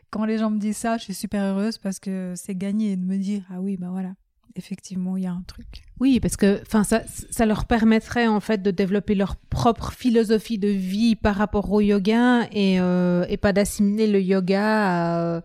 Quand 0.10 0.26
les 0.26 0.38
gens 0.38 0.50
me 0.50 0.60
disent 0.60 0.78
ça, 0.78 0.98
je 0.98 1.04
suis 1.04 1.14
super 1.14 1.44
heureuse 1.44 1.78
parce 1.78 2.00
que 2.00 2.34
c'est 2.36 2.56
gagné 2.56 2.96
de 2.96 3.04
me 3.04 3.18
dire 3.18 3.44
ah 3.50 3.62
oui, 3.62 3.78
ben 3.78 3.92
voilà, 3.92 4.14
effectivement, 4.56 5.18
il 5.18 5.24
y 5.24 5.28
a 5.28 5.32
un 5.32 5.44
truc. 5.48 5.84
Oui, 6.00 6.20
parce 6.20 6.38
que 6.38 6.62
enfin 6.62 6.84
ça, 6.84 7.04
ça 7.30 7.46
leur 7.46 7.66
permettrait 7.66 8.28
en 8.28 8.40
fait 8.40 8.62
de 8.62 8.72
développer 8.72 9.16
leur 9.16 9.36
propre 9.36 9.92
philosophie 9.92 10.58
de 10.58 10.70
vie 10.70 11.16
par 11.16 11.36
rapport 11.36 11.72
au 11.72 11.82
yoga 11.82 12.48
et, 12.52 12.80
euh, 12.80 13.26
et 13.30 13.38
pas 13.38 13.54
d'assimiler 13.54 14.08
le 14.08 14.22
yoga 14.22 15.38
à 15.38 15.42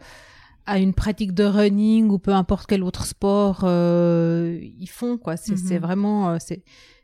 à 0.67 0.79
une 0.79 0.95
pratique 0.95 1.35
de 1.35 1.45
running 1.45 2.09
ou 2.09 2.19
peu 2.19 2.33
importe 2.33 2.69
quel 2.69 2.83
autre 2.83 3.05
sport 3.05 3.63
euh, 3.65 4.59
ils 4.79 4.89
font 4.89 5.19
quoi 5.19 5.37
c'est 5.37 5.57
c'est 5.57 5.79
mhm. 5.79 5.83
vraiment 5.83 6.31
euh, 6.31 6.39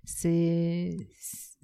c'est 0.04 0.96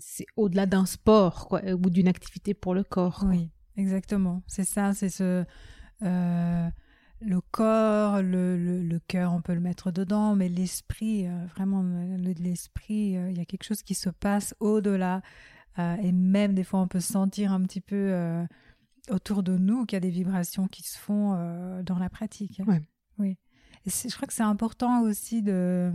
c'est 0.06 0.26
au-delà 0.36 0.66
d'un 0.66 0.86
sport 0.86 1.48
quoi 1.48 1.62
ou 1.64 1.90
d'une 1.90 2.08
activité 2.08 2.54
pour 2.54 2.74
le 2.74 2.84
corps 2.84 3.24
oui 3.26 3.50
exactement 3.76 4.42
c'est 4.46 4.64
ça 4.64 4.92
c'est 4.92 5.08
ce 5.08 5.44
euh, 6.02 6.68
le 7.20 7.40
corps 7.40 8.22
le, 8.22 8.56
le, 8.56 8.82
le, 8.82 8.98
cœur 9.00 9.32
on 9.32 9.40
peut 9.40 9.54
le 9.54 9.60
mettre 9.60 9.90
dedans 9.90 10.34
mais 10.34 10.48
l'esprit 10.48 11.26
euh, 11.26 11.46
vraiment 11.54 11.82
l'esprit 12.38 13.12
il 13.12 13.36
y 13.36 13.40
a 13.40 13.44
quelque 13.44 13.64
chose 13.64 13.82
qui 13.82 13.94
se 13.94 14.10
passe 14.10 14.54
au-delà 14.60 15.22
et 15.78 16.12
même 16.12 16.54
des 16.54 16.62
fois 16.62 16.80
on 16.80 16.86
peut 16.86 17.00
sentir 17.00 17.52
un 17.52 17.60
petit 17.62 17.80
peu 17.80 18.46
autour 19.10 19.42
de 19.42 19.56
nous 19.56 19.84
qu'il 19.86 19.96
y 19.96 19.98
a 19.98 20.00
des 20.00 20.10
vibrations 20.10 20.68
qui 20.68 20.82
se 20.82 20.98
font 20.98 21.34
euh, 21.34 21.82
dans 21.82 21.98
la 21.98 22.08
pratique. 22.08 22.60
Oui. 23.18 23.36
Et 23.86 23.90
je 23.90 24.14
crois 24.14 24.26
que 24.26 24.32
c'est 24.32 24.42
important 24.42 25.02
aussi 25.02 25.42
de, 25.42 25.92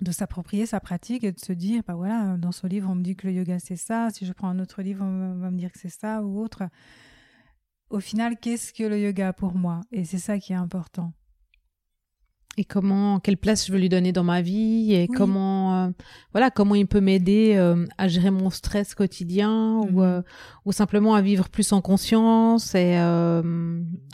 de 0.00 0.12
s'approprier 0.12 0.66
sa 0.66 0.80
pratique 0.80 1.24
et 1.24 1.32
de 1.32 1.40
se 1.40 1.52
dire, 1.52 1.82
bah 1.86 1.94
voilà, 1.94 2.36
dans 2.36 2.52
ce 2.52 2.66
livre, 2.66 2.88
on 2.90 2.94
me 2.94 3.02
dit 3.02 3.16
que 3.16 3.26
le 3.26 3.32
yoga 3.32 3.58
c'est 3.58 3.76
ça, 3.76 4.10
si 4.10 4.26
je 4.26 4.32
prends 4.32 4.48
un 4.48 4.58
autre 4.60 4.82
livre, 4.82 5.04
on 5.04 5.38
va 5.38 5.50
me 5.50 5.58
dire 5.58 5.72
que 5.72 5.78
c'est 5.78 5.88
ça 5.88 6.22
ou 6.22 6.40
autre. 6.40 6.64
Au 7.90 8.00
final, 8.00 8.36
qu'est-ce 8.38 8.72
que 8.72 8.84
le 8.84 9.00
yoga 9.00 9.32
pour 9.32 9.54
moi? 9.54 9.80
Et 9.90 10.04
c'est 10.04 10.18
ça 10.18 10.38
qui 10.38 10.52
est 10.52 10.56
important. 10.56 11.12
Et 12.58 12.64
comment 12.64 13.20
quelle 13.20 13.36
place 13.36 13.68
je 13.68 13.72
veux 13.72 13.78
lui 13.78 13.88
donner 13.88 14.10
dans 14.10 14.24
ma 14.24 14.42
vie? 14.42 14.92
Et 14.92 15.06
comment 15.06 15.84
euh, 15.84 15.90
voilà 16.32 16.50
comment 16.50 16.74
il 16.74 16.88
peut 16.88 17.00
m'aider 17.00 17.54
euh, 17.54 17.86
à 17.98 18.08
gérer 18.08 18.32
mon 18.32 18.50
stress 18.50 18.96
quotidien 18.96 19.76
ou 19.76 20.00
mhm. 20.00 20.00
euh, 20.00 20.22
ou 20.64 20.72
simplement 20.72 21.14
à 21.14 21.22
vivre 21.22 21.48
plus 21.50 21.72
en 21.72 21.80
conscience 21.80 22.74
et 22.74 22.96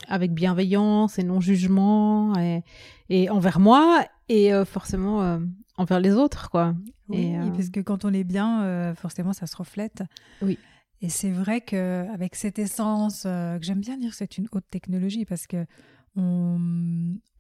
avec 0.08 0.34
bienveillance 0.34 1.18
et 1.18 1.24
non 1.24 1.40
jugement 1.40 2.38
et, 2.38 2.62
et 3.08 3.30
envers 3.30 3.60
moi 3.60 4.04
et 4.28 4.52
forcément 4.66 5.40
envers 5.76 6.00
les 6.00 6.12
autres 6.12 6.50
quoi 6.50 6.74
oui, 7.08 7.32
et, 7.32 7.38
parce 7.54 7.70
que 7.70 7.80
quand 7.80 8.04
on 8.04 8.12
est 8.12 8.24
bien 8.24 8.94
forcément 8.94 9.32
ça 9.32 9.46
se 9.46 9.56
reflète 9.56 10.02
oui 10.42 10.58
et 11.00 11.08
c'est 11.08 11.30
vrai 11.30 11.60
que 11.60 12.06
avec 12.12 12.34
cette 12.34 12.58
essence 12.58 13.24
que 13.24 13.58
j'aime 13.60 13.80
bien 13.80 13.98
dire 13.98 14.14
c'est 14.14 14.38
une 14.38 14.48
haute 14.52 14.64
technologie 14.70 15.24
parce 15.24 15.46
que 15.46 15.66
on 16.16 16.58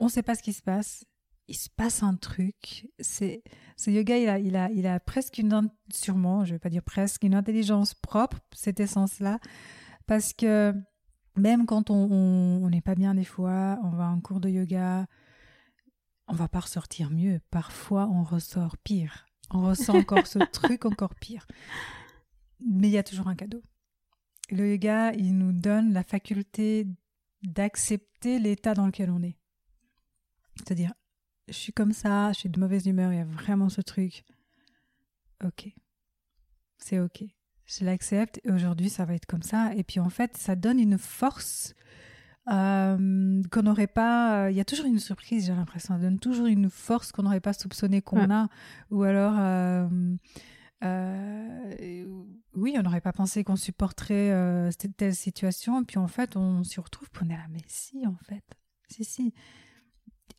ne 0.00 0.08
sait 0.08 0.22
pas 0.22 0.34
ce 0.34 0.42
qui 0.42 0.52
se 0.52 0.62
passe. 0.62 1.04
Il 1.46 1.56
se 1.56 1.68
passe 1.68 2.02
un 2.02 2.14
truc. 2.14 2.88
C'est 2.98 3.42
ce 3.76 3.90
yoga, 3.90 4.16
il 4.16 4.28
a, 4.28 4.38
il 4.38 4.56
a, 4.56 4.70
il 4.70 4.86
a 4.86 4.98
presque 4.98 5.38
une 5.38 5.68
sûrement, 5.92 6.44
je 6.44 6.54
vais 6.54 6.58
pas 6.58 6.70
dire 6.70 6.82
presque 6.82 7.22
une 7.22 7.34
intelligence 7.34 7.94
propre, 7.94 8.38
cette 8.54 8.80
essence-là, 8.80 9.38
parce 10.06 10.32
que 10.32 10.74
même 11.36 11.66
quand 11.66 11.90
on 11.90 12.68
n'est 12.70 12.80
pas 12.80 12.94
bien 12.94 13.14
des 13.14 13.24
fois, 13.24 13.78
on 13.82 13.90
va 13.90 14.08
en 14.08 14.20
cours 14.20 14.40
de 14.40 14.48
yoga, 14.48 15.06
on 16.28 16.34
va 16.34 16.48
pas 16.48 16.60
ressortir 16.60 17.10
mieux. 17.10 17.40
Parfois, 17.50 18.08
on 18.08 18.22
ressort 18.22 18.76
pire. 18.78 19.26
On 19.50 19.66
ressent 19.66 19.96
encore 19.96 20.26
ce 20.26 20.38
truc 20.52 20.84
encore 20.84 21.14
pire. 21.14 21.46
Mais 22.60 22.88
il 22.88 22.92
y 22.92 22.98
a 22.98 23.02
toujours 23.02 23.28
un 23.28 23.34
cadeau. 23.34 23.62
Le 24.50 24.72
yoga, 24.72 25.12
il 25.12 25.36
nous 25.36 25.52
donne 25.52 25.92
la 25.92 26.02
faculté 26.02 26.86
d'accepter 27.42 28.38
l'état 28.38 28.74
dans 28.74 28.86
lequel 28.86 29.10
on 29.10 29.22
est. 29.22 29.36
C'est-à-dire, 30.56 30.92
je 31.48 31.54
suis 31.54 31.72
comme 31.72 31.92
ça, 31.92 32.32
je 32.32 32.40
suis 32.40 32.48
de 32.48 32.60
mauvaise 32.60 32.86
humeur, 32.86 33.12
il 33.12 33.18
y 33.18 33.22
a 33.22 33.24
vraiment 33.24 33.68
ce 33.68 33.80
truc. 33.80 34.24
Ok. 35.44 35.68
C'est 36.78 37.00
ok. 37.00 37.24
Je 37.66 37.84
l'accepte 37.84 38.40
et 38.44 38.50
aujourd'hui 38.50 38.90
ça 38.90 39.04
va 39.04 39.14
être 39.14 39.26
comme 39.26 39.42
ça. 39.42 39.74
Et 39.74 39.84
puis 39.84 40.00
en 40.00 40.10
fait, 40.10 40.36
ça 40.36 40.54
donne 40.54 40.78
une 40.78 40.98
force 40.98 41.74
euh, 42.50 43.42
qu'on 43.50 43.62
n'aurait 43.62 43.86
pas. 43.86 44.50
Il 44.50 44.56
y 44.56 44.60
a 44.60 44.64
toujours 44.64 44.86
une 44.86 44.98
surprise, 44.98 45.46
j'ai 45.46 45.54
l'impression. 45.54 45.94
Ça 45.94 46.00
donne 46.00 46.18
toujours 46.18 46.46
une 46.46 46.70
force 46.70 47.12
qu'on 47.12 47.22
n'aurait 47.22 47.40
pas 47.40 47.52
soupçonné 47.52 48.02
qu'on 48.02 48.30
a. 48.30 48.48
Ou 48.90 49.02
alors. 49.02 49.34
Euh, 49.38 49.88
euh, 50.84 52.04
oui, 52.54 52.74
on 52.78 52.82
n'aurait 52.82 53.00
pas 53.00 53.12
pensé 53.12 53.42
qu'on 53.42 53.56
supporterait 53.56 54.30
euh, 54.32 54.70
telle 54.96 55.14
situation, 55.14 55.82
puis 55.84 55.98
en 55.98 56.08
fait, 56.08 56.36
on 56.36 56.62
s'y 56.62 56.78
retrouve, 56.80 57.10
pour 57.10 57.26
on 57.26 57.30
est 57.30 57.36
là, 57.36 57.46
mais 57.50 57.62
si, 57.66 58.06
en 58.06 58.16
fait, 58.26 58.44
si, 58.88 59.04
si. 59.04 59.34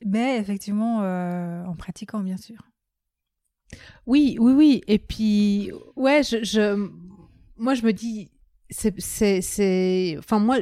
Mais 0.06 0.38
effectivement, 0.38 1.02
euh, 1.02 1.64
en 1.66 1.76
pratiquant, 1.76 2.20
bien 2.20 2.38
sûr. 2.38 2.70
Oui, 4.06 4.38
oui, 4.40 4.54
oui. 4.54 4.82
Et 4.88 5.00
puis, 5.00 5.72
ouais, 5.96 6.22
je, 6.22 6.44
je 6.44 6.92
moi, 7.58 7.74
je 7.74 7.84
me 7.84 7.94
dis, 7.94 8.30
c'est, 8.70 8.94
c'est, 9.00 10.16
enfin, 10.20 10.40
moi, 10.40 10.58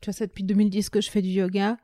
tu 0.00 0.06
vois, 0.06 0.12
ça 0.12 0.26
depuis 0.26 0.44
2010 0.44 0.90
que 0.90 1.00
je 1.00 1.10
fais 1.10 1.22
du 1.22 1.28
yoga 1.28 1.76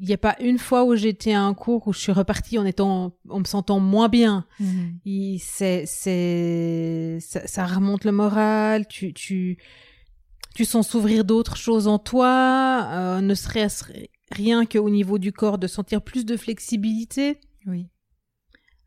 il 0.00 0.06
n'y 0.06 0.14
a 0.14 0.18
pas 0.18 0.34
une 0.40 0.58
fois 0.58 0.84
où 0.84 0.96
j'étais 0.96 1.34
à 1.34 1.42
un 1.42 1.52
cours 1.52 1.86
où 1.86 1.92
je 1.92 1.98
suis 1.98 2.12
repartie 2.12 2.58
en 2.58 2.64
étant, 2.64 3.14
en 3.28 3.38
me 3.38 3.44
sentant 3.44 3.80
moins 3.80 4.08
bien. 4.08 4.46
Mhm. 4.58 5.38
C'est, 5.38 5.84
c'est, 5.84 7.18
ça, 7.20 7.66
remonte 7.66 8.04
le 8.04 8.12
moral. 8.12 8.88
Tu, 8.88 9.12
tu, 9.12 9.58
tu 10.54 10.64
sens 10.64 10.88
s'ouvrir 10.88 11.26
d'autres 11.26 11.58
choses 11.58 11.86
en 11.86 11.98
toi. 11.98 12.88
Euh, 12.92 13.20
ne 13.20 13.34
serait-ce 13.34 13.84
rien 14.32 14.64
qu'au 14.64 14.88
niveau 14.88 15.18
du 15.18 15.32
corps 15.32 15.58
de 15.58 15.66
sentir 15.66 16.00
plus 16.00 16.24
de 16.24 16.38
flexibilité. 16.38 17.38
Oui. 17.66 17.86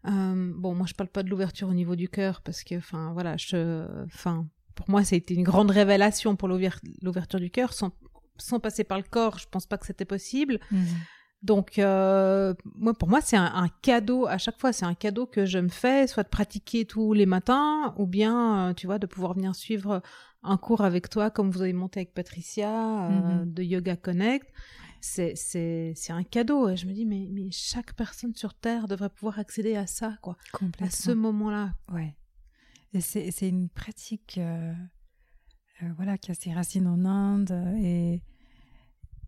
Euh, 0.08 0.52
bon, 0.58 0.74
moi 0.74 0.88
je 0.88 0.96
parle 0.96 1.10
pas 1.10 1.22
de 1.22 1.30
l'ouverture 1.30 1.70
au 1.70 1.74
niveau 1.76 1.96
du 1.96 2.10
cœur 2.10 2.42
parce 2.42 2.64
que, 2.64 2.76
enfin, 2.76 3.14
voilà, 3.14 3.38
je, 3.38 3.86
enfin, 4.06 4.48
pour 4.74 4.90
moi 4.90 5.04
ça 5.04 5.14
a 5.16 5.18
été 5.18 5.36
une 5.36 5.44
grande 5.44 5.70
révélation 5.70 6.36
pour 6.36 6.48
l'ouverture 6.48 7.40
du 7.40 7.52
cœur 7.52 7.72
sans 7.72 7.92
sans 8.38 8.60
passer 8.60 8.84
par 8.84 8.98
le 8.98 9.04
corps, 9.04 9.38
je 9.40 9.48
pense 9.50 9.66
pas 9.66 9.78
que 9.78 9.86
c'était 9.86 10.06
possible. 10.06 10.60
Mhm. 10.72 10.86
Donc, 11.42 11.78
euh, 11.78 12.54
moi, 12.76 12.94
pour 12.94 13.10
moi, 13.10 13.20
c'est 13.20 13.36
un, 13.36 13.52
un, 13.54 13.68
cadeau 13.82 14.28
à 14.28 14.38
chaque 14.38 14.60
fois. 14.62 14.72
C'est 14.72 14.86
un 14.86 14.94
cadeau 14.96 15.26
que 15.26 15.46
je 15.46 15.60
me 15.60 15.68
fais, 15.68 16.08
soit 16.08 16.24
de 16.24 16.30
pratiquer 16.30 16.86
tous 16.86 17.12
les 17.12 17.26
matins, 17.26 17.94
ou 17.98 18.08
bien, 18.08 18.70
euh, 18.70 18.74
tu 18.74 18.88
vois, 18.88 18.98
de 18.98 19.06
pouvoir 19.08 19.34
venir 19.34 19.54
suivre 19.54 20.02
un 20.42 20.56
cours 20.58 20.82
avec 20.82 21.10
toi, 21.10 21.30
comme 21.30 21.52
vous 21.52 21.62
avez 21.62 21.74
monté 21.74 22.00
avec 22.00 22.14
Patricia, 22.14 23.08
euh, 23.10 23.10
Mhm. 23.44 23.54
de 23.54 23.62
Yoga 23.64 23.98
Connect. 23.98 24.48
C'est, 25.02 25.34
c'est, 25.36 25.92
c'est 25.98 26.14
un 26.14 26.24
cadeau. 26.24 26.70
Et 26.70 26.78
je 26.78 26.88
me 26.88 26.94
dis, 26.94 27.06
mais, 27.06 27.28
mais 27.30 27.50
chaque 27.52 27.94
personne 27.94 28.34
sur 28.36 28.54
Terre 28.54 28.88
devrait 28.88 29.10
pouvoir 29.10 29.38
accéder 29.38 29.76
à 29.76 29.86
ça, 29.86 30.16
quoi. 30.22 30.38
À 30.80 30.90
ce 30.90 31.12
moment-là. 31.12 31.74
Ouais. 31.92 32.16
Et 32.94 33.02
c'est 33.02 33.32
c'est 33.32 33.50
une 33.50 33.68
pratique 33.70 34.40
voilà, 35.96 36.18
qui 36.18 36.32
a 36.32 36.34
ses 36.34 36.54
racines 36.54 36.88
en 36.88 37.06
Inde 37.06 37.52
euh, 37.52 37.76
et, 37.78 38.22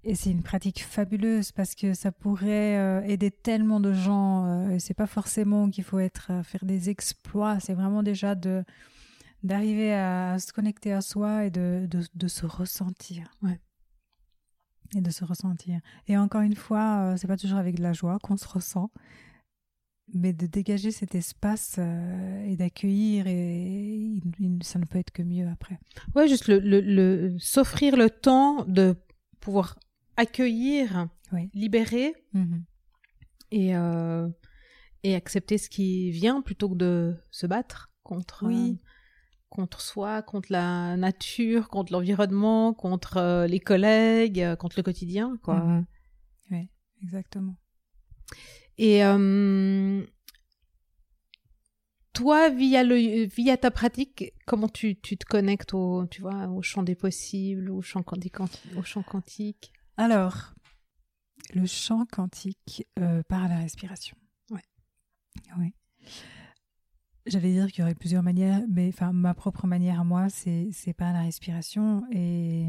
et 0.05 0.13
c'est 0.13 0.29
une 0.29 0.43
pratique 0.43 0.84
fabuleuse 0.84 1.51
parce 1.51 1.73
que 1.73 1.95
ça 1.95 2.12
pourrait 2.12 2.77
euh, 2.77 3.01
aider 3.01 3.31
tellement 3.31 3.79
de 3.79 3.91
gens. 3.91 4.45
Euh, 4.45 4.77
c'est 4.79 4.93
pas 4.93 5.08
forcément 5.08 5.69
qu'il 5.71 5.84
faut 5.84 5.97
être 5.97 6.29
à 6.29 6.43
faire 6.43 6.63
des 6.63 6.89
exploits, 6.91 7.60
c'est 7.60 7.73
vraiment 7.73 8.03
déjà 8.03 8.36
de 8.36 8.63
d'arriver 9.43 9.93
à, 9.93 10.38
se 10.39 10.51
connecter 10.53 10.91
à 10.91 11.01
soi 11.01 11.45
et 11.45 11.51
de, 11.51 11.88
de, 11.89 12.03
de 12.15 12.27
se 12.27 12.47
ressentir. 12.47 13.31
Ouais. 13.43 13.60
Et 14.95 15.01
de 15.01 15.12
se 15.12 15.23
ressentir. 15.23 15.79
Et 16.08 16.17
encore 16.17 16.41
une 16.41 16.55
fois, 16.55 17.01
euh, 17.01 17.17
c'est 17.17 17.27
pas 17.27 17.38
toujours 17.38 17.60
avec 17.60 17.75
de 17.75 17.84
la 17.84 17.93
joie 17.93 18.17
qu'on 18.19 18.38
se 18.38 18.47
ressent 18.47 18.91
mais 20.13 20.33
de 20.33 20.45
dégager 20.45 20.91
cet 20.91 21.15
espace 21.15 21.75
euh, 21.79 22.45
et 22.45 22.55
d'accueillir 22.55 23.25
et 23.27 24.11
ça 24.61 24.79
ne 24.79 24.85
peut 24.85 24.99
être 24.99 25.11
que 25.11 25.23
mieux 25.23 25.47
après. 25.47 25.79
Ouais, 26.15 26.27
juste 26.27 26.47
le, 26.47 26.59
le, 26.59 26.79
le- 26.81 27.35
s'offrir 27.39 27.95
le 27.97 28.09
temps 28.09 28.65
de 28.65 28.95
pouvoir 29.39 29.77
accueillir, 30.17 31.07
Oui. 31.33 31.49
libérer 31.53 32.13
et, 33.51 33.75
euh, 33.75 34.29
et 35.03 35.15
accepter 35.15 35.57
ce 35.57 35.69
qui 35.69 36.11
vient 36.11 36.41
plutôt 36.41 36.69
que 36.69 36.75
de 36.75 37.15
se 37.31 37.47
battre 37.47 37.91
contre, 38.03 38.45
Oui. 38.45 38.77
euh, 38.79 38.85
contre 39.49 39.81
soi, 39.81 40.21
contre 40.21 40.51
la 40.51 40.95
nature, 40.97 41.67
contre 41.69 41.91
l'environnement, 41.93 42.73
contre 42.73 43.45
les 43.47 43.59
collègues, 43.59 44.55
contre 44.57 44.77
le 44.77 44.83
quotidien. 44.83 45.37
Quoi. 45.43 45.59
Mhm. 45.61 45.85
Oui, 46.51 46.69
exactement. 47.01 47.55
Et 48.77 49.03
euh, 49.05 50.03
toi, 52.13 52.49
via, 52.49 52.83
le, 52.83 53.25
via 53.25 53.57
ta 53.57 53.71
pratique, 53.71 54.33
comment 54.45 54.69
tu, 54.69 54.95
tu 54.99 55.17
te 55.17 55.25
connectes 55.25 55.73
au, 55.73 56.05
tu 56.07 56.21
vois, 56.21 56.47
au 56.47 56.61
champ 56.61 56.83
des 56.83 56.95
possibles, 56.95 57.69
au 57.69 57.81
champ, 57.81 58.03
au 58.75 58.83
champ 58.83 59.03
quantique? 59.03 59.71
Alors, 59.97 60.53
le 61.53 61.65
chant 61.65 62.05
quantique 62.05 62.85
euh, 62.99 63.23
par 63.23 63.47
la 63.47 63.57
respiration. 63.59 64.17
Ouais. 64.49 64.63
Oui. 65.57 65.73
J'allais 67.25 67.53
dire 67.53 67.71
qu'il 67.71 67.79
y 67.79 67.83
aurait 67.83 67.95
plusieurs 67.95 68.23
manières, 68.23 68.61
mais 68.69 68.89
enfin 68.89 69.11
ma 69.11 69.33
propre 69.33 69.65
manière 69.65 69.99
à 69.99 70.03
moi, 70.03 70.29
c'est 70.29 70.69
c'est 70.71 70.93
par 70.93 71.11
la 71.11 71.21
respiration 71.21 72.03
et 72.11 72.67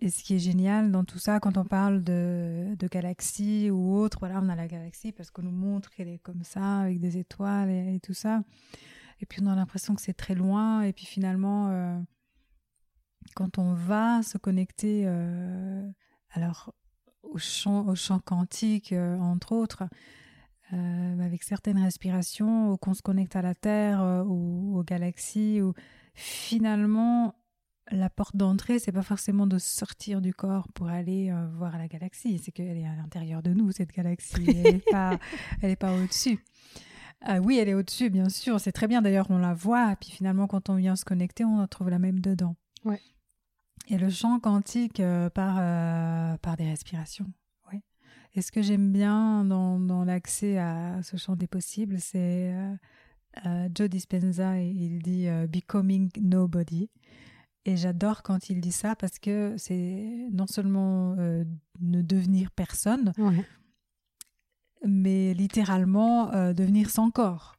et 0.00 0.10
ce 0.10 0.22
qui 0.22 0.36
est 0.36 0.38
génial 0.38 0.92
dans 0.92 1.04
tout 1.04 1.18
ça, 1.18 1.40
quand 1.40 1.58
on 1.58 1.64
parle 1.64 2.04
de, 2.04 2.76
de 2.78 2.86
galaxies 2.86 3.68
ou 3.68 3.96
autre, 3.96 4.18
voilà, 4.20 4.40
on 4.40 4.48
a 4.48 4.54
la 4.54 4.68
galaxie 4.68 5.10
parce 5.10 5.32
qu'on 5.32 5.42
nous 5.42 5.50
montre 5.50 5.90
qu'elle 5.90 6.08
est 6.08 6.20
comme 6.20 6.44
ça, 6.44 6.80
avec 6.80 7.00
des 7.00 7.18
étoiles 7.18 7.70
et, 7.70 7.98
tout 8.00 8.14
ça. 8.14 8.42
Et 9.20 9.26
puis 9.26 9.40
on 9.42 9.48
a 9.48 9.56
l'impression 9.56 9.96
que 9.96 10.02
c'est 10.02 10.14
très 10.14 10.36
loin. 10.36 10.82
Et 10.82 10.92
puis 10.92 11.04
finalement, 11.04 11.70
euh, 11.70 11.98
quand 13.34 13.58
on 13.58 13.74
va 13.74 14.22
se 14.22 14.38
connecter, 14.38 15.02
euh, 15.06 15.90
alors 16.30 16.72
au 17.24 17.38
champ, 17.38 17.84
quantique, 18.24 18.92
euh, 18.92 19.18
entre 19.18 19.52
autres, 19.52 19.82
avec 20.70 21.44
certaines 21.44 21.82
respirations, 21.82 22.70
ou 22.70 22.76
qu'on 22.76 22.92
se 22.92 23.00
connecte 23.00 23.34
à 23.36 23.42
la 23.42 23.54
Terre 23.54 24.24
ou 24.26 24.78
aux 24.78 24.84
galaxies, 24.84 25.62
ou 25.62 25.72
finalement 26.14 27.37
la 27.90 28.10
porte 28.10 28.36
d'entrée, 28.36 28.78
c'est 28.78 28.92
pas 28.92 29.02
forcément 29.02 29.46
de 29.46 29.58
sortir 29.58 30.20
du 30.20 30.34
corps 30.34 30.68
pour 30.74 30.88
aller 30.88 31.30
euh, 31.30 31.46
voir 31.56 31.78
la 31.78 31.88
galaxie, 31.88 32.38
c'est 32.38 32.52
qu'elle 32.52 32.76
est 32.76 32.86
à 32.86 32.94
l'intérieur 32.94 33.42
de 33.42 33.52
nous 33.52 33.72
cette 33.72 33.92
galaxie, 33.92 34.44
elle 34.46 34.74
n'est 34.74 34.82
pas, 34.90 35.18
elle 35.62 35.70
est 35.70 35.76
pas 35.76 35.92
au-dessus. 35.92 36.38
Ah 37.20 37.40
oui, 37.40 37.58
elle 37.58 37.68
est 37.68 37.74
au-dessus, 37.74 38.10
bien 38.10 38.28
sûr, 38.28 38.60
c'est 38.60 38.72
très 38.72 38.86
bien. 38.86 39.02
D'ailleurs, 39.02 39.26
on 39.30 39.38
la 39.38 39.54
voit, 39.54 39.96
puis 40.00 40.10
finalement, 40.10 40.46
quand 40.46 40.68
on 40.68 40.76
vient 40.76 40.96
se 40.96 41.04
connecter, 41.04 41.44
on 41.44 41.60
retrouve 41.60 41.90
la 41.90 41.98
même 41.98 42.20
dedans. 42.20 42.54
Ouais. 42.84 43.00
Et 43.88 43.98
le 43.98 44.08
champ 44.10 44.38
quantique 44.38 45.00
euh, 45.00 45.28
par, 45.30 45.56
euh, 45.58 46.36
par 46.38 46.56
des 46.56 46.68
respirations. 46.68 47.26
Oui. 47.72 47.80
Et 48.34 48.42
ce 48.42 48.52
que 48.52 48.62
j'aime 48.62 48.92
bien 48.92 49.44
dans, 49.44 49.80
dans 49.80 50.04
l'accès 50.04 50.58
à 50.58 51.02
ce 51.02 51.16
champ 51.16 51.34
des 51.34 51.48
possibles, 51.48 51.98
c'est 51.98 52.52
euh, 52.52 52.74
euh, 53.46 53.68
Joe 53.74 53.88
Dispenza, 53.88 54.60
il 54.60 55.00
dit 55.00 55.28
euh, 55.28 55.46
Becoming 55.46 56.10
Nobody. 56.20 56.90
Et 57.68 57.76
j'adore 57.76 58.22
quand 58.22 58.48
il 58.50 58.60
dit 58.60 58.72
ça 58.72 58.96
parce 58.96 59.18
que 59.18 59.54
c'est 59.58 60.28
non 60.32 60.46
seulement 60.46 61.14
euh, 61.18 61.44
ne 61.80 62.00
devenir 62.02 62.50
personne, 62.50 63.12
Ouais. 63.18 63.44
mais 64.86 65.34
littéralement 65.34 66.32
euh, 66.32 66.52
devenir 66.52 66.90
sans 66.90 67.10
corps. 67.10 67.54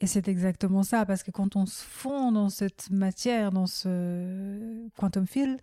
Et 0.00 0.06
c'est 0.06 0.28
exactement 0.28 0.82
ça, 0.82 1.06
parce 1.06 1.22
que 1.22 1.30
quand 1.30 1.54
on 1.56 1.66
se 1.66 1.82
fond 1.84 2.32
dans 2.32 2.48
cette 2.48 2.90
matière, 2.90 3.52
dans 3.52 3.66
ce 3.66 4.88
quantum 4.96 5.26
field, 5.26 5.60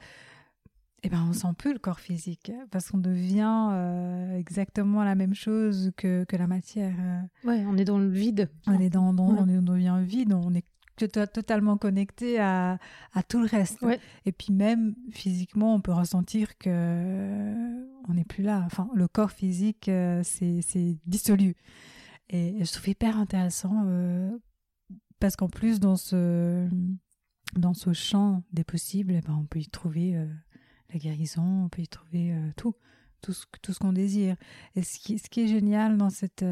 eh 1.04 1.10
ben 1.10 1.25
on 1.30 1.34
sent 1.34 1.54
plus 1.58 1.73
le 1.73 1.80
corps 1.80 1.99
physique, 1.99 2.52
parce 2.71 2.89
qu'on 2.89 2.97
devient 2.99 3.69
euh, 3.71 4.38
exactement 4.38 5.04
la 5.04 5.15
même 5.15 5.34
chose 5.34 5.91
que, 5.97 6.23
que 6.25 6.36
la 6.38 6.47
matière. 6.47 6.95
Ouais, 7.43 7.65
on 7.67 7.78
est 7.78 7.86
dans 7.86 7.97
le 7.99 8.10
vide. 8.10 8.49
On 8.67 8.80
est 8.80 8.89
dans, 8.89 9.13
dans- 9.13 9.32
Ouais. 9.32 9.39
on, 9.39 9.47
est- 9.49 9.58
on 9.58 9.62
devient 9.62 9.99
vide, 10.04 10.34
on 10.34 10.54
est 10.54 10.65
to- 11.07 11.25
totalement 11.27 11.77
connecté 11.77 12.39
à, 12.39 12.79
à 13.13 13.23
tout 13.23 13.39
le 13.39 13.45
reste. 13.45 13.81
Ouais. 13.81 13.99
Et 14.25 14.31
puis 14.31 14.53
même 14.53 14.95
physiquement, 15.12 15.75
on 15.75 15.81
peut 15.81 15.93
ressentir 15.93 16.57
que 16.57 16.69
euh, 16.69 17.85
on 18.07 18.13
n'est 18.13 18.25
plus 18.25 18.43
là. 18.43 18.63
Enfin, 18.65 18.89
le 18.93 19.07
corps 19.07 19.31
physique, 19.31 19.89
euh, 19.89 20.21
c'est 20.23 20.97
dissolu. 21.05 21.55
Et 22.29 22.63
je 22.63 22.71
trouve 22.71 22.89
hyper 22.89 23.17
intéressant 23.17 23.83
euh, 23.88 24.29
parce 25.19 25.35
qu'en 25.35 25.49
plus 25.49 25.79
dans 25.79 25.95
ce 25.95 26.67
dans 27.55 27.73
ce 27.73 27.93
champ 27.93 28.43
des 28.53 28.63
possibles, 28.63 29.13
eh 29.13 29.21
ben, 29.21 29.35
on 29.39 29.45
peut 29.45 29.59
y 29.59 29.67
trouver 29.67 30.15
euh, 30.15 30.27
la 30.93 30.99
guérison, 30.99 31.63
on 31.65 31.69
peut 31.69 31.81
y 31.81 31.88
trouver 31.88 32.31
euh, 32.31 32.51
tout, 32.55 32.75
tout 33.21 33.33
ce, 33.33 33.45
tout 33.63 33.73
ce 33.73 33.79
qu'on 33.79 33.93
désire. 33.93 34.35
Et 34.75 34.83
ce 34.83 34.99
qui, 34.99 35.17
ce 35.17 35.27
qui 35.29 35.41
est 35.41 35.47
génial 35.47 35.97
dans 35.97 36.12
cette 36.12 36.45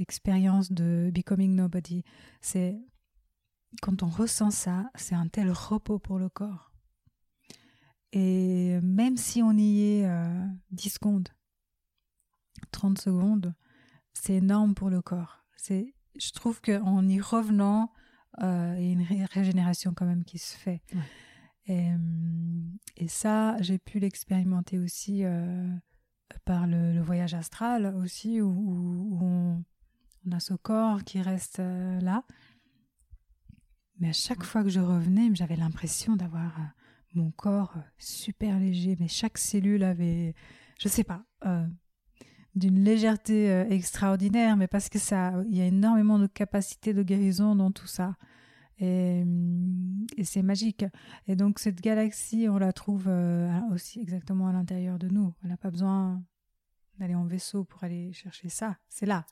expérience 0.00 0.72
de 0.72 1.12
Becoming 1.14 1.54
Nobody, 1.54 2.02
c'est 2.40 2.76
quand 3.80 4.02
on 4.02 4.08
ressent 4.08 4.50
ça, 4.50 4.90
c'est 4.94 5.14
un 5.14 5.28
tel 5.28 5.50
repos 5.50 5.98
pour 5.98 6.18
le 6.18 6.28
corps. 6.28 6.72
Et 8.12 8.78
même 8.82 9.16
si 9.16 9.42
on 9.42 9.52
y 9.56 9.80
est 10.00 10.06
euh, 10.06 10.46
10 10.70 10.90
secondes, 10.90 11.28
30 12.70 12.98
secondes, 13.00 13.54
c'est 14.12 14.34
énorme 14.34 14.74
pour 14.74 14.90
le 14.90 15.00
corps. 15.00 15.44
C'est, 15.56 15.94
je 16.20 16.30
trouve 16.32 16.60
qu'en 16.60 17.08
y 17.08 17.20
revenant, 17.20 17.90
euh, 18.42 18.76
il 18.78 18.84
y 18.84 18.88
a 18.90 18.92
une 18.92 19.02
ré- 19.02 19.24
régénération 19.30 19.94
quand 19.94 20.04
même 20.06 20.24
qui 20.24 20.38
se 20.38 20.56
fait. 20.56 20.82
Ouais. 20.94 21.00
Et, 21.66 21.90
et 22.96 23.08
ça, 23.08 23.56
j'ai 23.60 23.78
pu 23.78 23.98
l'expérimenter 23.98 24.78
aussi 24.78 25.24
euh, 25.24 25.66
par 26.44 26.66
le, 26.66 26.92
le 26.92 27.00
voyage 27.00 27.34
astral 27.34 27.86
aussi, 27.96 28.40
où, 28.42 28.48
où- 28.50 29.08
où 29.12 29.18
on, 29.24 29.64
on 30.26 30.32
a 30.32 30.40
ce 30.40 30.54
corps 30.54 31.02
qui 31.04 31.22
reste 31.22 31.60
euh, 31.60 31.98
là. 32.00 32.24
Mais 34.02 34.08
à 34.08 34.12
chaque 34.12 34.42
fois 34.42 34.64
que 34.64 34.68
je 34.68 34.80
revenais, 34.80 35.30
j'avais 35.32 35.54
l'impression 35.54 36.16
d'avoir 36.16 36.58
euh, 36.58 36.64
mon 37.14 37.30
corps 37.30 37.74
euh, 37.76 37.80
super 37.98 38.58
léger, 38.58 38.96
mais 38.98 39.06
chaque 39.06 39.38
cellule 39.38 39.84
avait, 39.84 40.34
je 40.80 40.88
sais 40.88 41.04
pas, 41.04 41.24
euh, 41.46 41.64
d'une 42.56 42.82
légèreté 42.82 43.48
extraordinaire, 43.70 44.56
mais 44.56 44.66
parce 44.66 44.88
que 44.88 44.98
ça, 44.98 45.34
il 45.48 45.56
y 45.56 45.60
a 45.60 45.66
énormément 45.66 46.18
de 46.18 46.26
capacité 46.26 46.92
de 46.92 47.04
guérison 47.04 47.54
dans 47.54 47.70
tout 47.70 47.86
ça. 47.86 48.16
Et, 48.80 49.24
et 50.16 50.24
c'est 50.24 50.42
magique. 50.42 50.84
Et 51.28 51.36
donc 51.36 51.60
cette 51.60 51.80
galaxie, 51.80 52.48
on 52.48 52.58
la 52.58 52.72
trouve 52.72 53.08
aussi 53.70 54.00
exactement 54.00 54.48
à 54.48 54.52
l'intérieur 54.52 54.98
de 54.98 55.06
nous. 55.08 55.32
On 55.44 55.48
n'a 55.48 55.56
pas 55.56 55.70
besoin 55.70 56.20
d'aller 56.98 57.14
en 57.14 57.24
vaisseau 57.24 57.62
pour 57.62 57.84
aller 57.84 58.12
chercher 58.12 58.48
ça. 58.48 58.76
C'est 58.88 59.06
là. 59.06 59.24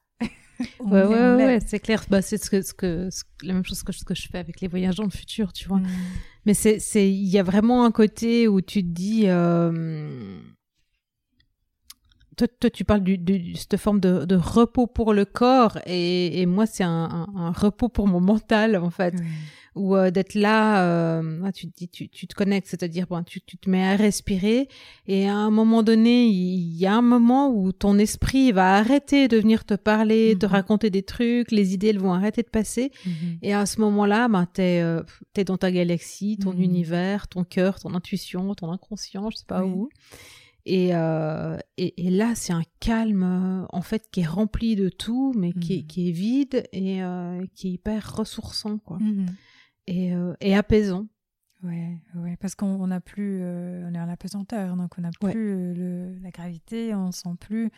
Ouais, 0.81 1.05
ouais, 1.07 1.35
ouais, 1.37 1.59
c'est 1.67 1.79
clair. 1.81 2.05
Bah, 2.11 2.21
c'est 2.21 2.37
ce 2.37 2.51
que, 2.51 2.61
ce 2.61 2.75
que, 2.75 3.09
ce- 3.11 3.25
la 3.43 3.55
même 3.55 3.65
chose 3.65 3.83
que 3.83 3.93
ce 3.93 4.05
que 4.05 4.15
je 4.15 4.29
fais 4.31 4.39
avec 4.39 4.61
les 4.61 4.69
voyages 4.69 4.97
dans 4.97 5.05
le 5.05 5.11
futur, 5.11 5.53
tu 5.55 5.67
vois. 5.69 5.79
Mm. 5.79 5.87
Mais 6.45 6.53
c'est, 6.55 6.79
c'est, 6.79 7.11
il 7.11 7.29
y 7.29 7.39
a 7.39 7.43
vraiment 7.43 7.85
un 7.85 7.91
côté 7.91 8.47
où 8.47 8.61
tu 8.61 8.83
te 8.83 8.89
dis, 8.89 9.25
euh, 9.27 10.39
toi, 12.41 12.49
toi, 12.61 12.71
tu 12.71 12.85
parles 12.85 13.03
du, 13.03 13.19
du- 13.19 13.53
de 13.53 13.57
cette 13.57 13.77
forme 13.77 14.01
de, 14.01 14.25
de 14.25 14.37
repos 14.37 14.87
pour 14.87 15.13
le 15.15 15.25
corps 15.25 15.79
et, 15.87 16.41
et 16.41 16.47
moi, 16.47 16.67
c'est 16.67 16.85
un, 16.85 17.27
un- 17.35 17.37
un 17.37 17.53
repos 17.53 17.89
pour 17.89 18.07
mon 18.07 18.21
mental, 18.21 18.77
en 18.77 18.91
fait, 18.91 19.15
ou 19.77 19.95
euh, 19.95 20.11
d'être 20.11 20.35
là, 20.35 20.83
euh, 20.85 21.43
ah, 21.45 21.53
tu 21.53 21.69
te 21.71 21.77
dis, 21.77 21.89
tu, 21.89 22.09
tu 22.09 22.27
te 22.27 22.35
connectes, 22.35 22.67
c'est-à-dire 22.69 23.07
bon, 23.09 23.23
tu, 23.23 23.41
tu 23.41 23.57
te 23.57 23.71
mets 23.71 23.85
à 23.87 23.95
respirer 23.95 24.69
et 25.07 25.29
à 25.29 25.35
un 25.37 25.51
moment 25.51 25.83
donné, 25.85 26.27
il 26.27 26.77
y 26.77 26.87
a 26.87 26.95
un 26.95 27.03
moment 27.03 27.51
où 27.51 27.71
ton 27.73 27.97
esprit 27.99 28.51
va 28.53 28.75
arrêter 28.75 29.29
de 29.29 29.37
venir 29.37 29.65
te 29.65 29.75
parler, 29.75 30.37
te 30.39 30.47
Mhm. 30.47 30.53
raconter 30.53 30.91
des 30.91 31.03
trucs, 31.05 31.53
les 31.53 31.73
idées 31.75 31.89
elles 31.89 32.01
vont 32.01 32.13
arrêter 32.13 32.43
de 32.43 32.49
passer 32.49 32.91
et 33.43 33.55
à 33.55 33.65
ce 33.67 33.81
moment-là, 33.81 34.27
ben 34.29 34.47
t'es 34.53 34.81
euh, 34.83 35.03
t'es 35.35 35.45
dans 35.45 35.57
ta 35.57 35.71
galaxie, 35.71 36.37
ton 36.37 36.53
Mhm. 36.53 36.63
univers, 36.63 37.29
ton 37.29 37.45
cœur, 37.45 37.79
ton 37.79 37.95
intuition, 37.95 38.55
ton 38.57 38.73
inconscient, 38.73 39.31
je 39.31 39.37
sais 39.37 39.45
pas 39.47 39.63
Oui. 39.65 39.71
où. 39.71 39.89
Et, 40.67 40.95
euh, 40.95 41.57
et, 41.79 42.07
et 42.07 42.11
là, 42.11 42.35
c'est 42.35 42.53
un 42.53 42.63
calme, 42.81 43.23
euh, 43.23 43.67
en 43.71 43.81
fait, 43.83 44.09
qui 44.11 44.21
est 44.21 44.27
rempli 44.27 44.77
de 44.77 44.89
tout, 44.89 45.33
mais 45.37 45.53
qui, 45.53 45.75
est, 45.75 45.81
Mhm. 45.83 45.87
qui 45.87 46.09
est 46.09 46.13
vide 46.13 46.69
et 46.73 47.03
euh, 47.03 47.45
qui 47.55 47.69
est 47.69 47.73
hyper 47.73 48.15
ressourçant, 48.17 48.79
quoi. 48.79 48.99
Mhm. 48.99 49.27
Et, 49.87 50.15
euh, 50.15 50.35
et 50.41 50.55
apaisant. 50.55 51.07
Ouais, 51.63 51.99
ouais, 52.15 52.37
parce 52.37 52.55
qu'on 52.55 52.67
on 52.81 52.87
n'a 52.87 53.01
plus, 53.01 53.43
on 53.45 53.93
est 53.95 53.99
en 54.01 54.09
apesanteur, 54.09 54.77
donc 54.77 54.93
on 54.99 55.03
n'a 55.03 55.11
plus 55.11 55.29
Ouais. 55.29 55.35
le, 55.75 56.15
la 56.23 56.31
gravité, 56.31 56.95
on 56.95 57.13
sent 57.13 57.35
plus. 57.39 57.71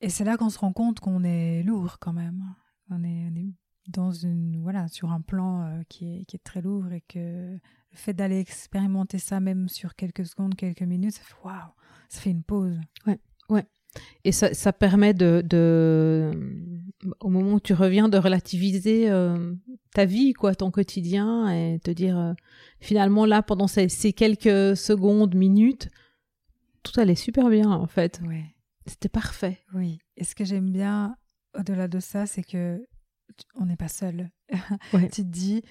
Et 0.00 0.08
c'est 0.10 0.24
là 0.24 0.36
qu'on 0.36 0.50
se 0.50 0.58
rend 0.58 0.72
compte 0.72 1.00
qu'on 1.00 1.22
est 1.24 1.62
lourd 1.62 1.98
quand 1.98 2.12
même. 2.12 2.42
On 2.90 3.04
est, 3.04 3.28
on 3.30 3.36
est 3.36 3.54
dans 3.88 4.12
une, 4.12 4.60
voilà, 4.62 4.88
sur 4.88 5.10
un 5.12 5.20
plan 5.20 5.62
euh, 5.62 5.82
qui, 5.88 6.20
est, 6.20 6.24
qui 6.24 6.36
est 6.36 6.44
très 6.44 6.62
lourd 6.62 6.90
et 6.92 7.02
que 7.02 7.52
le 7.52 7.96
fait 7.96 8.14
d'aller 8.14 8.38
expérimenter 8.38 9.18
ça 9.18 9.40
même 9.40 9.68
sur 9.68 9.94
quelques 9.94 10.26
secondes, 10.26 10.54
quelques 10.54 10.82
minutes, 10.82 11.14
ça 11.14 11.22
fait 11.22 11.34
waouh, 11.44 11.72
ça 12.08 12.20
fait 12.20 12.30
une 12.30 12.44
pause. 12.44 12.78
Et 14.24 14.32
ça, 14.32 14.54
ça 14.54 14.72
permet 14.72 15.14
de, 15.14 15.42
de, 15.44 16.30
au 17.20 17.28
moment 17.28 17.54
où 17.54 17.60
tu 17.60 17.74
reviens, 17.74 18.08
de 18.08 18.16
relativiser 18.16 19.10
euh, 19.10 19.54
ta 19.94 20.04
vie, 20.04 20.32
quoi, 20.32 20.54
ton 20.54 20.70
quotidien, 20.70 21.50
et 21.50 21.78
te 21.80 21.90
dire, 21.90 22.18
euh, 22.18 22.32
finalement, 22.80 23.26
là, 23.26 23.42
pendant 23.42 23.66
ces, 23.66 23.88
ces 23.88 24.12
quelques 24.12 24.76
secondes, 24.76 25.34
minutes, 25.34 25.88
tout 26.82 26.98
allait 27.00 27.14
super 27.14 27.48
bien, 27.48 27.70
en 27.70 27.86
fait. 27.86 28.20
Ouais. 28.26 28.44
C'était 28.86 29.08
parfait. 29.08 29.58
Oui. 29.74 29.98
Et 30.16 30.24
ce 30.24 30.34
que 30.34 30.44
j'aime 30.44 30.70
bien 30.70 31.16
au-delà 31.58 31.88
de 31.88 32.00
ça, 32.00 32.26
c'est 32.26 32.42
que 32.42 32.82
on 33.56 33.66
n'est 33.66 33.76
pas 33.76 33.88
seul. 33.88 34.30
Ouais. 34.92 35.08
tu 35.08 35.22
te 35.22 35.28
dis, 35.28 35.62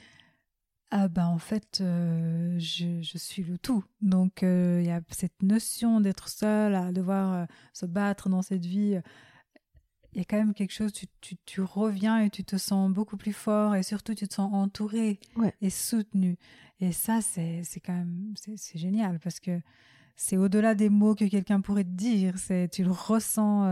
ah 0.90 1.08
ben 1.08 1.26
en 1.28 1.38
fait, 1.38 1.80
euh, 1.82 2.58
je, 2.60 3.02
je 3.02 3.18
suis 3.18 3.44
le 3.44 3.58
tout. 3.58 3.84
Donc 4.02 4.44
euh, 4.44 4.80
il 4.82 4.88
y 4.88 4.92
a 4.92 5.02
cette 5.10 5.42
notion 5.42 6.02
d'être 6.02 6.28
seul, 6.30 6.76
à 6.76 6.92
devoir 6.92 7.34
euh, 7.34 7.46
se 7.74 7.86
battre 7.86 8.28
dans 8.30 8.42
cette 8.42 8.66
vie. 8.66 9.00
Il 10.14 10.18
y 10.18 10.22
a 10.22 10.26
quand 10.26 10.38
même 10.38 10.54
quelque 10.54 10.74
chose, 10.74 10.92
tu, 10.92 11.06
tu, 11.22 11.38
tu 11.46 11.62
reviens 11.62 12.20
et 12.20 12.30
tu 12.30 12.44
te 12.44 12.58
sens 12.58 12.92
beaucoup 12.92 13.16
plus 13.16 13.32
fort 13.32 13.76
et 13.76 13.84
surtout 13.84 14.14
tu 14.14 14.28
te 14.28 14.34
sens 14.34 14.52
entouré 14.54 15.20
Ouais. 15.38 15.54
et 15.62 15.70
soutenu. 15.70 16.38
Et 16.82 16.92
ça, 16.92 17.22
c'est 17.22 17.64
quand 17.86 17.94
même, 17.94 18.34
c'est 18.36 18.78
génial 18.80 19.20
parce 19.20 19.40
que 19.40 19.62
c'est 20.18 20.36
au-delà 20.36 20.76
des 20.76 20.90
mots 20.90 21.16
que 21.16 21.24
quelqu'un 21.26 21.62
pourrait 21.62 21.86
te 21.86 21.90
dire. 21.92 22.34
Tu 22.72 22.84
le 22.84 22.92
ressens 22.92 23.66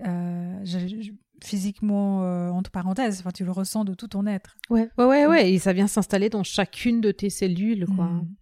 euh, 0.00 0.60
je- 0.64 0.78
je- 1.00 1.12
physiquement 1.42 2.24
euh, 2.24 2.50
entre 2.50 2.70
parenthèses. 2.70 3.20
Enfin, 3.20 3.30
tu 3.30 3.44
le 3.44 3.50
ressens 3.52 3.84
de 3.84 3.94
tout 3.94 4.08
ton 4.08 4.26
être. 4.26 4.56
Ouais, 4.70 4.88
ouais, 4.98 5.04
ouais, 5.04 5.26
ouais. 5.26 5.52
Et 5.52 5.58
ça 5.58 5.72
vient 5.72 5.86
s'installer 5.86 6.28
dans 6.28 6.42
chacune 6.42 7.00
de 7.00 7.10
tes 7.12 7.30
cellules, 7.30 7.86
quoi. 7.96 8.06
Mm. 8.06 8.34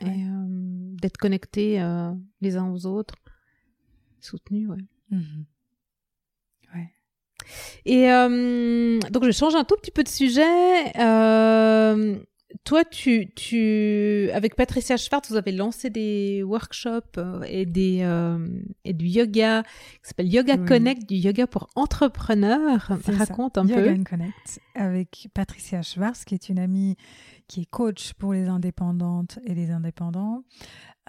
Et 0.00 0.04
Ouais. 0.04 0.10
euh, 0.28 0.94
d'être 1.00 1.16
connectés 1.16 1.80
euh, 1.80 2.12
les 2.40 2.56
uns 2.56 2.68
aux 2.70 2.86
autres. 2.86 3.14
Soutenus, 4.20 4.68
ouais. 4.68 4.76
Mhm. 5.10 5.44
Et 7.86 8.12
euh, 8.12 8.98
donc, 9.10 9.24
je 9.24 9.30
change 9.30 9.54
un 9.54 9.64
tout 9.64 9.76
petit 9.76 9.90
peu 9.90 10.02
de 10.02 10.08
sujet. 10.08 10.92
Toi, 12.64 12.82
tu, 12.84 13.30
tu, 13.34 14.30
avec 14.32 14.56
Patricia 14.56 14.96
Schwartz, 14.96 15.28
vous 15.30 15.36
avez 15.36 15.52
lancé 15.52 15.90
des 15.90 16.42
workshops 16.42 17.18
euh, 17.18 17.42
et, 17.46 17.66
des, 17.66 18.00
euh, 18.02 18.38
et 18.84 18.94
du 18.94 19.06
yoga 19.06 19.62
qui 19.62 19.68
s'appelle 20.08 20.32
Yoga 20.32 20.56
Oui. 20.58 20.64
Connect, 20.66 21.06
du 21.06 21.16
yoga 21.16 21.46
pour 21.46 21.68
entrepreneurs. 21.76 22.90
Ça. 23.04 23.12
Raconte 23.12 23.58
un 23.58 23.66
Yoga 23.66 23.82
peu. 23.82 23.90
and 23.90 24.04
Connect 24.04 24.60
avec 24.74 25.28
Patricia 25.34 25.82
Schwartz, 25.82 26.24
qui 26.24 26.34
est 26.34 26.48
une 26.48 26.58
amie 26.58 26.96
qui 27.48 27.60
est 27.62 27.66
coach 27.70 28.14
pour 28.14 28.32
les 28.32 28.46
indépendantes 28.48 29.38
et 29.44 29.54
les 29.54 29.70
indépendants. 29.70 30.42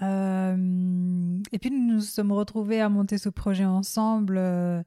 Euh, 0.02 1.38
et 1.52 1.58
puis 1.58 1.70
nous 1.70 1.94
nous 1.94 2.00
sommes 2.00 2.32
retrouvés 2.32 2.80
à 2.80 2.88
monter 2.90 3.16
ce 3.16 3.30
projet 3.30 3.64
ensemble. 3.64 4.36
euh, 4.38 4.82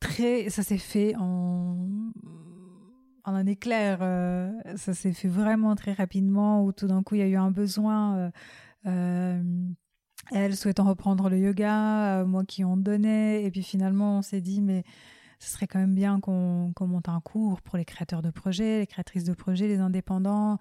très, 0.00 0.50
ça 0.50 0.62
s'est 0.62 0.76
fait 0.78 1.14
en, 1.16 1.88
en 3.26 3.34
un 3.34 3.46
éclair. 3.46 3.98
euh, 4.00 4.50
ça 4.76 4.94
s'est 4.94 5.12
fait 5.12 5.28
vraiment 5.28 5.74
très 5.76 5.92
rapidement. 5.92 6.64
Où 6.64 6.72
tout 6.72 6.86
d'un 6.86 7.02
coup 7.02 7.14
il 7.16 7.18
y 7.18 7.22
a 7.22 7.28
eu 7.28 7.36
un 7.36 7.50
besoin. 7.50 8.16
euh, 8.16 8.30
euh, 8.86 9.42
elle 10.32 10.56
souhaitant 10.56 10.84
reprendre 10.84 11.28
le 11.28 11.38
yoga, 11.38 12.24
moi 12.26 12.44
qui 12.44 12.64
en 12.64 12.76
donnais. 12.76 13.44
Et 13.44 13.50
puis 13.50 13.62
finalement 13.62 14.18
on 14.18 14.22
s'est 14.22 14.40
dit 14.40 14.60
mais 14.62 14.82
ce 15.38 15.50
serait 15.50 15.66
quand 15.66 15.78
même 15.78 15.94
bien 15.94 16.18
qu'on 16.20 16.72
monte 16.80 17.08
un 17.10 17.20
cours 17.20 17.60
pour 17.62 17.76
les 17.76 17.84
créateurs 17.84 18.22
de 18.22 18.30
projets, 18.30 18.78
les 18.80 18.86
créatrices 18.86 19.24
de 19.24 19.34
projets, 19.34 19.68
les 19.68 19.78
indépendants. 19.80 20.56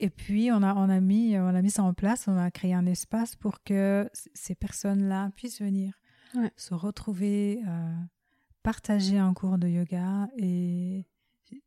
Et 0.00 0.10
puis, 0.10 0.50
on 0.52 0.62
a, 0.62 0.74
on, 0.74 0.88
a 0.90 1.00
mis, 1.00 1.38
on 1.38 1.46
a 1.54 1.62
mis 1.62 1.70
ça 1.70 1.82
en 1.84 1.94
place, 1.94 2.26
on 2.28 2.36
a 2.36 2.50
créé 2.50 2.74
un 2.74 2.84
espace 2.86 3.36
pour 3.36 3.62
que 3.62 4.10
ces 4.34 4.54
personnes-là 4.54 5.30
puissent 5.36 5.60
venir 5.60 5.94
Ouais. 6.34 6.50
se 6.56 6.74
retrouver, 6.74 7.62
euh, 7.68 7.94
partager 8.64 9.18
un 9.18 9.34
cours 9.34 9.58
de 9.58 9.68
yoga 9.68 10.26
et 10.38 11.06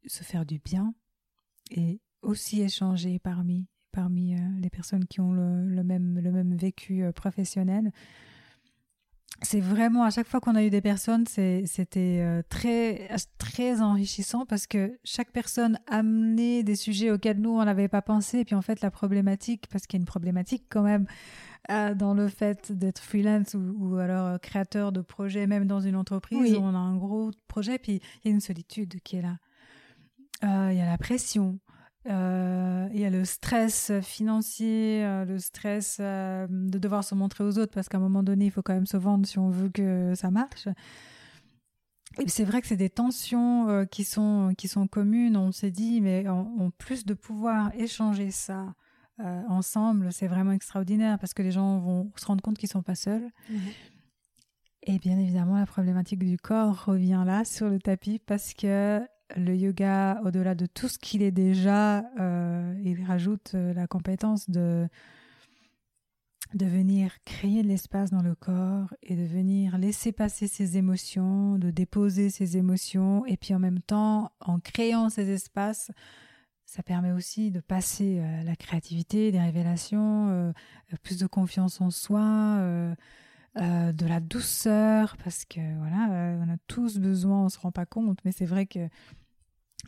se 0.08 0.24
faire 0.24 0.46
du 0.46 0.60
bien 0.60 0.94
et 1.72 2.02
aussi 2.24 2.62
échanger 2.62 3.20
parmi, 3.20 3.68
parmi 3.92 4.34
euh, 4.34 4.40
les 4.60 4.70
personnes 4.70 5.06
qui 5.06 5.22
ont 5.22 5.32
le, 5.32 5.84
même, 5.84 6.20
le 6.20 6.32
même 6.32 6.58
vécu 6.58 7.04
euh, 7.04 7.14
professionnel 7.14 7.92
c'est 9.44 9.60
vraiment 9.60 10.04
à 10.04 10.10
chaque 10.10 10.28
fois 10.28 10.40
qu'on 10.40 10.56
a 10.56 10.64
eu 10.64 10.70
des 10.70 10.82
personnes, 10.82 11.26
c'était 11.28 12.20
euh, 12.22 12.42
très 12.50 13.08
très 13.38 13.82
enrichissant 13.82 14.46
parce 14.46 14.66
que 14.66 14.98
chaque 15.04 15.32
personne 15.32 15.80
amenait 15.88 16.64
des 16.64 16.76
sujets 16.76 17.12
auxquels 17.12 17.40
nous 17.40 17.52
on 17.52 17.64
n'avait 17.64 17.88
pas 17.88 18.02
pensé. 18.02 18.40
Et 18.40 18.46
puis 18.46 18.56
en 18.56 18.62
fait 18.62 18.82
la 18.82 18.90
problématique, 18.90 19.68
parce 19.72 19.86
qu'il 19.86 20.00
y 20.00 20.02
a 20.02 20.02
une 20.02 20.08
problématique 20.08 20.64
quand 20.70 20.82
même 20.82 21.06
euh, 21.70 21.94
dans 21.94 22.14
le 22.14 22.28
fait 22.28 22.72
d'être 22.72 23.00
freelance 23.00 23.54
ou, 23.54 23.76
ou 23.78 23.96
alors 23.98 24.28
euh, 24.28 24.38
créateur 24.38 24.92
de 24.92 25.02
projet, 25.02 25.48
même 25.48 25.66
dans 25.66 25.82
une 25.82 25.96
entreprise 25.96 26.40
Oui. 26.40 26.56
où 26.56 26.62
on 26.62 26.74
a 26.76 26.78
un 26.80 26.96
gros 26.96 27.32
projet, 27.48 27.78
puis 27.78 28.02
il 28.24 28.30
y 28.30 28.32
a 28.32 28.34
une 28.34 28.42
solitude 28.42 29.00
qui 29.04 29.18
est 29.18 29.22
là. 29.22 29.38
Euh, 30.44 30.70
Il 30.72 30.78
y 30.78 30.82
a 30.82 30.86
la 30.86 30.98
pression. 30.98 31.60
Euh, 32.10 32.88
il 32.94 33.02
y 33.02 33.06
a 33.06 33.10
le 33.10 33.26
stress 33.26 33.92
financier, 34.02 35.04
euh, 35.04 35.26
le 35.26 35.40
stress 35.40 35.98
euh, 36.00 36.48
de 36.50 36.78
devoir 36.78 37.04
se 37.04 37.16
montrer 37.16 37.44
aux 37.44 37.58
autres 37.58 37.74
parce 37.74 37.90
qu'à 37.90 37.98
un 37.98 38.02
moment 38.02 38.24
donné, 38.24 38.46
il 38.46 38.52
faut 38.52 38.62
quand 38.62 38.74
même 38.76 38.86
se 38.86 38.96
vendre 38.96 39.26
si 39.28 39.38
on 39.40 39.50
veut 39.50 39.68
que 39.68 40.14
ça 40.16 40.32
marche. 40.32 40.70
Et 42.20 42.30
c'est 42.30 42.46
vrai 42.46 42.62
que 42.62 42.68
c'est 42.68 42.78
des 42.78 42.90
tensions 42.90 43.86
qui, 43.92 44.04
sont, 44.06 44.54
qui 44.58 44.68
sont 44.70 44.88
communes. 44.88 45.36
On 45.36 45.52
s'est 45.52 45.70
dit, 45.70 46.00
mais 46.02 46.28
en, 46.30 46.48
en 46.60 46.70
plus 46.72 47.06
de 47.06 47.14
pouvoir 47.14 47.72
échanger 47.76 48.32
ça 48.32 48.74
euh, 49.20 49.42
ensemble, 49.50 50.12
c'est 50.12 50.28
vraiment 50.28 50.52
extraordinaire 50.52 51.18
parce 51.20 51.34
que 51.34 51.42
les 51.42 51.52
gens 51.52 51.80
vont 51.80 52.12
se 52.16 52.26
rendre 52.26 52.42
compte 52.42 52.58
qu'ils 52.58 52.68
ne 52.68 52.74
sont 52.74 52.84
pas 52.84 52.96
seuls. 52.96 53.30
Et 54.84 55.00
bien 55.00 55.18
évidemment, 55.18 55.58
la 55.58 55.66
problématique 55.66 56.24
du 56.24 56.38
corps 56.38 56.86
revient 56.86 57.24
là 57.26 57.44
sur 57.44 57.70
le 57.70 57.80
tapis 57.80 58.20
parce 58.20 58.54
que 58.54 59.02
le 59.36 59.56
yoga, 59.56 60.22
au-delà 60.24 60.56
de 60.56 60.66
tout 60.66 60.88
ce 60.88 60.98
qu'il 60.98 61.22
est 61.22 61.32
déjà, 61.32 62.00
euh, 62.20 62.80
il 62.84 63.04
rajoute 63.04 63.52
euh, 63.56 63.74
la 63.74 63.88
compétence 63.88 64.50
de, 64.50 64.88
de 66.54 66.66
venir 66.66 67.12
créer 67.26 67.64
de 67.64 67.68
l'espace 67.68 68.12
dans 68.12 68.22
le 68.22 68.36
corps 68.36 68.94
et 69.04 69.16
de 69.16 69.26
venir 69.26 69.78
laisser 69.78 70.12
passer 70.12 70.48
ses 70.48 70.78
émotions, 70.78 71.58
de 71.58 71.72
déposer 71.72 72.30
ses 72.30 72.56
émotions. 72.56 73.26
Et 73.26 73.36
puis 73.36 73.54
en 73.54 73.60
même 73.60 73.82
temps, 73.82 74.32
en 74.40 74.60
créant 74.60 75.10
ces 75.10 75.30
espaces, 75.30 75.92
ça 76.68 76.84
permet 76.84 77.12
aussi 77.12 77.50
de 77.50 77.60
passer 77.62 78.20
euh, 78.20 78.44
la 78.44 78.56
créativité, 78.56 79.32
des 79.32 79.40
révélations, 79.40 80.30
euh, 80.30 80.52
plus 81.02 81.18
de 81.18 81.26
confiance 81.26 81.82
en 81.82 81.90
soi. 81.90 82.22
euh, 82.22 82.94
euh, 83.60 83.92
de 83.92 84.06
la 84.06 84.20
douceur, 84.20 85.18
parce 85.24 85.44
que 85.44 85.60
voilà, 85.80 86.12
euh, 86.12 86.44
on 86.46 86.54
a 86.54 86.58
tous 86.68 87.00
besoin, 87.00 87.46
on 87.46 87.50
se 87.50 87.58
rend 87.58 87.72
pas 87.72 87.88
compte, 87.88 88.20
mais 88.24 88.32
c'est 88.32 88.46
vrai 88.46 88.68
que 88.68 88.88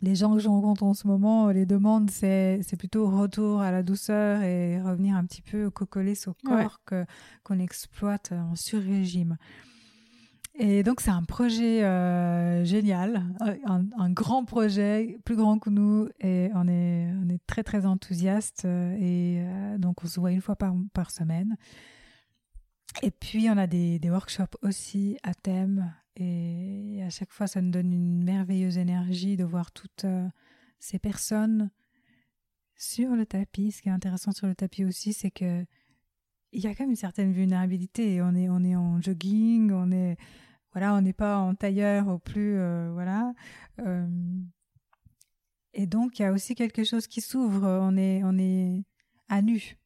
les 0.02 0.16
gens 0.16 0.32
que 0.34 0.40
je 0.40 0.48
rencontre 0.48 0.82
en 0.82 0.92
ce 0.92 1.06
moment, 1.06 1.50
les 1.50 1.66
demandes, 1.66 2.10
c'est 2.10 2.60
c'est 2.66 2.76
plutôt 2.76 3.08
retour 3.08 3.60
à 3.60 3.70
la 3.70 3.84
douceur 3.84 4.42
et 4.42 4.80
revenir 4.82 5.14
un 5.14 5.24
petit 5.24 5.42
peu 5.42 5.70
cocoler 5.70 6.16
son 6.16 6.34
corps 6.44 6.80
qu'on 7.44 7.58
exploite 7.60 8.32
en 8.32 8.56
sur-régime. 8.56 9.36
Et 10.54 10.82
donc 10.82 11.00
c'est 11.00 11.10
un 11.10 11.22
projet 11.22 11.84
euh, 11.84 12.64
génial, 12.64 13.24
un, 13.64 13.84
un 13.96 14.10
grand 14.10 14.44
projet, 14.44 15.18
plus 15.24 15.36
grand 15.36 15.58
que 15.58 15.70
nous, 15.70 16.08
et 16.20 16.50
on 16.54 16.68
est, 16.68 17.10
très 17.46 17.62
très 17.62 17.86
enthousiaste, 17.86 18.64
euh, 18.64 18.96
et 18.98 19.40
euh, 19.40 19.78
donc 19.78 20.04
on 20.04 20.06
se 20.06 20.20
voit 20.20 20.32
une 20.32 20.40
fois 20.40 20.56
par, 20.56 21.10
semaine. 21.10 21.56
Et 23.02 23.10
puis, 23.10 23.48
on 23.48 23.56
a 23.56 23.66
des, 23.66 24.00
workshops 24.04 24.56
aussi 24.62 25.16
à 25.22 25.34
thème. 25.34 25.94
Et 26.16 27.00
à 27.04 27.10
chaque 27.10 27.32
fois, 27.32 27.46
ça 27.46 27.60
nous 27.60 27.70
donne 27.70 27.92
une 27.92 28.22
merveilleuse 28.22 28.78
énergie 28.78 29.36
de 29.36 29.44
voir 29.44 29.72
toutes 29.72 30.04
euh, 30.04 30.28
ces 30.78 30.98
personnes 30.98 31.70
sur 32.76 33.14
le 33.14 33.26
tapis. 33.26 33.72
Ce 33.72 33.82
qui 33.82 33.88
est 33.88 33.92
intéressant 33.92 34.32
sur 34.32 34.46
le 34.46 34.54
tapis 34.54 34.84
aussi, 34.84 35.12
c'est 35.12 35.30
que 35.30 35.64
il 36.52 36.62
y 36.62 36.66
a 36.66 36.74
quand 36.74 36.84
même 36.84 36.90
une 36.90 36.96
certaine 36.96 37.32
vulnérabilité. 37.32 38.20
On 38.22 38.34
est, 38.34 38.48
on 38.48 38.62
est 38.64 38.76
en 38.76 39.00
jogging, 39.00 39.72
on 39.72 39.90
est, 39.90 40.16
voilà, 40.72 40.94
on 40.94 41.00
n'est 41.00 41.12
pas 41.12 41.38
en 41.38 41.54
tailleur 41.54 42.08
au 42.08 42.18
plus, 42.18 42.58
euh, 42.58 42.90
voilà. 42.92 43.32
Euh, 43.80 44.06
et 45.72 45.86
donc 45.86 46.18
il 46.18 46.22
y 46.22 46.24
a 46.24 46.32
aussi 46.32 46.54
quelque 46.54 46.84
chose 46.84 47.06
qui 47.06 47.20
s'ouvre. 47.20 47.66
On 47.66 47.96
est, 47.96 48.22
on 48.24 48.38
est 48.38 48.82
à 49.28 49.42
nu. 49.42 49.76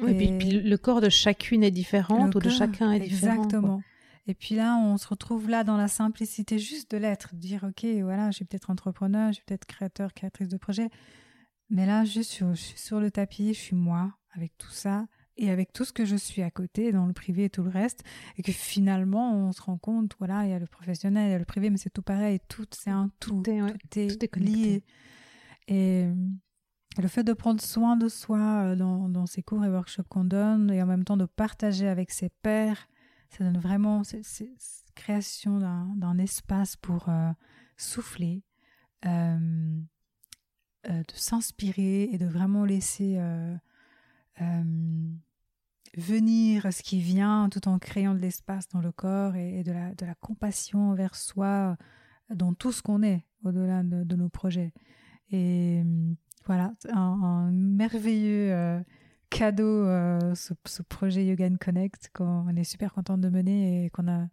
Oui, 0.00 0.12
et 0.12 0.38
puis, 0.38 0.50
le 0.50 0.76
corps 0.78 1.02
de 1.02 1.10
chacune 1.10 1.62
est 1.62 1.70
différent 1.70 2.28
ou 2.28 2.38
de 2.38 2.48
chacun 2.48 2.92
est 2.92 3.00
différent. 3.00 3.44
Exactement. 3.44 3.82
Et 4.26 4.34
puis 4.34 4.54
là, 4.54 4.76
on 4.76 4.96
se 4.96 5.08
retrouve 5.08 5.50
là 5.50 5.64
dans 5.64 5.76
la 5.76 5.88
simplicité 5.88 6.58
juste 6.58 6.90
de 6.92 6.96
l'être, 6.96 7.34
de 7.34 7.40
dire 7.40 7.64
ok, 7.64 7.84
voilà, 8.02 8.30
je 8.30 8.36
suis 8.36 8.44
peut-être 8.44 8.70
entrepreneur, 8.70 9.28
je 9.28 9.34
suis 9.34 9.44
peut-être 9.44 9.66
créateur, 9.66 10.14
créatrice 10.14 10.48
de 10.48 10.56
projet, 10.56 10.88
mais 11.70 11.86
là, 11.86 12.04
sur, 12.06 12.54
je 12.54 12.60
suis 12.60 12.78
sur 12.78 13.00
le 13.00 13.10
tapis, 13.10 13.48
je 13.48 13.58
suis 13.58 13.76
moi 13.76 14.14
avec 14.34 14.56
tout 14.58 14.70
ça 14.70 15.06
et 15.36 15.50
avec 15.50 15.72
tout 15.72 15.84
ce 15.84 15.92
que 15.92 16.04
je 16.04 16.16
suis 16.16 16.42
à 16.42 16.50
côté, 16.50 16.92
dans 16.92 17.06
le 17.06 17.12
privé 17.12 17.44
et 17.44 17.50
tout 17.50 17.62
le 17.62 17.70
reste, 17.70 18.04
et 18.36 18.42
que 18.42 18.52
finalement, 18.52 19.34
on 19.34 19.52
se 19.52 19.62
rend 19.62 19.78
compte, 19.78 20.14
voilà, 20.18 20.44
il 20.44 20.50
y 20.50 20.54
a 20.54 20.58
le 20.58 20.66
professionnel, 20.66 21.28
il 21.28 21.32
y 21.32 21.34
a 21.34 21.38
le 21.38 21.44
privé, 21.44 21.70
mais 21.70 21.78
c'est 21.78 21.90
tout 21.90 22.02
pareil, 22.02 22.40
tout, 22.48 22.66
c'est 22.72 22.90
un 22.90 23.10
tout, 23.20 23.42
tout 23.42 23.50
est, 23.50 24.36
lié. 24.36 24.84
Et 25.68 26.06
le 27.00 27.08
fait 27.08 27.24
de 27.24 27.32
prendre 27.32 27.60
soin 27.60 27.96
de 27.96 28.08
soi 28.08 28.64
euh, 28.64 28.76
dans, 28.76 29.08
dans 29.08 29.26
ces 29.26 29.42
cours 29.42 29.64
et 29.64 29.68
workshops 29.70 30.08
qu'on 30.08 30.24
donne, 30.24 30.70
et 30.70 30.82
en 30.82 30.86
même 30.86 31.04
temps 31.04 31.16
de 31.16 31.24
partager 31.24 31.88
avec 31.88 32.10
ses 32.10 32.28
pairs, 32.28 32.88
ça 33.30 33.44
donne 33.44 33.58
vraiment 33.58 34.04
cette, 34.04 34.26
création 34.94 35.58
d'un 35.96 36.18
espace 36.18 36.76
pour 36.76 37.08
euh, 37.08 37.30
souffler, 37.78 38.42
euh, 39.06 39.38
de 40.84 41.14
s'inspirer 41.14 42.10
et 42.12 42.18
de 42.18 42.26
vraiment 42.26 42.66
laisser 42.66 43.18
venir 45.96 46.72
ce 46.72 46.82
qui 46.82 47.00
vient 47.00 47.48
tout 47.50 47.68
en 47.68 47.78
créant 47.78 48.14
de 48.14 48.18
l'espace 48.18 48.68
dans 48.68 48.80
le 48.80 48.92
corps 48.92 49.36
et, 49.36 49.62
de, 49.62 49.72
la, 49.72 49.94
de, 49.94 50.06
la, 50.06 50.14
compassion 50.14 50.90
envers 50.90 51.14
soi 51.14 51.76
dans 52.34 52.54
tout 52.54 52.72
ce 52.72 52.82
qu'on 52.82 53.02
est 53.02 53.24
au-delà 53.44 53.82
de, 53.82 54.16
nos 54.16 54.28
projets. 54.28 54.72
Et 55.30 55.82
voilà, 56.46 56.74
un, 56.90 57.50
merveilleux 57.52 58.52
euh, 58.52 58.80
cadeau, 59.30 59.86
euh, 59.86 60.34
ce, 60.34 60.82
projet 60.82 61.24
Yoga 61.26 61.48
Connect 61.58 62.10
qu'on 62.12 62.54
est 62.56 62.64
super 62.64 62.92
contente 62.92 63.20
de 63.20 63.28
mener 63.28 63.84
et 63.84 63.90
qu'on 63.90 64.08
a 64.08 64.28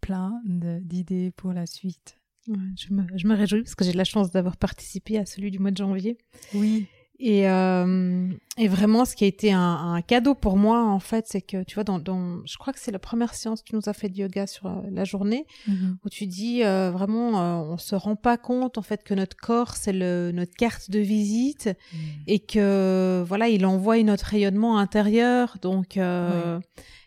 plein 0.00 0.42
d'idées 0.44 1.30
pour 1.30 1.52
la 1.52 1.66
suite. 1.66 2.20
je, 2.46 2.92
me, 2.92 3.04
je, 3.16 3.26
me, 3.26 3.34
réjouis 3.34 3.62
parce 3.62 3.74
que 3.74 3.84
j'ai 3.84 3.92
la 3.92 4.04
chance 4.04 4.30
d'avoir 4.30 4.56
participé 4.56 5.18
à 5.18 5.24
celui 5.24 5.50
du 5.50 5.58
mois 5.58 5.70
de 5.70 5.76
janvier. 5.78 6.18
Oui. 6.54 6.88
Et, 7.20 7.48
euh, 7.48 8.28
et 8.58 8.66
vraiment, 8.66 9.04
ce 9.04 9.14
qui 9.14 9.22
a 9.22 9.28
été 9.28 9.52
un, 9.52 9.60
un 9.60 10.02
cadeau 10.02 10.34
pour 10.34 10.56
moi, 10.56 10.84
en 10.84 10.98
fait, 10.98 11.26
c'est 11.28 11.42
que, 11.42 11.62
tu 11.62 11.74
vois, 11.74 11.84
dans, 11.84 12.00
dans, 12.00 12.44
je 12.44 12.56
crois 12.58 12.72
que 12.72 12.80
c'est 12.80 12.90
la 12.90 12.98
première 12.98 13.34
séance 13.34 13.62
que 13.62 13.68
tu 13.68 13.76
nous 13.76 13.88
as 13.88 13.92
fait 13.92 14.08
de 14.08 14.16
yoga 14.16 14.48
sur 14.48 14.66
euh, 14.66 14.80
la 14.90 15.04
journée, 15.04 15.46
mm-hmm. 15.68 15.96
où 16.04 16.08
tu 16.08 16.26
dis 16.26 16.64
euh, 16.64 16.90
vraiment, 16.90 17.40
euh, 17.40 17.72
on 17.72 17.78
se 17.78 17.94
rend 17.94 18.16
pas 18.16 18.36
compte, 18.36 18.78
en 18.78 18.82
fait, 18.82 19.04
que 19.04 19.14
notre 19.14 19.36
corps, 19.36 19.76
c'est 19.76 19.92
notre 19.92 20.54
carte 20.54 20.90
de 20.90 20.98
visite 20.98 21.68
mm. 21.92 21.96
et 22.26 22.40
que, 22.40 23.24
voilà, 23.26 23.48
il 23.48 23.64
envoie 23.64 24.02
notre 24.02 24.26
rayonnement 24.26 24.78
intérieur. 24.78 25.58
Donc, 25.62 25.96
euh, 25.96 26.58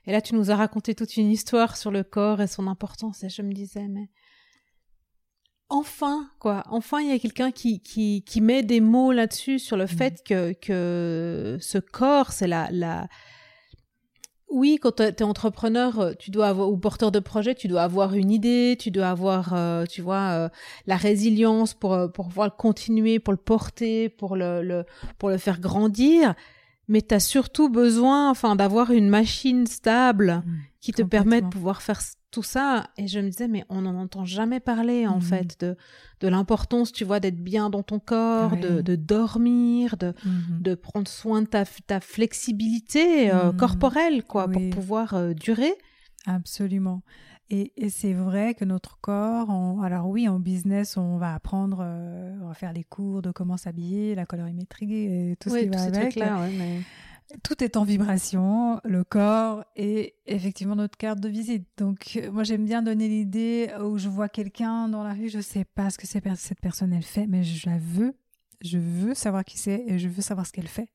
et 0.06 0.14
là, 0.14 0.22
tu 0.22 0.36
nous 0.36 0.52
as 0.52 0.56
raconté 0.56 0.96
toute 0.96 1.18
une 1.18 1.30
histoire 1.30 1.76
sur 1.76 1.92
le 1.92 2.04
corps 2.04 2.40
et 2.40 2.48
son 2.48 2.68
importance. 2.68 3.26
Et 3.26 3.30
je 3.30 3.42
me 3.42 3.52
disais, 3.52 3.90
mais 3.90 4.10
enfin, 5.70 6.30
quoi, 6.40 6.64
enfin, 6.70 7.02
il 7.02 7.10
y 7.10 7.12
a 7.12 7.20
quelqu'un 7.20 7.52
qui, 7.52 7.82
qui, 7.82 8.24
qui 8.24 8.42
met 8.42 8.64
des 8.64 8.80
mots 8.82 9.12
là-dessus 9.12 9.60
sur 9.60 9.78
le 9.78 9.86
mmh. 9.86 9.88
fait 9.88 10.24
que, 10.24 10.54
que 10.54 11.58
ce 11.60 11.78
corps, 11.78 12.32
c'est 12.32 12.48
la, 12.48 12.70
la, 12.72 13.08
oui, 14.50 14.80
quand 14.82 14.96
tu 14.96 15.04
es 15.04 15.24
entrepreneur, 15.24 16.00
euh, 16.00 16.14
tu 16.18 16.32
dois 16.32 16.48
avoir, 16.48 16.70
ou 16.70 16.78
porteur 16.78 17.12
de 17.12 17.20
projet, 17.20 17.54
tu 17.54 17.68
dois 17.68 17.84
avoir 17.84 18.14
une 18.14 18.32
idée, 18.32 18.78
tu 18.80 18.92
dois 18.92 19.10
avoir, 19.10 19.54
euh, 19.54 19.86
tu 19.86 20.02
vois, 20.02 20.30
euh, 20.32 20.50
la 20.86 20.96
résilience 20.96 21.74
pour, 21.74 22.12
pour 22.14 22.30
pouvoir 22.30 22.48
le 22.48 22.56
continuer, 22.58 23.20
pour 23.20 23.34
le 23.34 23.38
porter, 23.38 24.10
pour 24.10 24.36
le, 24.36 24.64
le 24.64 24.86
pour 25.18 25.30
le 25.30 25.38
faire 25.38 25.60
grandir. 25.60 26.34
Mais 26.88 27.02
tu 27.02 27.14
as 27.14 27.20
surtout 27.20 27.68
besoin, 27.68 28.30
enfin, 28.30 28.56
d'avoir 28.56 28.92
une 28.92 29.10
machine 29.10 29.68
stable 29.68 30.44
mmh, 30.46 30.54
qui 30.80 30.94
te 30.94 31.02
permet 31.02 31.42
de 31.42 31.48
pouvoir 31.48 31.82
faire 31.82 32.02
tout 32.32 32.44
ça 32.44 32.90
et 32.98 33.08
je 33.08 33.20
me 33.20 33.30
disais 33.30 33.48
mais 33.48 33.64
on 33.70 33.82
n'en 33.82 33.96
entend 33.96 34.26
jamais 34.26 34.60
parler 34.60 35.08
en 35.08 35.16
mhm. 35.16 35.22
fait 35.22 35.60
de 35.60 35.78
de 36.20 36.28
l'importance 36.28 36.92
tu 36.92 37.06
vois 37.06 37.20
d'être 37.20 37.42
bien 37.42 37.70
dans 37.70 37.84
ton 37.84 38.00
corps 38.00 38.58
de, 38.58 38.82
de 38.82 38.96
dormir 38.96 39.98
de 39.98 40.14
mhm. 40.26 40.62
de 40.62 40.76
prendre 40.76 41.08
soin 41.08 41.42
de 41.42 41.48
ta 41.48 41.64
ta 41.66 42.00
flexibilité 42.00 43.32
euh, 43.32 43.52
mhm. 43.52 43.58
corporelle 43.58 44.24
quoi 44.24 44.48
pour 44.50 44.70
pouvoir 44.70 45.14
euh, 45.14 45.34
durer 45.34 45.74
absolument 46.26 47.02
et, 47.50 47.72
et 47.78 47.90
c'est 47.90 48.12
vrai 48.12 48.56
que 48.56 48.66
notre 48.66 49.00
corps, 49.00 49.50
alors 49.82 50.10
oui, 50.10 50.28
en 50.28 50.38
business, 50.38 50.98
on 50.98 51.18
va 51.18 51.34
apprendre, 51.34 51.80
euh, 51.82 52.38
on 52.42 52.50
va 52.50 52.54
faire 52.54 52.74
les 52.74 52.84
cours 52.84 53.22
de 53.22 53.32
comment 53.32 53.56
s'habiller, 53.56 54.16
la 54.16 54.26
colorimétrie 54.26 55.06
et 55.06 55.38
tout 55.40 55.50
ce 55.50 55.60
qui 55.60 55.70
va 55.70 55.82
avec. 55.84 56.16
Là, 56.16 56.42
ouais, 56.42 56.52
mais 56.58 56.82
tout 57.44 57.64
est 57.64 57.78
en 57.78 57.84
vibration, 57.84 58.80
le 58.84 59.04
corps 59.04 59.66
et 59.76 60.16
effectivement 60.26 60.76
notre 60.76 60.98
carte 60.98 61.20
de 61.20 61.30
visite. 61.30 61.68
Donc 61.78 62.20
moi 62.32 62.44
j'aime 62.44 62.66
bien 62.66 62.82
donner 62.82 63.08
l'idée 63.08 63.70
où 63.82 63.98
je 63.98 64.08
vois 64.08 64.30
quelqu'un 64.30 64.88
dans 64.88 65.04
la 65.04 65.14
rue, 65.14 65.30
je 65.30 65.40
sais 65.40 65.66
pas 65.66 65.90
ce 65.90 65.98
que 65.98 66.08
cette 66.08 66.62
personne 66.62 66.94
elle 66.94 67.04
fait, 67.04 67.28
mais 67.28 67.44
je 67.44 67.70
la 67.70 67.78
veux, 67.78 68.16
je 68.62 68.78
veux 68.78 69.14
savoir 69.14 69.44
qui 69.44 69.58
c'est 69.58 69.84
et 69.88 70.00
je 70.00 70.08
veux 70.08 70.22
savoir 70.22 70.46
ce 70.46 70.54
qu'elle 70.54 70.68
fait. 70.68 70.90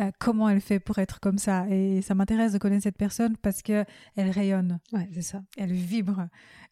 Euh, 0.00 0.10
comment 0.18 0.48
elle 0.48 0.60
fait 0.60 0.80
pour 0.80 0.98
être 0.98 1.20
comme 1.20 1.38
ça 1.38 1.68
et 1.68 2.02
ça 2.02 2.16
m'intéresse 2.16 2.52
de 2.52 2.58
connaître 2.58 2.82
cette 2.82 2.98
personne 2.98 3.36
parce 3.36 3.62
que 3.62 3.84
elle 4.16 4.30
rayonne. 4.30 4.80
Ouais, 4.92 5.08
c'est 5.14 5.22
ça. 5.22 5.42
Elle 5.56 5.72
vibre 5.72 6.28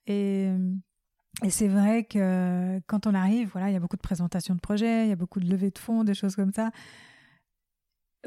et 0.07 0.51
et 1.43 1.51
c'est 1.51 1.69
vrai 1.69 2.05
que 2.05 2.79
quand 2.87 3.07
on 3.07 3.15
arrive, 3.15 3.49
voilà, 3.53 3.71
il 3.71 3.73
y 3.73 3.77
a 3.77 3.81
beaucoup 3.81 3.97
de 3.97 4.03
présentations 4.03 4.55
de 4.55 4.61
projets, 4.61 5.07
il 5.07 5.09
y 5.09 5.13
a 5.13 5.17
beaucoup 5.17 5.41
de 5.41 5.49
levées 5.49 5.71
de 5.71 5.79
fonds, 5.79 6.05
des 6.05 6.13
choses 6.15 6.37
comme 6.37 6.53
ça 6.53 6.71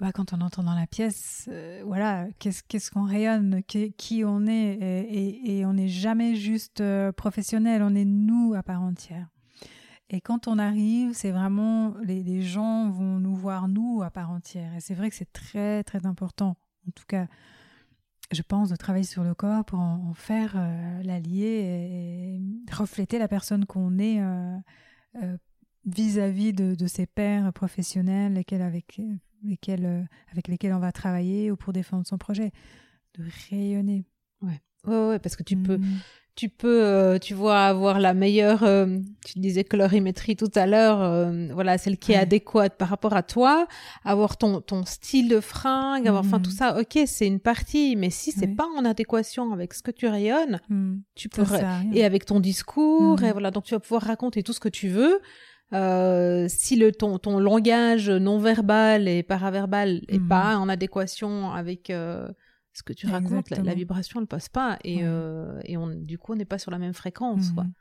bah, 0.01 0.11
quand 0.11 0.33
on 0.33 0.41
entend 0.41 0.63
dans 0.63 0.75
la 0.75 0.87
pièce, 0.87 1.47
euh, 1.49 1.81
voilà, 1.85 2.27
qu'est-ce 2.39 2.91
qu'on 2.91 3.05
rayonne, 3.05 3.63
qui, 3.63 4.23
on 4.25 4.45
est, 4.45 4.77
et, 5.09 5.65
on 5.65 5.73
n'est 5.73 5.87
jamais 5.87 6.35
juste 6.35 6.81
euh, 6.81 7.13
professionnel, 7.13 7.81
on 7.81 7.95
est 7.95 8.03
nous 8.03 8.53
à 8.55 8.63
part 8.63 8.81
entière. 8.81 9.29
Et 10.09 10.19
quand 10.19 10.47
on 10.47 10.59
arrive, 10.59 11.13
c'est 11.13 11.31
vraiment 11.31 11.95
les, 12.03 12.41
gens 12.41 12.89
vont 12.89 13.19
nous 13.19 13.35
voir 13.35 13.69
nous 13.69 14.03
à 14.03 14.11
part 14.11 14.31
entière. 14.31 14.75
Et 14.75 14.81
c'est 14.81 14.95
vrai 14.95 15.09
que 15.09 15.15
c'est 15.15 15.31
très 15.31 15.83
très 15.83 16.05
important. 16.05 16.57
En 16.87 16.91
tout 16.91 17.05
cas, 17.07 17.27
je 18.31 18.41
pense 18.41 18.69
de 18.69 18.75
travailler 18.75 19.05
sur 19.05 19.23
le 19.23 19.33
corps 19.33 19.63
pour 19.63 19.79
en, 19.79 20.13
faire 20.13 20.55
euh, 20.57 21.03
l'allié 21.03 22.39
et, 22.67 22.73
refléter 22.73 23.17
la 23.17 23.29
personne 23.29 23.65
qu'on 23.65 23.97
est 23.97 24.21
vis-à-vis 25.85 26.51
de, 26.51 26.75
de, 26.75 26.87
ses 26.87 27.05
pairs 27.05 27.53
professionnels, 27.53 28.33
lesquels 28.33 28.61
avec 28.61 28.99
lesquels, 29.45 29.85
euh, 29.85 30.01
avec 30.31 30.47
lesquels 30.47 30.73
on 30.73 30.79
va 30.79 30.91
travailler 30.91 31.51
ou 31.51 31.55
pour 31.55 31.73
défendre 31.73 32.05
son 32.05 32.17
projet. 32.17 32.51
De 33.17 33.23
rayonner. 33.49 34.05
Ouais, 34.41 34.61
ouais, 34.85 35.07
ouais 35.09 35.19
parce 35.19 35.35
que 35.35 35.43
tu 35.43 35.55
peux, 35.55 35.77
mm. 35.77 35.99
tu 36.35 36.49
peux, 36.49 36.83
euh, 36.83 37.17
tu 37.17 37.33
vois, 37.33 37.61
avoir 37.61 37.99
la 37.99 38.13
meilleure, 38.13 38.63
euh, 38.63 38.99
tu 39.25 39.39
disais 39.39 39.63
colorimétrie 39.63 40.35
tout 40.35 40.51
à 40.55 40.65
l'heure, 40.65 41.31
voilà, 41.53 41.77
celle 41.77 41.97
qui 41.97 42.11
est 42.11 42.17
adéquate 42.17 42.77
par 42.77 42.89
rapport 42.89 43.13
à 43.13 43.23
toi, 43.23 43.67
avoir 44.03 44.37
ton, 44.37 44.59
ton 44.59 44.83
style 44.83 45.29
de 45.29 45.39
fringue, 45.39 46.07
avoir, 46.07 46.25
enfin, 46.25 46.41
tout 46.41 46.49
mm. 46.49 46.53
ça, 46.53 46.79
ok, 46.79 46.99
c'est 47.05 47.27
une 47.27 47.39
partie, 47.39 47.95
mais 47.95 48.09
si 48.09 48.33
c'est 48.33 48.53
pas 48.53 48.67
en 48.77 48.83
adéquation 48.83 49.53
avec 49.53 49.73
ce 49.73 49.81
que 49.81 49.91
tu 49.91 50.07
rayonnes, 50.07 50.59
mm. 50.67 50.97
tu 51.15 51.29
peux, 51.29 51.45
et 51.93 52.03
avec 52.03 52.25
ton 52.25 52.41
discours, 52.41 53.23
et 53.23 53.31
voilà, 53.31 53.51
donc 53.51 53.63
tu 53.63 53.73
vas 53.73 53.79
pouvoir 53.79 54.01
raconter 54.01 54.43
tout 54.43 54.53
ce 54.53 54.59
que 54.59 54.69
tu 54.69 54.89
veux, 54.89 55.21
euh, 55.75 56.45
si 56.47 56.75
le 56.75 56.91
ton, 56.91 57.17
ton 57.19 57.39
langage 57.39 58.09
non 58.09 58.39
verbal 58.39 59.07
et 59.07 59.23
paraverbal 59.23 60.01
est 60.07 60.19
mhm. 60.19 60.27
pas 60.27 60.57
en 60.57 60.69
adéquation 60.69 61.51
avec 61.51 61.89
euh, 61.89 62.27
ce 62.73 62.81
que 62.81 62.93
tu 62.93 63.07
racontes, 63.07 63.49
la, 63.49 63.73
vibration 63.73 64.21
ne 64.21 64.25
passe 64.25 64.47
pas 64.47 64.77
et, 64.83 64.99
euh, 65.01 65.59
et 65.65 65.75
on, 65.77 65.87
du 65.87 66.17
coup 66.17 66.33
on 66.33 66.35
n'est 66.35 66.45
pas 66.45 66.59
sur 66.59 66.71
la 66.71 66.77
même 66.77 66.93
fréquence. 66.93 67.51
Quoi. 67.51 67.65
Mhm. 67.65 67.73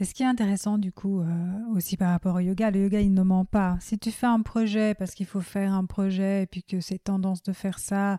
Et 0.00 0.04
ce 0.04 0.12
qui 0.12 0.22
est 0.22 0.26
intéressant 0.26 0.78
du 0.78 0.92
coup 0.92 1.24
aussi 1.72 1.96
par 1.96 2.10
rapport 2.10 2.34
au 2.34 2.40
yoga, 2.40 2.70
le 2.70 2.82
yoga 2.82 3.00
il 3.00 3.14
ne 3.14 3.22
ment 3.22 3.44
pas. 3.44 3.78
Si 3.80 3.98
tu 3.98 4.10
fais 4.10 4.26
un 4.26 4.42
projet 4.42 4.94
parce 4.94 5.14
qu'il 5.14 5.26
faut 5.26 5.40
faire 5.40 5.72
un 5.72 5.86
projet 5.86 6.42
et 6.42 6.46
puis 6.46 6.64
que 6.64 6.80
c'est 6.80 6.98
tendance 6.98 7.42
de 7.42 7.52
faire 7.52 7.78
ça 7.78 8.18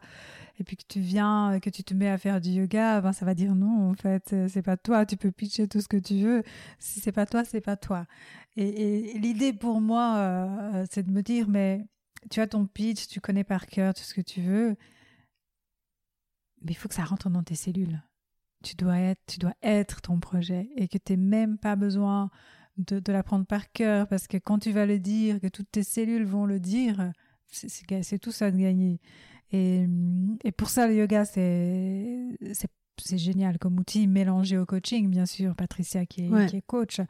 et 0.59 0.63
puis 0.63 0.77
que 0.77 0.83
tu 0.87 0.99
viens, 0.99 1.59
que 1.59 1.69
tu 1.69 1.83
te 1.83 1.93
mets 1.93 2.09
à 2.09 2.17
faire 2.17 2.39
du 2.39 2.49
yoga, 2.49 3.01
ben 3.01 3.11
ça 3.11 3.25
va 3.25 3.33
dire 3.33 3.55
non 3.55 3.89
en 3.89 3.93
fait, 3.93 4.35
c'est 4.47 4.61
pas 4.61 4.77
toi. 4.77 5.05
Tu 5.05 5.17
peux 5.17 5.31
pitcher 5.31 5.67
tout 5.67 5.81
ce 5.81 5.87
que 5.87 5.97
tu 5.97 6.15
veux. 6.15 6.43
Si 6.79 6.99
c'est 6.99 7.11
pas 7.11 7.25
toi, 7.25 7.43
c'est 7.43 7.61
pas 7.61 7.75
toi. 7.75 8.05
Et, 8.55 9.17
l'idée 9.19 9.53
pour 9.53 9.81
moi, 9.81 10.15
euh, 10.17 10.85
c'est 10.89 11.03
de 11.03 11.11
me 11.11 11.21
dire, 11.21 11.49
mais 11.49 11.85
tu 12.29 12.39
as 12.39 12.47
ton 12.47 12.65
pitch, 12.65 13.07
tu 13.07 13.19
connais 13.19 13.43
par 13.43 13.67
cœur 13.67 13.93
tout 13.93 14.03
ce 14.03 14.13
que 14.13 14.21
tu 14.21 14.41
veux, 14.41 14.75
mais 16.61 16.71
il 16.71 16.75
faut 16.75 16.87
que 16.87 16.95
ça 16.95 17.03
rentre 17.03 17.29
dans 17.29 17.43
tes 17.43 17.55
cellules. 17.55 18.01
Tu 18.63 18.75
dois 18.75 18.97
être, 18.97 19.21
tu 19.27 19.39
dois 19.39 19.53
être 19.61 20.01
ton 20.01 20.19
projet 20.19 20.69
et 20.75 20.87
que 20.87 20.97
tu 20.97 21.17
même 21.17 21.57
pas 21.57 21.75
besoin 21.75 22.31
de, 22.77 22.99
de 22.99 23.11
l'apprendre 23.11 23.45
par 23.45 23.71
cœur, 23.71 24.07
parce 24.07 24.27
que 24.27 24.37
quand 24.37 24.59
tu 24.59 24.71
vas 24.71 24.85
le 24.85 24.99
dire, 24.99 25.39
que 25.39 25.47
toutes 25.47 25.71
tes 25.71 25.83
cellules 25.83 26.25
vont 26.25 26.45
le 26.45 26.59
dire, 26.59 27.11
c'est 27.47 28.19
tout 28.19 28.31
ça 28.31 28.51
de 28.51 28.57
gagner. 28.57 28.99
Et, 29.51 29.87
et 30.43 30.51
pour 30.51 30.69
ça, 30.69 30.87
le 30.87 30.95
yoga, 30.95 31.25
c'est 31.25 33.17
génial 33.17 33.57
comme 33.57 33.79
outil 33.79 34.07
mélangé 34.07 34.57
au 34.57 34.65
coaching, 34.65 35.09
bien 35.09 35.25
sûr. 35.25 35.55
Patricia 35.55 36.05
qui 36.05 36.25
est, 36.25 36.47
qui 36.47 36.57
est 36.57 36.65
coach. 36.65 37.01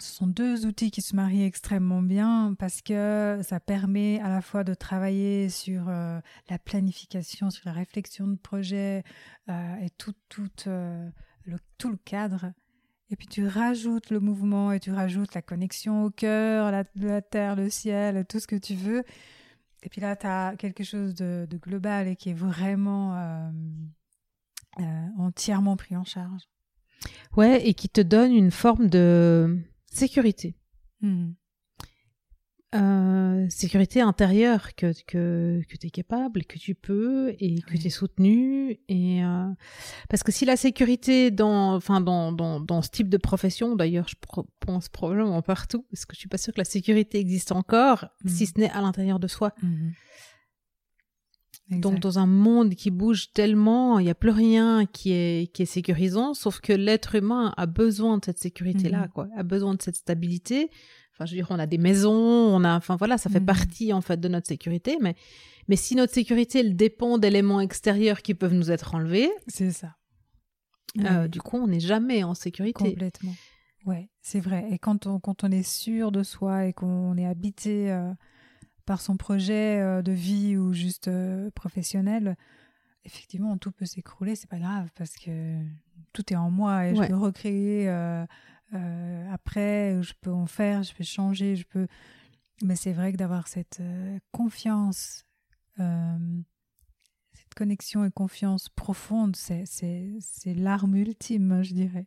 Ce 0.00 0.12
sont 0.12 0.26
deux 0.26 0.66
outils 0.66 0.90
qui 0.90 1.02
se 1.02 1.14
marient 1.14 1.44
extrêmement 1.44 2.02
bien 2.02 2.56
parce 2.58 2.82
que 2.82 3.38
ça 3.42 3.60
permet 3.60 4.20
à 4.20 4.28
la 4.28 4.40
fois 4.40 4.64
de 4.64 4.74
travailler 4.74 5.48
sur 5.48 5.88
euh, 5.88 6.18
la 6.50 6.58
planification, 6.58 7.50
sur 7.50 7.62
la 7.66 7.72
réflexion 7.72 8.26
de 8.26 8.34
projet 8.34 9.04
euh, 9.48 9.76
et 9.76 9.90
tout, 9.90 10.14
tout, 10.28 10.50
euh, 10.66 11.08
le, 11.44 11.58
tout 11.78 11.90
le 11.90 11.96
cadre. 11.96 12.52
Et 13.10 13.16
puis 13.16 13.28
tu 13.28 13.46
rajoutes 13.46 14.10
le 14.10 14.18
mouvement 14.18 14.72
et 14.72 14.80
tu 14.80 14.90
rajoutes 14.90 15.32
la 15.34 15.42
connexion 15.42 16.02
au 16.02 16.10
cœur, 16.10 16.72
la, 16.72 16.82
la 16.96 17.22
terre, 17.22 17.54
le 17.54 17.70
ciel, 17.70 18.24
tout 18.28 18.40
ce 18.40 18.48
que 18.48 18.56
tu 18.56 18.74
veux. 18.74 19.04
Et 19.84 19.88
puis 19.88 20.00
là, 20.00 20.16
tu 20.16 20.26
as 20.26 20.56
quelque 20.56 20.82
chose 20.82 21.14
de, 21.14 21.46
de, 21.48 21.56
global 21.58 22.08
et 22.08 22.16
qui 22.16 22.30
est 22.30 22.34
vraiment 22.34 23.52
entièrement 25.18 25.76
pris 25.76 25.96
en 25.96 26.04
charge. 26.04 26.42
Ouais, 27.36 27.66
et 27.68 27.74
qui 27.74 27.88
te 27.88 28.00
donne 28.00 28.32
une 28.32 28.50
forme 28.50 28.88
de 28.88 29.58
sécurité. 29.90 30.56
Hmm. 31.00 31.32
Euh, 32.74 33.46
sécurité 33.50 34.00
intérieure 34.00 34.74
que, 34.74 34.92
que, 35.06 35.62
que 35.68 35.76
tu 35.76 35.86
es 35.86 35.90
capable, 35.90 36.44
que 36.44 36.58
tu 36.58 36.74
peux 36.74 37.34
et 37.38 37.60
que 37.60 37.76
tu 37.76 37.86
es 37.86 37.90
soutenu. 37.90 38.80
Et, 38.88 39.24
euh, 39.24 39.46
parce 40.08 40.24
que 40.24 40.32
si 40.32 40.44
la 40.44 40.56
sécurité 40.56 41.30
dans, 41.30 41.74
enfin 41.76 42.00
dans, 42.00 42.32
dans, 42.32 42.58
dans 42.58 42.82
ce 42.82 42.90
type 42.90 43.08
de 43.08 43.16
profession, 43.16 43.76
d'ailleurs 43.76 44.08
je 44.08 44.16
pense 44.58 44.88
probablement 44.88 45.40
partout, 45.40 45.84
parce 45.92 46.04
que 46.04 46.14
je 46.14 46.20
suis 46.20 46.28
pas 46.28 46.38
sûre 46.38 46.52
que 46.52 46.60
la 46.60 46.64
sécurité 46.64 47.20
existe 47.20 47.52
encore, 47.52 48.06
hmm. 48.24 48.28
si 48.28 48.46
ce 48.46 48.58
n'est 48.58 48.70
à 48.70 48.80
l'intérieur 48.80 49.20
de 49.20 49.28
soi. 49.28 49.52
Hmm. 49.62 49.90
Donc 51.70 52.00
dans 52.00 52.18
un 52.18 52.26
monde 52.26 52.74
qui 52.74 52.90
bouge 52.90 53.32
tellement, 53.32 53.98
il 53.98 54.04
n'y 54.04 54.10
a 54.10 54.14
plus 54.14 54.30
rien 54.30 54.84
qui 54.84 55.12
est 55.12 55.50
qui 55.52 55.62
est 55.62 55.66
sécurisant, 55.66 56.34
sauf 56.34 56.60
que 56.60 56.72
l'être 56.72 57.14
humain 57.14 57.54
a 57.56 57.66
besoin 57.66 58.18
de 58.18 58.24
cette 58.24 58.38
sécurité 58.38 58.90
là, 58.90 59.02
mhm. 59.02 59.08
quoi, 59.08 59.28
a 59.36 59.42
besoin 59.42 59.74
de 59.74 59.80
cette 59.80 59.96
stabilité. 59.96 60.70
Enfin, 61.14 61.26
je 61.26 61.32
veux 61.32 61.36
dire, 61.36 61.46
on 61.50 61.58
a 61.58 61.66
des 61.66 61.78
maisons, 61.78 62.12
on 62.12 62.64
a, 62.64 62.76
enfin 62.76 62.96
voilà, 62.96 63.18
ça 63.18 63.30
fait 63.30 63.40
mhm. 63.40 63.46
partie 63.46 63.92
en 63.92 64.00
fait 64.00 64.20
de 64.20 64.28
notre 64.28 64.48
sécurité, 64.48 64.98
mais 65.00 65.14
mais 65.68 65.76
si 65.76 65.94
notre 65.94 66.12
sécurité 66.12 66.60
elle 66.60 66.76
dépend 66.76 67.18
d'éléments 67.18 67.60
extérieurs 67.60 68.20
qui 68.20 68.34
peuvent 68.34 68.54
nous 68.54 68.70
être 68.70 68.94
enlevés, 68.94 69.30
c'est 69.46 69.70
ça. 69.70 69.96
Euh, 70.98 71.28
du 71.28 71.40
coup, 71.40 71.56
on 71.56 71.66
n'est 71.66 71.80
jamais 71.80 72.22
en 72.22 72.34
sécurité. 72.34 72.90
Complètement. 72.90 73.34
Ouais, 73.86 74.08
c'est 74.22 74.40
vrai. 74.40 74.66
Et 74.70 74.78
quand 74.78 75.06
on 75.06 75.20
quand 75.20 75.44
on 75.44 75.50
est 75.50 75.62
sûr 75.62 76.10
de 76.12 76.22
soi 76.22 76.66
et 76.66 76.72
qu'on 76.72 77.16
est 77.16 77.26
habité 77.26 77.92
euh, 77.92 78.12
par 78.84 79.00
son 79.00 79.16
projet 79.16 79.80
euh, 79.80 80.02
de 80.02 80.12
vie 80.12 80.56
ou 80.56 80.72
juste 80.72 81.10
professionnel, 81.54 82.36
effectivement, 83.04 83.56
tout 83.56 83.72
peut 83.72 83.86
s'écrouler, 83.86 84.34
c'est 84.34 84.50
pas 84.50 84.58
grave 84.58 84.88
parce 84.96 85.14
que 85.16 85.58
tout 86.12 86.32
est 86.32 86.36
en 86.36 86.50
moi 86.50 86.86
et 86.86 86.94
je 86.94 87.02
peux 87.02 87.16
recréer 87.16 87.88
euh, 88.72 89.32
après, 89.32 90.02
je 90.02 90.14
peux 90.20 90.32
en 90.32 90.46
faire, 90.46 90.82
je 90.82 90.94
peux 90.94 91.04
changer, 91.04 91.56
je 91.56 91.66
peux. 91.66 91.86
Mais 92.62 92.76
c'est 92.76 92.92
vrai 92.92 93.12
que 93.12 93.16
d'avoir 93.16 93.48
cette 93.48 93.82
confiance, 94.32 95.24
cette 95.76 97.54
connexion 97.56 98.04
et 98.04 98.10
confiance 98.10 98.68
profonde, 98.68 99.36
c'est 99.36 100.14
l'arme 100.46 100.96
ultime, 100.96 101.62
je 101.62 101.74
dirais. 101.74 102.06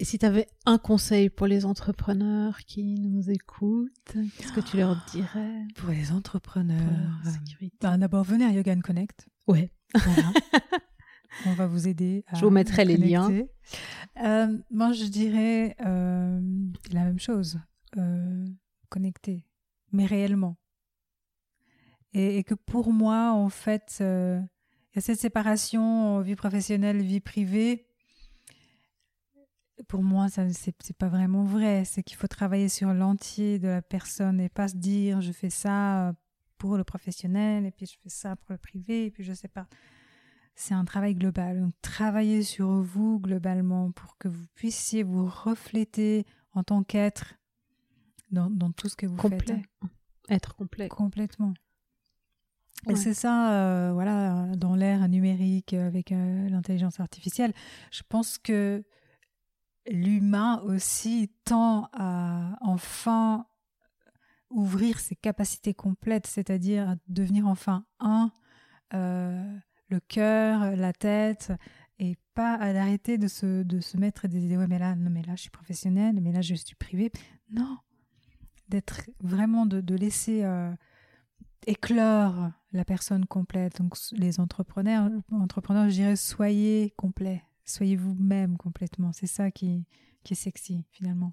Et 0.00 0.04
si 0.06 0.18
tu 0.18 0.24
avais 0.24 0.48
un 0.64 0.78
conseil 0.78 1.28
pour 1.28 1.46
les 1.46 1.66
entrepreneurs 1.66 2.60
qui 2.60 2.94
nous 3.00 3.28
écoutent, 3.28 4.16
qu'est-ce 4.38 4.52
que 4.52 4.62
tu 4.62 4.78
leur 4.78 4.96
dirais? 5.12 5.66
Pour 5.74 5.90
les 5.90 6.10
entrepreneurs, 6.10 7.20
ben, 7.82 7.98
d'abord 7.98 8.24
venez 8.24 8.46
à 8.46 8.50
Yoga 8.50 8.74
Connect. 8.76 9.28
Ouais. 9.46 9.70
On 11.46 11.52
va 11.52 11.66
vous 11.66 11.88
aider. 11.88 12.24
À 12.28 12.36
je 12.36 12.44
vous 12.44 12.50
mettrai 12.50 12.84
les 12.84 12.96
liens. 12.96 13.30
Euh, 14.22 14.58
moi, 14.70 14.92
je 14.92 15.04
dirais 15.04 15.76
euh, 15.84 16.40
la 16.92 17.04
même 17.04 17.20
chose. 17.20 17.58
Euh, 17.96 18.46
connecter, 18.88 19.44
mais 19.92 20.06
réellement. 20.06 20.56
Et, 22.12 22.38
et, 22.38 22.44
que 22.44 22.54
pour 22.54 22.92
moi, 22.92 23.32
en 23.32 23.48
fait, 23.48 23.96
il 24.00 24.48
y 24.96 24.98
a 24.98 25.00
cette 25.00 25.20
séparation 25.20 26.20
vie 26.20 26.36
professionnelle, 26.36 27.00
vie 27.02 27.20
privée 27.20 27.86
pour 29.84 30.02
moi, 30.02 30.28
ça 30.28 30.48
c'est 30.50 30.96
pas 30.96 31.08
vraiment 31.08 31.44
vrai. 31.44 31.84
C'est 31.84 32.02
qu'il 32.02 32.16
faut 32.16 32.26
travailler 32.26 32.68
sur 32.68 32.92
l'entier 32.92 33.58
de 33.58 33.68
la 33.68 33.82
personne 33.82 34.40
et 34.40 34.48
pas 34.48 34.68
se 34.68 34.76
dire 34.76 35.20
je 35.20 35.32
fais 35.32 35.50
ça 35.50 36.08
euh, 36.08 36.12
pour 36.58 36.76
le 36.76 36.84
professionnel 36.84 37.66
et 37.66 37.70
puis 37.70 37.86
je 37.86 37.96
fais 38.02 38.08
ça 38.08 38.36
pour 38.36 38.52
le 38.52 38.58
privé 38.58 39.06
et 39.06 39.10
puis 39.10 39.24
je 39.24 39.32
sais 39.32 39.48
pas. 39.48 39.66
C'est 40.54 40.74
un 40.74 40.84
travail 40.84 41.14
global. 41.14 41.60
Donc 41.60 41.72
travaillez 41.82 42.42
sur 42.42 42.68
vous 42.68 43.18
globalement 43.18 43.90
pour 43.92 44.18
que 44.18 44.28
vous 44.28 44.46
puissiez 44.54 45.02
vous 45.02 45.26
refléter 45.26 46.26
en 46.52 46.62
tant 46.62 46.82
qu'être 46.82 47.34
dans, 48.30 48.50
dans, 48.50 48.70
tout 48.70 48.88
ce 48.88 48.96
que 48.96 49.06
vous 49.06 49.16
complet. 49.16 49.38
faites. 49.46 49.90
Être 50.28 50.54
complet. 50.54 50.88
Complètement. 50.88 51.54
Et 52.88 52.96
c'est 52.96 53.14
ça, 53.14 53.52
euh, 53.52 53.92
voilà, 53.92 54.46
dans 54.56 54.74
l'ère 54.74 55.06
numérique 55.08 55.74
avec 55.74 56.12
euh, 56.12 56.48
l'intelligence 56.48 56.98
artificielle. 56.98 57.52
Je 57.90 58.02
pense 58.08 58.38
que 58.38 58.82
l'humain 59.86 60.60
aussi 60.62 61.30
tend 61.44 61.88
à 61.92 62.56
enfin 62.60 63.46
ouvrir 64.48 64.98
ses 64.98 65.14
capacités 65.14 65.74
complètes, 65.74 66.26
c'est-à-dire 66.26 66.96
devenir 67.06 67.46
enfin 67.46 67.84
un, 67.98 68.32
euh, 68.94 69.58
le 69.90 70.00
cœur, 70.00 70.76
la 70.76 70.92
tête, 70.92 71.52
et 71.98 72.16
pas 72.34 72.54
à 72.54 72.68
arrêter 72.68 73.18
de 73.18 73.28
se, 73.28 73.62
de 73.62 73.80
se 73.80 73.96
mettre 73.96 74.28
des 74.28 74.44
idées, 74.44 74.56
ouais 74.56 74.66
mais 74.66 74.78
là, 74.78 74.94
non 74.94 75.10
mais 75.10 75.22
là 75.22 75.34
je 75.36 75.42
suis 75.42 75.50
professionnelle, 75.50 76.18
mais 76.20 76.32
là 76.32 76.40
je 76.40 76.54
suis 76.54 76.76
privée. 76.76 77.12
Non, 77.50 77.76
d'être 78.68 79.10
vraiment, 79.20 79.66
de, 79.66 79.94
laisser 79.94 80.44
euh, 80.44 80.72
éclore 81.66 82.50
la 82.72 82.84
personne 82.84 83.26
complète. 83.26 83.78
Donc 83.78 83.96
les 84.12 84.40
entrepreneurs, 84.40 85.10
entrepreneurs 85.32 85.90
je 85.90 85.94
dirais, 85.94 86.16
soyez 86.16 86.94
complets 86.96 87.42
soyez 87.70 87.96
vous-même 87.96 88.56
complètement. 88.56 89.12
C'est 89.12 89.26
ça 89.26 89.50
qui, 89.50 89.86
qui 90.24 90.34
est 90.34 90.36
sexy 90.36 90.84
finalement. 90.90 91.32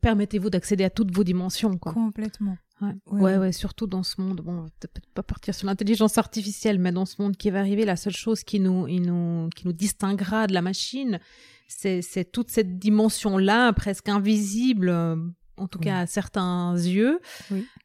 Permettez-vous 0.00 0.50
d'accéder 0.50 0.84
à 0.84 0.90
toutes 0.90 1.14
vos 1.14 1.24
dimensions. 1.24 1.76
Quoi. 1.78 1.92
Complètement. 1.92 2.56
Ouais. 2.80 3.36
Ouais. 3.36 3.52
surtout 3.52 3.86
dans 3.86 4.02
ce 4.02 4.20
monde. 4.20 4.40
Bon, 4.40 4.66
peut-être 4.80 5.06
pas 5.14 5.22
partir 5.22 5.54
sur 5.54 5.66
l'intelligence 5.66 6.18
artificielle, 6.18 6.78
mais 6.78 6.92
dans 6.92 7.06
ce 7.06 7.20
monde 7.20 7.36
qui 7.36 7.50
va 7.50 7.60
arriver, 7.60 7.84
la 7.84 7.96
seule 7.96 8.14
chose 8.14 8.44
qui 8.44 8.60
nous, 8.60 8.88
nous, 8.88 9.48
qui 9.54 9.66
nous 9.66 9.72
distinguera 9.72 10.46
de 10.46 10.54
la 10.54 10.62
machine, 10.62 11.18
c'est 11.66 12.32
toute 12.32 12.50
cette 12.50 12.78
dimension-là, 12.78 13.72
presque 13.72 14.08
invisible, 14.08 14.88
euh, 14.88 15.16
en 15.58 15.66
tout 15.66 15.78
cas 15.78 16.00
à 16.00 16.06
certains 16.06 16.76
yeux. 16.76 17.20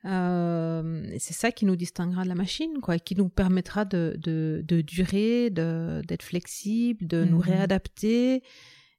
Euh, 0.06 1.16
c'est 1.20 1.34
ça 1.34 1.52
qui 1.52 1.66
nous 1.66 1.76
distinguera 1.76 2.24
de 2.24 2.30
la 2.30 2.36
machine, 2.36 2.80
quoi, 2.82 3.00
qui 3.00 3.16
nous 3.16 3.30
permettra 3.30 3.86
de, 3.86 4.16
de, 4.18 4.64
de 4.66 4.82
durer, 4.82 5.50
d'être 5.50 6.24
flexible, 6.24 7.08
de 7.08 7.24
nous 7.24 7.38
mhm. 7.38 7.44
réadapter 7.44 8.44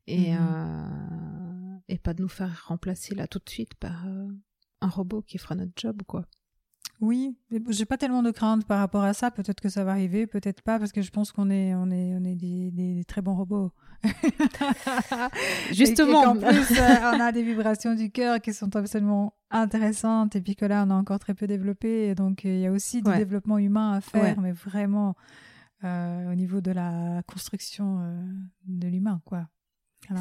et, 0.07 0.33
mhm. 0.33 0.39
euh, 0.41 1.77
et 1.89 1.99
pas 1.99 2.15
de 2.15 2.23
nous 2.23 2.29
faire 2.29 2.65
remplacer 2.67 3.15
là 3.15 3.27
tout 3.27 3.39
de 3.39 3.49
suite 3.49 3.75
par 3.75 4.07
euh, 4.07 4.29
un 4.85 4.89
robot 4.89 5.23
qui 5.23 5.39
fera 5.39 5.55
notre 5.55 5.73
job, 5.77 6.03
quoi. 6.07 6.27
Oui, 7.01 7.37
j'ai 7.69 7.85
pas 7.85 7.99
tellement 7.99 8.23
de 8.23 8.31
crainte 8.31 8.65
par 8.67 8.79
rapport 8.79 9.03
à 9.03 9.13
ça. 9.15 9.31
Peut-être 9.31 9.61
que 9.61 9.69
ça 9.69 9.85
va 9.85 9.91
arriver, 9.93 10.27
peut-être 10.27 10.63
pas, 10.63 10.79
parce 10.79 10.93
que 10.93 11.03
je 11.03 11.11
pense 11.11 11.33
qu'on 11.33 11.51
est, 11.51 11.75
on 11.75 11.91
est, 11.91 12.15
on 12.15 12.25
est 12.25 12.37
des, 12.37 12.71
des, 12.71 13.05
très 13.05 13.21
bons 13.21 13.35
robots. 13.35 13.73
Justement. 15.73 16.21
en 16.21 16.37
plus, 16.37 16.79
euh, 16.79 17.13
on 17.15 17.21
a 17.21 17.33
des 17.33 17.43
vibrations 17.43 17.95
du 17.95 18.11
cœur 18.11 18.41
qui 18.41 18.55
sont 18.55 18.75
absolument 18.77 19.35
intéressantes, 19.51 20.37
et 20.37 20.41
puis 20.41 20.55
que 20.55 20.65
là, 20.65 20.85
on 20.87 20.91
a 20.91 20.95
encore 20.95 21.19
très 21.19 21.35
peu 21.35 21.47
développé. 21.47 22.09
Et 22.09 22.15
donc, 22.15 22.45
il 22.45 22.61
y 22.61 22.67
a 22.67 22.73
aussi 22.73 23.03
du 23.03 23.13
développement 23.13 23.59
humain 23.59 23.93
à 23.95 24.01
faire, 24.01 24.41
mais 24.41 24.53
vraiment 24.53 25.17
euh, 25.83 26.33
au 26.33 26.35
niveau 26.35 26.61
de 26.61 26.71
la 26.71 27.23
construction 27.27 27.99
euh, 28.01 28.23
de 28.67 28.89
l'humain, 28.89 29.21
quoi. 29.25 29.49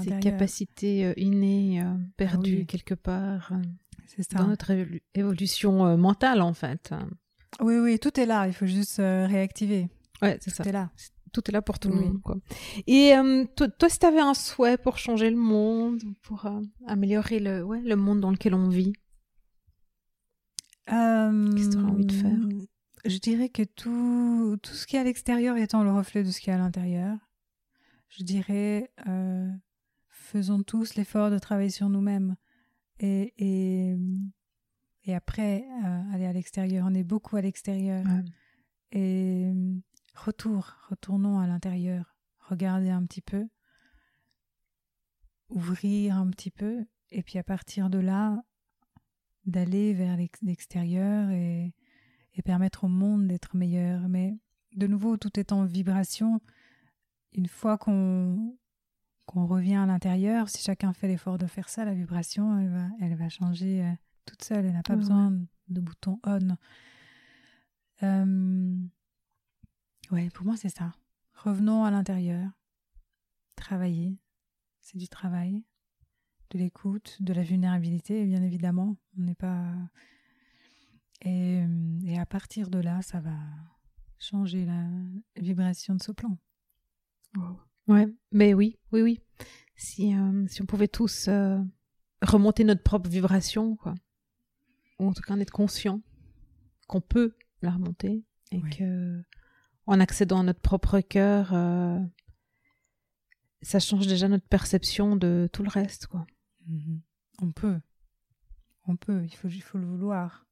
Ces 0.03 0.17
capacités 0.19 1.13
innées, 1.17 1.83
perdues 2.17 2.61
ah 2.61 2.65
quelque 2.65 2.93
part. 2.93 3.51
C'est 4.07 4.23
ça. 4.23 4.39
Dans 4.39 4.47
notre 4.47 4.71
évolution 5.13 5.85
euh, 5.85 5.97
mentale, 5.97 6.41
en 6.41 6.53
fait. 6.53 6.93
Oui, 7.61 7.77
oui, 7.77 7.99
tout 7.99 8.19
est 8.19 8.25
là. 8.25 8.47
Il 8.47 8.53
faut 8.53 8.65
juste 8.65 8.99
euh, 8.99 9.25
réactiver. 9.27 9.89
Ouais, 10.21 10.37
c'est 10.41 10.49
ça. 10.49 10.63
Tout 10.63 10.69
est 10.69 10.73
là. 10.73 10.91
Tout 11.31 11.41
est 11.47 11.51
là 11.51 11.61
pour 11.63 11.79
tout 11.79 11.89
le 11.89 11.95
monde. 11.95 12.21
Quoi. 12.21 12.37
Et 12.85 13.15
euh, 13.15 13.45
toi, 13.55 13.89
si 13.89 13.97
tu 13.97 14.05
avais 14.05 14.19
un 14.19 14.35
souhait 14.35 14.77
pour 14.77 14.99
changer 14.99 15.31
le 15.31 15.35
monde, 15.35 16.01
pour 16.21 16.47
améliorer 16.85 17.39
le, 17.39 17.63
ouais, 17.63 17.81
le 17.81 17.95
monde 17.95 18.19
dans 18.19 18.29
lequel 18.29 18.53
on 18.53 18.69
vit, 18.69 18.93
qu'est-ce 20.85 21.69
que 21.69 21.71
tu 21.71 21.77
aurais 21.79 21.91
envie 21.91 22.05
de 22.05 22.11
faire? 22.11 22.37
Je 23.05 23.17
dirais 23.17 23.49
que 23.49 23.63
tout, 23.63 24.57
tout 24.61 24.73
ce 24.73 24.85
qui 24.85 24.95
est 24.95 24.99
à 24.99 25.03
l'extérieur 25.03 25.57
étant 25.57 25.83
le 25.83 25.91
reflet 25.91 26.23
de 26.23 26.29
ce 26.29 26.39
qui 26.39 26.51
est 26.51 26.53
à 26.53 26.57
l'intérieur. 26.59 27.17
Je 28.09 28.23
dirais 28.23 28.91
faisons 30.33 30.63
tous 30.63 30.95
l'effort 30.95 31.29
de 31.29 31.37
travailler 31.37 31.69
sur 31.69 31.89
nous-mêmes. 31.89 32.35
Et, 33.03 33.33
et, 33.37 33.97
et 35.03 35.13
après, 35.13 35.65
euh, 35.83 36.13
aller 36.13 36.25
à 36.25 36.31
l'extérieur. 36.31 36.87
On 36.89 36.93
est 36.93 37.03
beaucoup 37.03 37.35
à 37.35 37.41
l'extérieur. 37.41 38.05
Et 38.93 39.51
retour, 40.15 40.73
retournons 40.89 41.39
à 41.39 41.45
l'intérieur. 41.45 42.15
Regardez 42.39 42.89
un 42.89 43.05
petit 43.05 43.21
peu. 43.21 43.45
Ouvrir 45.49 46.15
un 46.15 46.29
petit 46.29 46.49
peu. 46.49 46.85
Et 47.11 47.23
puis 47.23 47.37
à 47.37 47.43
partir 47.43 47.89
de 47.89 47.99
là, 47.99 48.41
d'aller 49.45 49.93
vers 49.93 50.17
l'extérieur 50.41 51.29
et, 51.29 51.73
et 52.35 52.41
permettre 52.41 52.85
au 52.85 52.87
monde 52.87 53.27
d'être 53.27 53.57
meilleur. 53.57 54.07
Mais 54.07 54.37
de 54.77 54.87
nouveau, 54.87 55.17
tout 55.17 55.37
est 55.37 55.51
en 55.51 55.65
vibration. 55.65 56.39
Une 57.33 57.47
fois 57.47 57.77
qu'on 57.77 58.57
qu'on 59.25 59.45
revient 59.45 59.75
à 59.75 59.85
l'intérieur, 59.85 60.49
si 60.49 60.61
chacun 60.61 60.93
fait 60.93 61.07
l'effort 61.07 61.37
de 61.37 61.47
faire 61.47 61.69
ça, 61.69 61.85
la 61.85 61.93
vibration, 61.93 62.59
elle 62.59 62.69
va, 62.69 62.87
elle 63.01 63.15
va 63.15 63.29
changer 63.29 63.83
euh, 63.83 63.91
toute 64.25 64.43
seule. 64.43 64.65
Elle 64.65 64.73
n'a 64.73 64.83
pas 64.83 64.95
besoin 64.95 65.31
de 65.69 65.81
bouton 65.81 66.19
on. 66.25 66.57
Euh, 68.03 68.75
ouais, 70.11 70.29
pour 70.31 70.45
moi, 70.45 70.57
c'est 70.57 70.69
ça. 70.69 70.93
Revenons 71.35 71.85
à 71.85 71.91
l'intérieur. 71.91 72.49
Travailler. 73.55 74.17
C'est 74.81 74.97
du 74.97 75.07
travail. 75.07 75.63
De 76.49 76.59
l'écoute, 76.59 77.17
de 77.21 77.33
la 77.33 77.43
vulnérabilité, 77.43 78.25
bien 78.25 78.43
évidemment. 78.43 78.97
On 79.17 79.21
n'est 79.21 79.35
pas. 79.35 79.73
Et, 81.21 81.63
et 82.05 82.19
à 82.19 82.25
partir 82.25 82.69
de 82.69 82.79
là, 82.79 83.01
ça 83.01 83.21
va 83.21 83.37
changer 84.19 84.65
la 84.65 84.85
vibration 85.37 85.95
de 85.95 86.03
ce 86.03 86.11
plan. 86.11 86.37
Ouais, 87.87 88.07
mais 88.31 88.53
oui, 88.53 88.77
oui, 88.91 89.01
oui. 89.01 89.19
Si, 89.75 90.15
euh, 90.15 90.47
si 90.47 90.61
on 90.61 90.65
pouvait 90.65 90.87
tous 90.87 91.27
euh, 91.27 91.57
remonter 92.21 92.63
notre 92.63 92.83
propre 92.83 93.09
vibration, 93.09 93.75
quoi. 93.75 93.95
Ou 94.99 95.07
en 95.07 95.13
tout 95.13 95.21
cas 95.21 95.33
en 95.33 95.39
être 95.39 95.51
conscient 95.51 96.01
qu'on 96.87 97.01
peut 97.01 97.35
la 97.61 97.71
remonter 97.71 98.23
et 98.51 98.61
que 98.61 99.21
en 99.87 99.99
accédant 99.99 100.41
à 100.41 100.43
notre 100.43 100.61
propre 100.61 101.01
cœur, 101.01 101.53
euh, 101.53 101.99
ça 103.61 103.79
change 103.79 104.07
déjà 104.07 104.27
notre 104.27 104.47
perception 104.47 105.15
de 105.15 105.49
tout 105.51 105.63
le 105.63 105.69
reste, 105.69 106.07
quoi. 106.07 106.25
Mhm. 106.67 107.01
On 107.41 107.51
peut, 107.51 107.79
on 108.87 108.95
peut. 108.95 109.23
Il 109.25 109.35
faut, 109.35 109.47
il 109.49 109.61
faut 109.61 109.77
le 109.77 109.85
vouloir. 109.85 110.45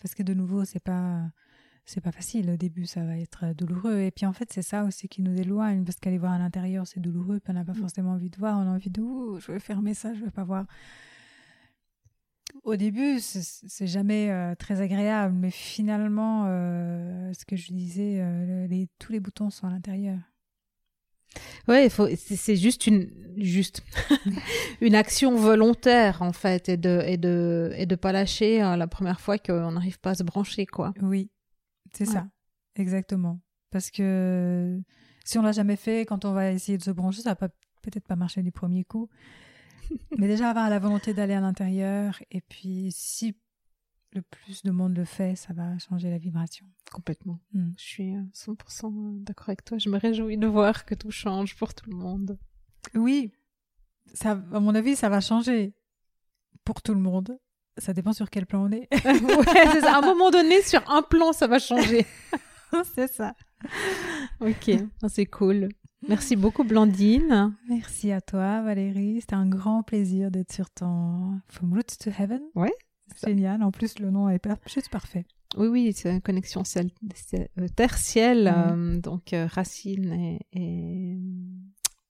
Parce 0.00 0.14
que 0.14 0.22
de 0.22 0.34
nouveau, 0.34 0.64
c'est 0.64 0.82
pas 0.82 1.30
c'est 1.84 2.00
pas 2.00 2.12
facile. 2.12 2.50
Au 2.50 2.56
début, 2.56 2.86
ça 2.86 3.04
va 3.04 3.16
être 3.18 3.54
douloureux. 3.54 4.00
Et 4.00 4.10
puis 4.10 4.26
en 4.26 4.32
fait, 4.32 4.52
c'est 4.52 4.62
ça 4.62 4.84
aussi 4.84 5.08
qui 5.08 5.22
nous 5.22 5.38
éloigne, 5.38 5.84
parce 5.84 5.98
qu'aller 5.98 6.18
voir 6.18 6.32
à 6.32 6.38
l'intérieur, 6.38 6.86
c'est 6.86 7.00
douloureux, 7.00 7.40
puis 7.40 7.50
on 7.50 7.54
n'a 7.54 7.64
pas 7.64 7.72
mm. 7.72 7.80
forcément 7.80 8.12
envie 8.12 8.30
de 8.30 8.38
voir. 8.38 8.58
On 8.58 8.70
a 8.70 8.74
envie 8.74 8.90
de, 8.90 9.02
je 9.38 9.52
vais 9.52 9.60
fermer 9.60 9.94
ça, 9.94 10.14
je 10.14 10.24
vais 10.24 10.30
pas 10.30 10.44
voir. 10.44 10.66
Au 12.64 12.76
début, 12.76 13.18
c'est 13.18 13.86
jamais 13.86 14.30
euh, 14.30 14.54
très 14.54 14.80
agréable, 14.80 15.34
mais 15.34 15.50
finalement, 15.50 16.44
euh, 16.46 17.32
ce 17.32 17.44
que 17.44 17.56
je 17.56 17.72
disais, 17.72 18.20
euh, 18.20 18.66
les, 18.68 18.88
tous 18.98 19.10
les 19.10 19.20
boutons 19.20 19.50
sont 19.50 19.66
à 19.66 19.70
l'intérieur. 19.70 20.18
Ouais, 21.66 21.88
c'est 21.88 22.56
juste 22.56 22.86
une 22.86 23.10
juste 23.38 23.82
une 24.82 24.94
action 24.94 25.34
volontaire 25.34 26.20
en 26.20 26.34
fait 26.34 26.68
et 26.68 26.76
de 26.76 27.02
et 27.06 27.16
de 27.16 27.72
et 27.74 27.86
de 27.86 27.94
pas 27.94 28.12
lâcher 28.12 28.58
la 28.58 28.86
première 28.86 29.18
fois 29.18 29.38
qu'on 29.38 29.72
n'arrive 29.72 29.98
pas 29.98 30.10
à 30.10 30.14
se 30.16 30.24
brancher 30.24 30.66
quoi. 30.66 30.92
Oui, 31.00 31.30
c'est 31.92 32.06
ça, 32.06 32.28
exactement. 32.76 33.40
Parce 33.70 33.90
que 33.90 34.80
si 35.24 35.38
on 35.38 35.42
l'a 35.42 35.52
jamais 35.52 35.76
fait, 35.76 36.04
quand 36.06 36.24
on 36.24 36.32
va 36.32 36.52
essayer 36.52 36.78
de 36.78 36.82
se 36.82 36.90
brancher, 36.90 37.22
ça 37.22 37.34
va 37.34 37.48
peut-être 37.82 38.06
pas 38.06 38.16
marcher 38.16 38.42
du 38.42 38.52
premier 38.52 38.84
coup. 38.84 39.08
Mais 40.18 40.28
déjà 40.28 40.50
avoir 40.50 40.70
la 40.70 40.78
volonté 40.78 41.14
d'aller 41.14 41.34
à 41.34 41.40
l'intérieur, 41.40 42.22
et 42.30 42.40
puis 42.40 42.88
si 42.92 43.36
le 44.12 44.22
plus 44.22 44.62
de 44.62 44.70
monde 44.70 44.96
le 44.96 45.04
fait, 45.04 45.36
ça 45.36 45.54
va 45.54 45.78
changer 45.78 46.10
la 46.10 46.18
vibration. 46.18 46.66
Complètement. 46.90 47.40
Hmm. 47.54 47.70
Je 47.78 47.82
suis 47.82 48.14
100% 48.34 48.86
euh, 48.86 49.24
d'accord 49.24 49.48
avec 49.48 49.64
toi. 49.64 49.78
Je 49.78 49.88
me 49.88 49.98
réjouis 49.98 50.36
de 50.36 50.46
voir 50.46 50.84
que 50.84 50.94
tout 50.94 51.10
change 51.10 51.56
pour 51.56 51.74
tout 51.74 51.88
le 51.88 51.96
monde. 51.96 52.38
Oui, 52.94 53.32
ça, 54.12 54.32
à 54.32 54.60
mon 54.60 54.74
avis, 54.74 54.96
ça 54.96 55.08
va 55.08 55.20
changer 55.20 55.74
pour 56.64 56.82
tout 56.82 56.94
le 56.94 57.00
monde. 57.00 57.38
Ça 57.78 57.92
dépend 57.92 58.12
sur 58.12 58.30
quel 58.30 58.46
plan 58.46 58.68
on 58.68 58.72
est. 58.72 58.88
ouais, 59.04 59.86
À 59.86 59.98
un 59.98 60.00
moment 60.02 60.30
donné, 60.30 60.62
sur 60.62 60.82
un 60.90 61.02
plan, 61.02 61.32
ça 61.32 61.46
va 61.46 61.58
changer. 61.58 62.06
c'est 62.94 63.10
ça. 63.10 63.34
Ok, 64.40 64.70
ah, 65.02 65.08
c'est 65.08 65.26
cool. 65.26 65.68
Merci 66.08 66.36
beaucoup, 66.36 66.64
Blandine. 66.64 67.54
Merci 67.68 68.10
à 68.10 68.20
toi, 68.20 68.60
Valérie. 68.62 69.20
C'était 69.20 69.34
un 69.34 69.48
grand 69.48 69.82
plaisir 69.82 70.30
d'être 70.30 70.52
sur 70.52 70.68
ton 70.70 71.40
From 71.48 71.72
Roots 71.72 71.96
to 72.00 72.10
Heaven. 72.10 72.42
Ouais. 72.54 72.74
Génial. 73.24 73.62
En 73.62 73.70
plus, 73.70 73.98
le 73.98 74.10
nom 74.10 74.28
est 74.28 74.42
juste 74.66 74.88
parfait. 74.88 75.24
Oui, 75.56 75.68
oui, 75.68 75.92
c'est 75.94 76.10
une 76.10 76.22
connexion 76.22 76.62
euh, 76.76 77.68
terre-ciel, 77.76 78.44
mm. 78.44 78.46
euh, 78.46 79.00
donc 79.00 79.32
euh, 79.32 79.46
racine 79.46 80.12
et, 80.12 80.38
et, 80.52 81.18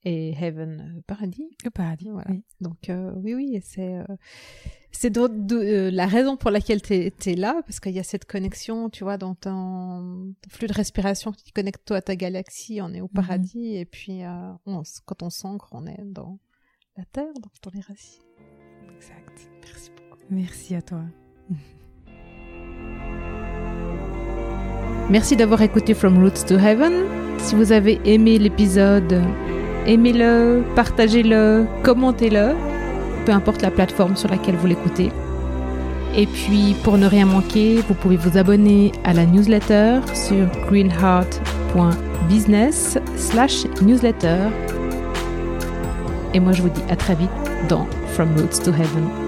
et 0.05 0.33
heaven, 0.33 0.95
euh, 0.97 1.01
paradis. 1.07 1.57
Le 1.65 1.71
paradis, 1.71 2.11
voilà. 2.11 2.31
Oui. 2.31 2.43
Donc 2.61 2.89
euh, 2.89 3.13
oui, 3.17 3.35
oui, 3.35 3.61
c'est 3.63 3.99
euh, 3.99 4.05
c'est 4.91 5.17
la 5.17 6.07
raison 6.07 6.37
pour 6.37 6.51
laquelle 6.51 6.83
tu 6.83 6.95
es, 6.95 7.35
là, 7.35 7.63
parce 7.67 7.81
qu'il 7.81 7.93
y 7.93 7.99
a 7.99 8.03
cette 8.03 8.25
connexion, 8.25 8.91
tu 8.91 9.05
vois, 9.05 9.17
dans 9.17 9.35
ton, 9.35 10.35
flux 10.49 10.67
de 10.67 10.75
respiration 10.75 11.33
qui 11.33 11.51
connecte 11.53 11.87
toi 11.87 11.99
à 11.99 12.03
ta 12.03 12.15
galaxie, 12.15 12.81
on 12.83 12.93
est 12.93 13.01
au 13.01 13.05
mhm. 13.07 13.15
paradis, 13.15 13.77
et 13.77 13.87
puis 13.87 14.21
quand 15.07 15.23
on 15.23 15.31
s'ancre, 15.31 15.71
on 15.73 15.87
est 15.87 16.03
dans 16.05 16.39
la 16.97 17.05
terre, 17.07 17.33
donc 17.35 17.53
dans 17.63 17.71
les 17.73 17.81
racines. 17.81 18.23
Exact. 18.95 19.51
Merci 19.63 19.91
beaucoup. 19.97 20.23
Merci 20.31 20.75
à 20.75 20.83
toi. 20.83 21.05
Merci 25.11 25.37
d'avoir 25.37 25.63
écouté 25.63 25.95
From 25.95 26.23
Roots 26.23 26.47
to 26.47 26.55
Heaven. 26.55 27.39
Si 27.39 27.55
vous 27.55 27.73
avez 27.73 27.99
aimé 28.05 28.39
l'épisode, 28.39 29.21
Aimez-le, 29.87 30.65
partagez-le, 30.77 31.67
commentez-le, 31.83 32.55
peu 33.27 33.33
importe 33.33 33.63
la 33.63 33.71
plateforme 33.71 34.17
sur 34.17 34.29
laquelle 34.29 34.57
vous 34.57 34.67
l'écoutez. 34.69 35.11
Et 36.15 36.27
puis, 36.27 36.77
pour 36.85 36.99
ne 36.99 37.07
rien 37.07 37.25
manquer, 37.27 37.77
vous 37.89 37.95
pouvez 37.95 38.17
vous 38.17 38.37
abonner 38.37 38.93
à 39.03 39.15
la 39.15 39.25
newsletter 39.25 40.01
sur 40.15 40.47
greenheart.business 40.69 42.99
slash 43.17 43.65
newsletter. 43.81 44.37
Et 46.35 46.41
moi, 46.41 46.53
je 46.53 46.63
vous 46.63 46.69
dis 46.69 46.83
à 46.91 46.97
très 46.97 47.15
vite 47.15 47.31
dans 47.69 47.87
From 48.09 48.29
Roots 48.37 48.63
to 48.65 48.71
Heaven. 48.71 49.22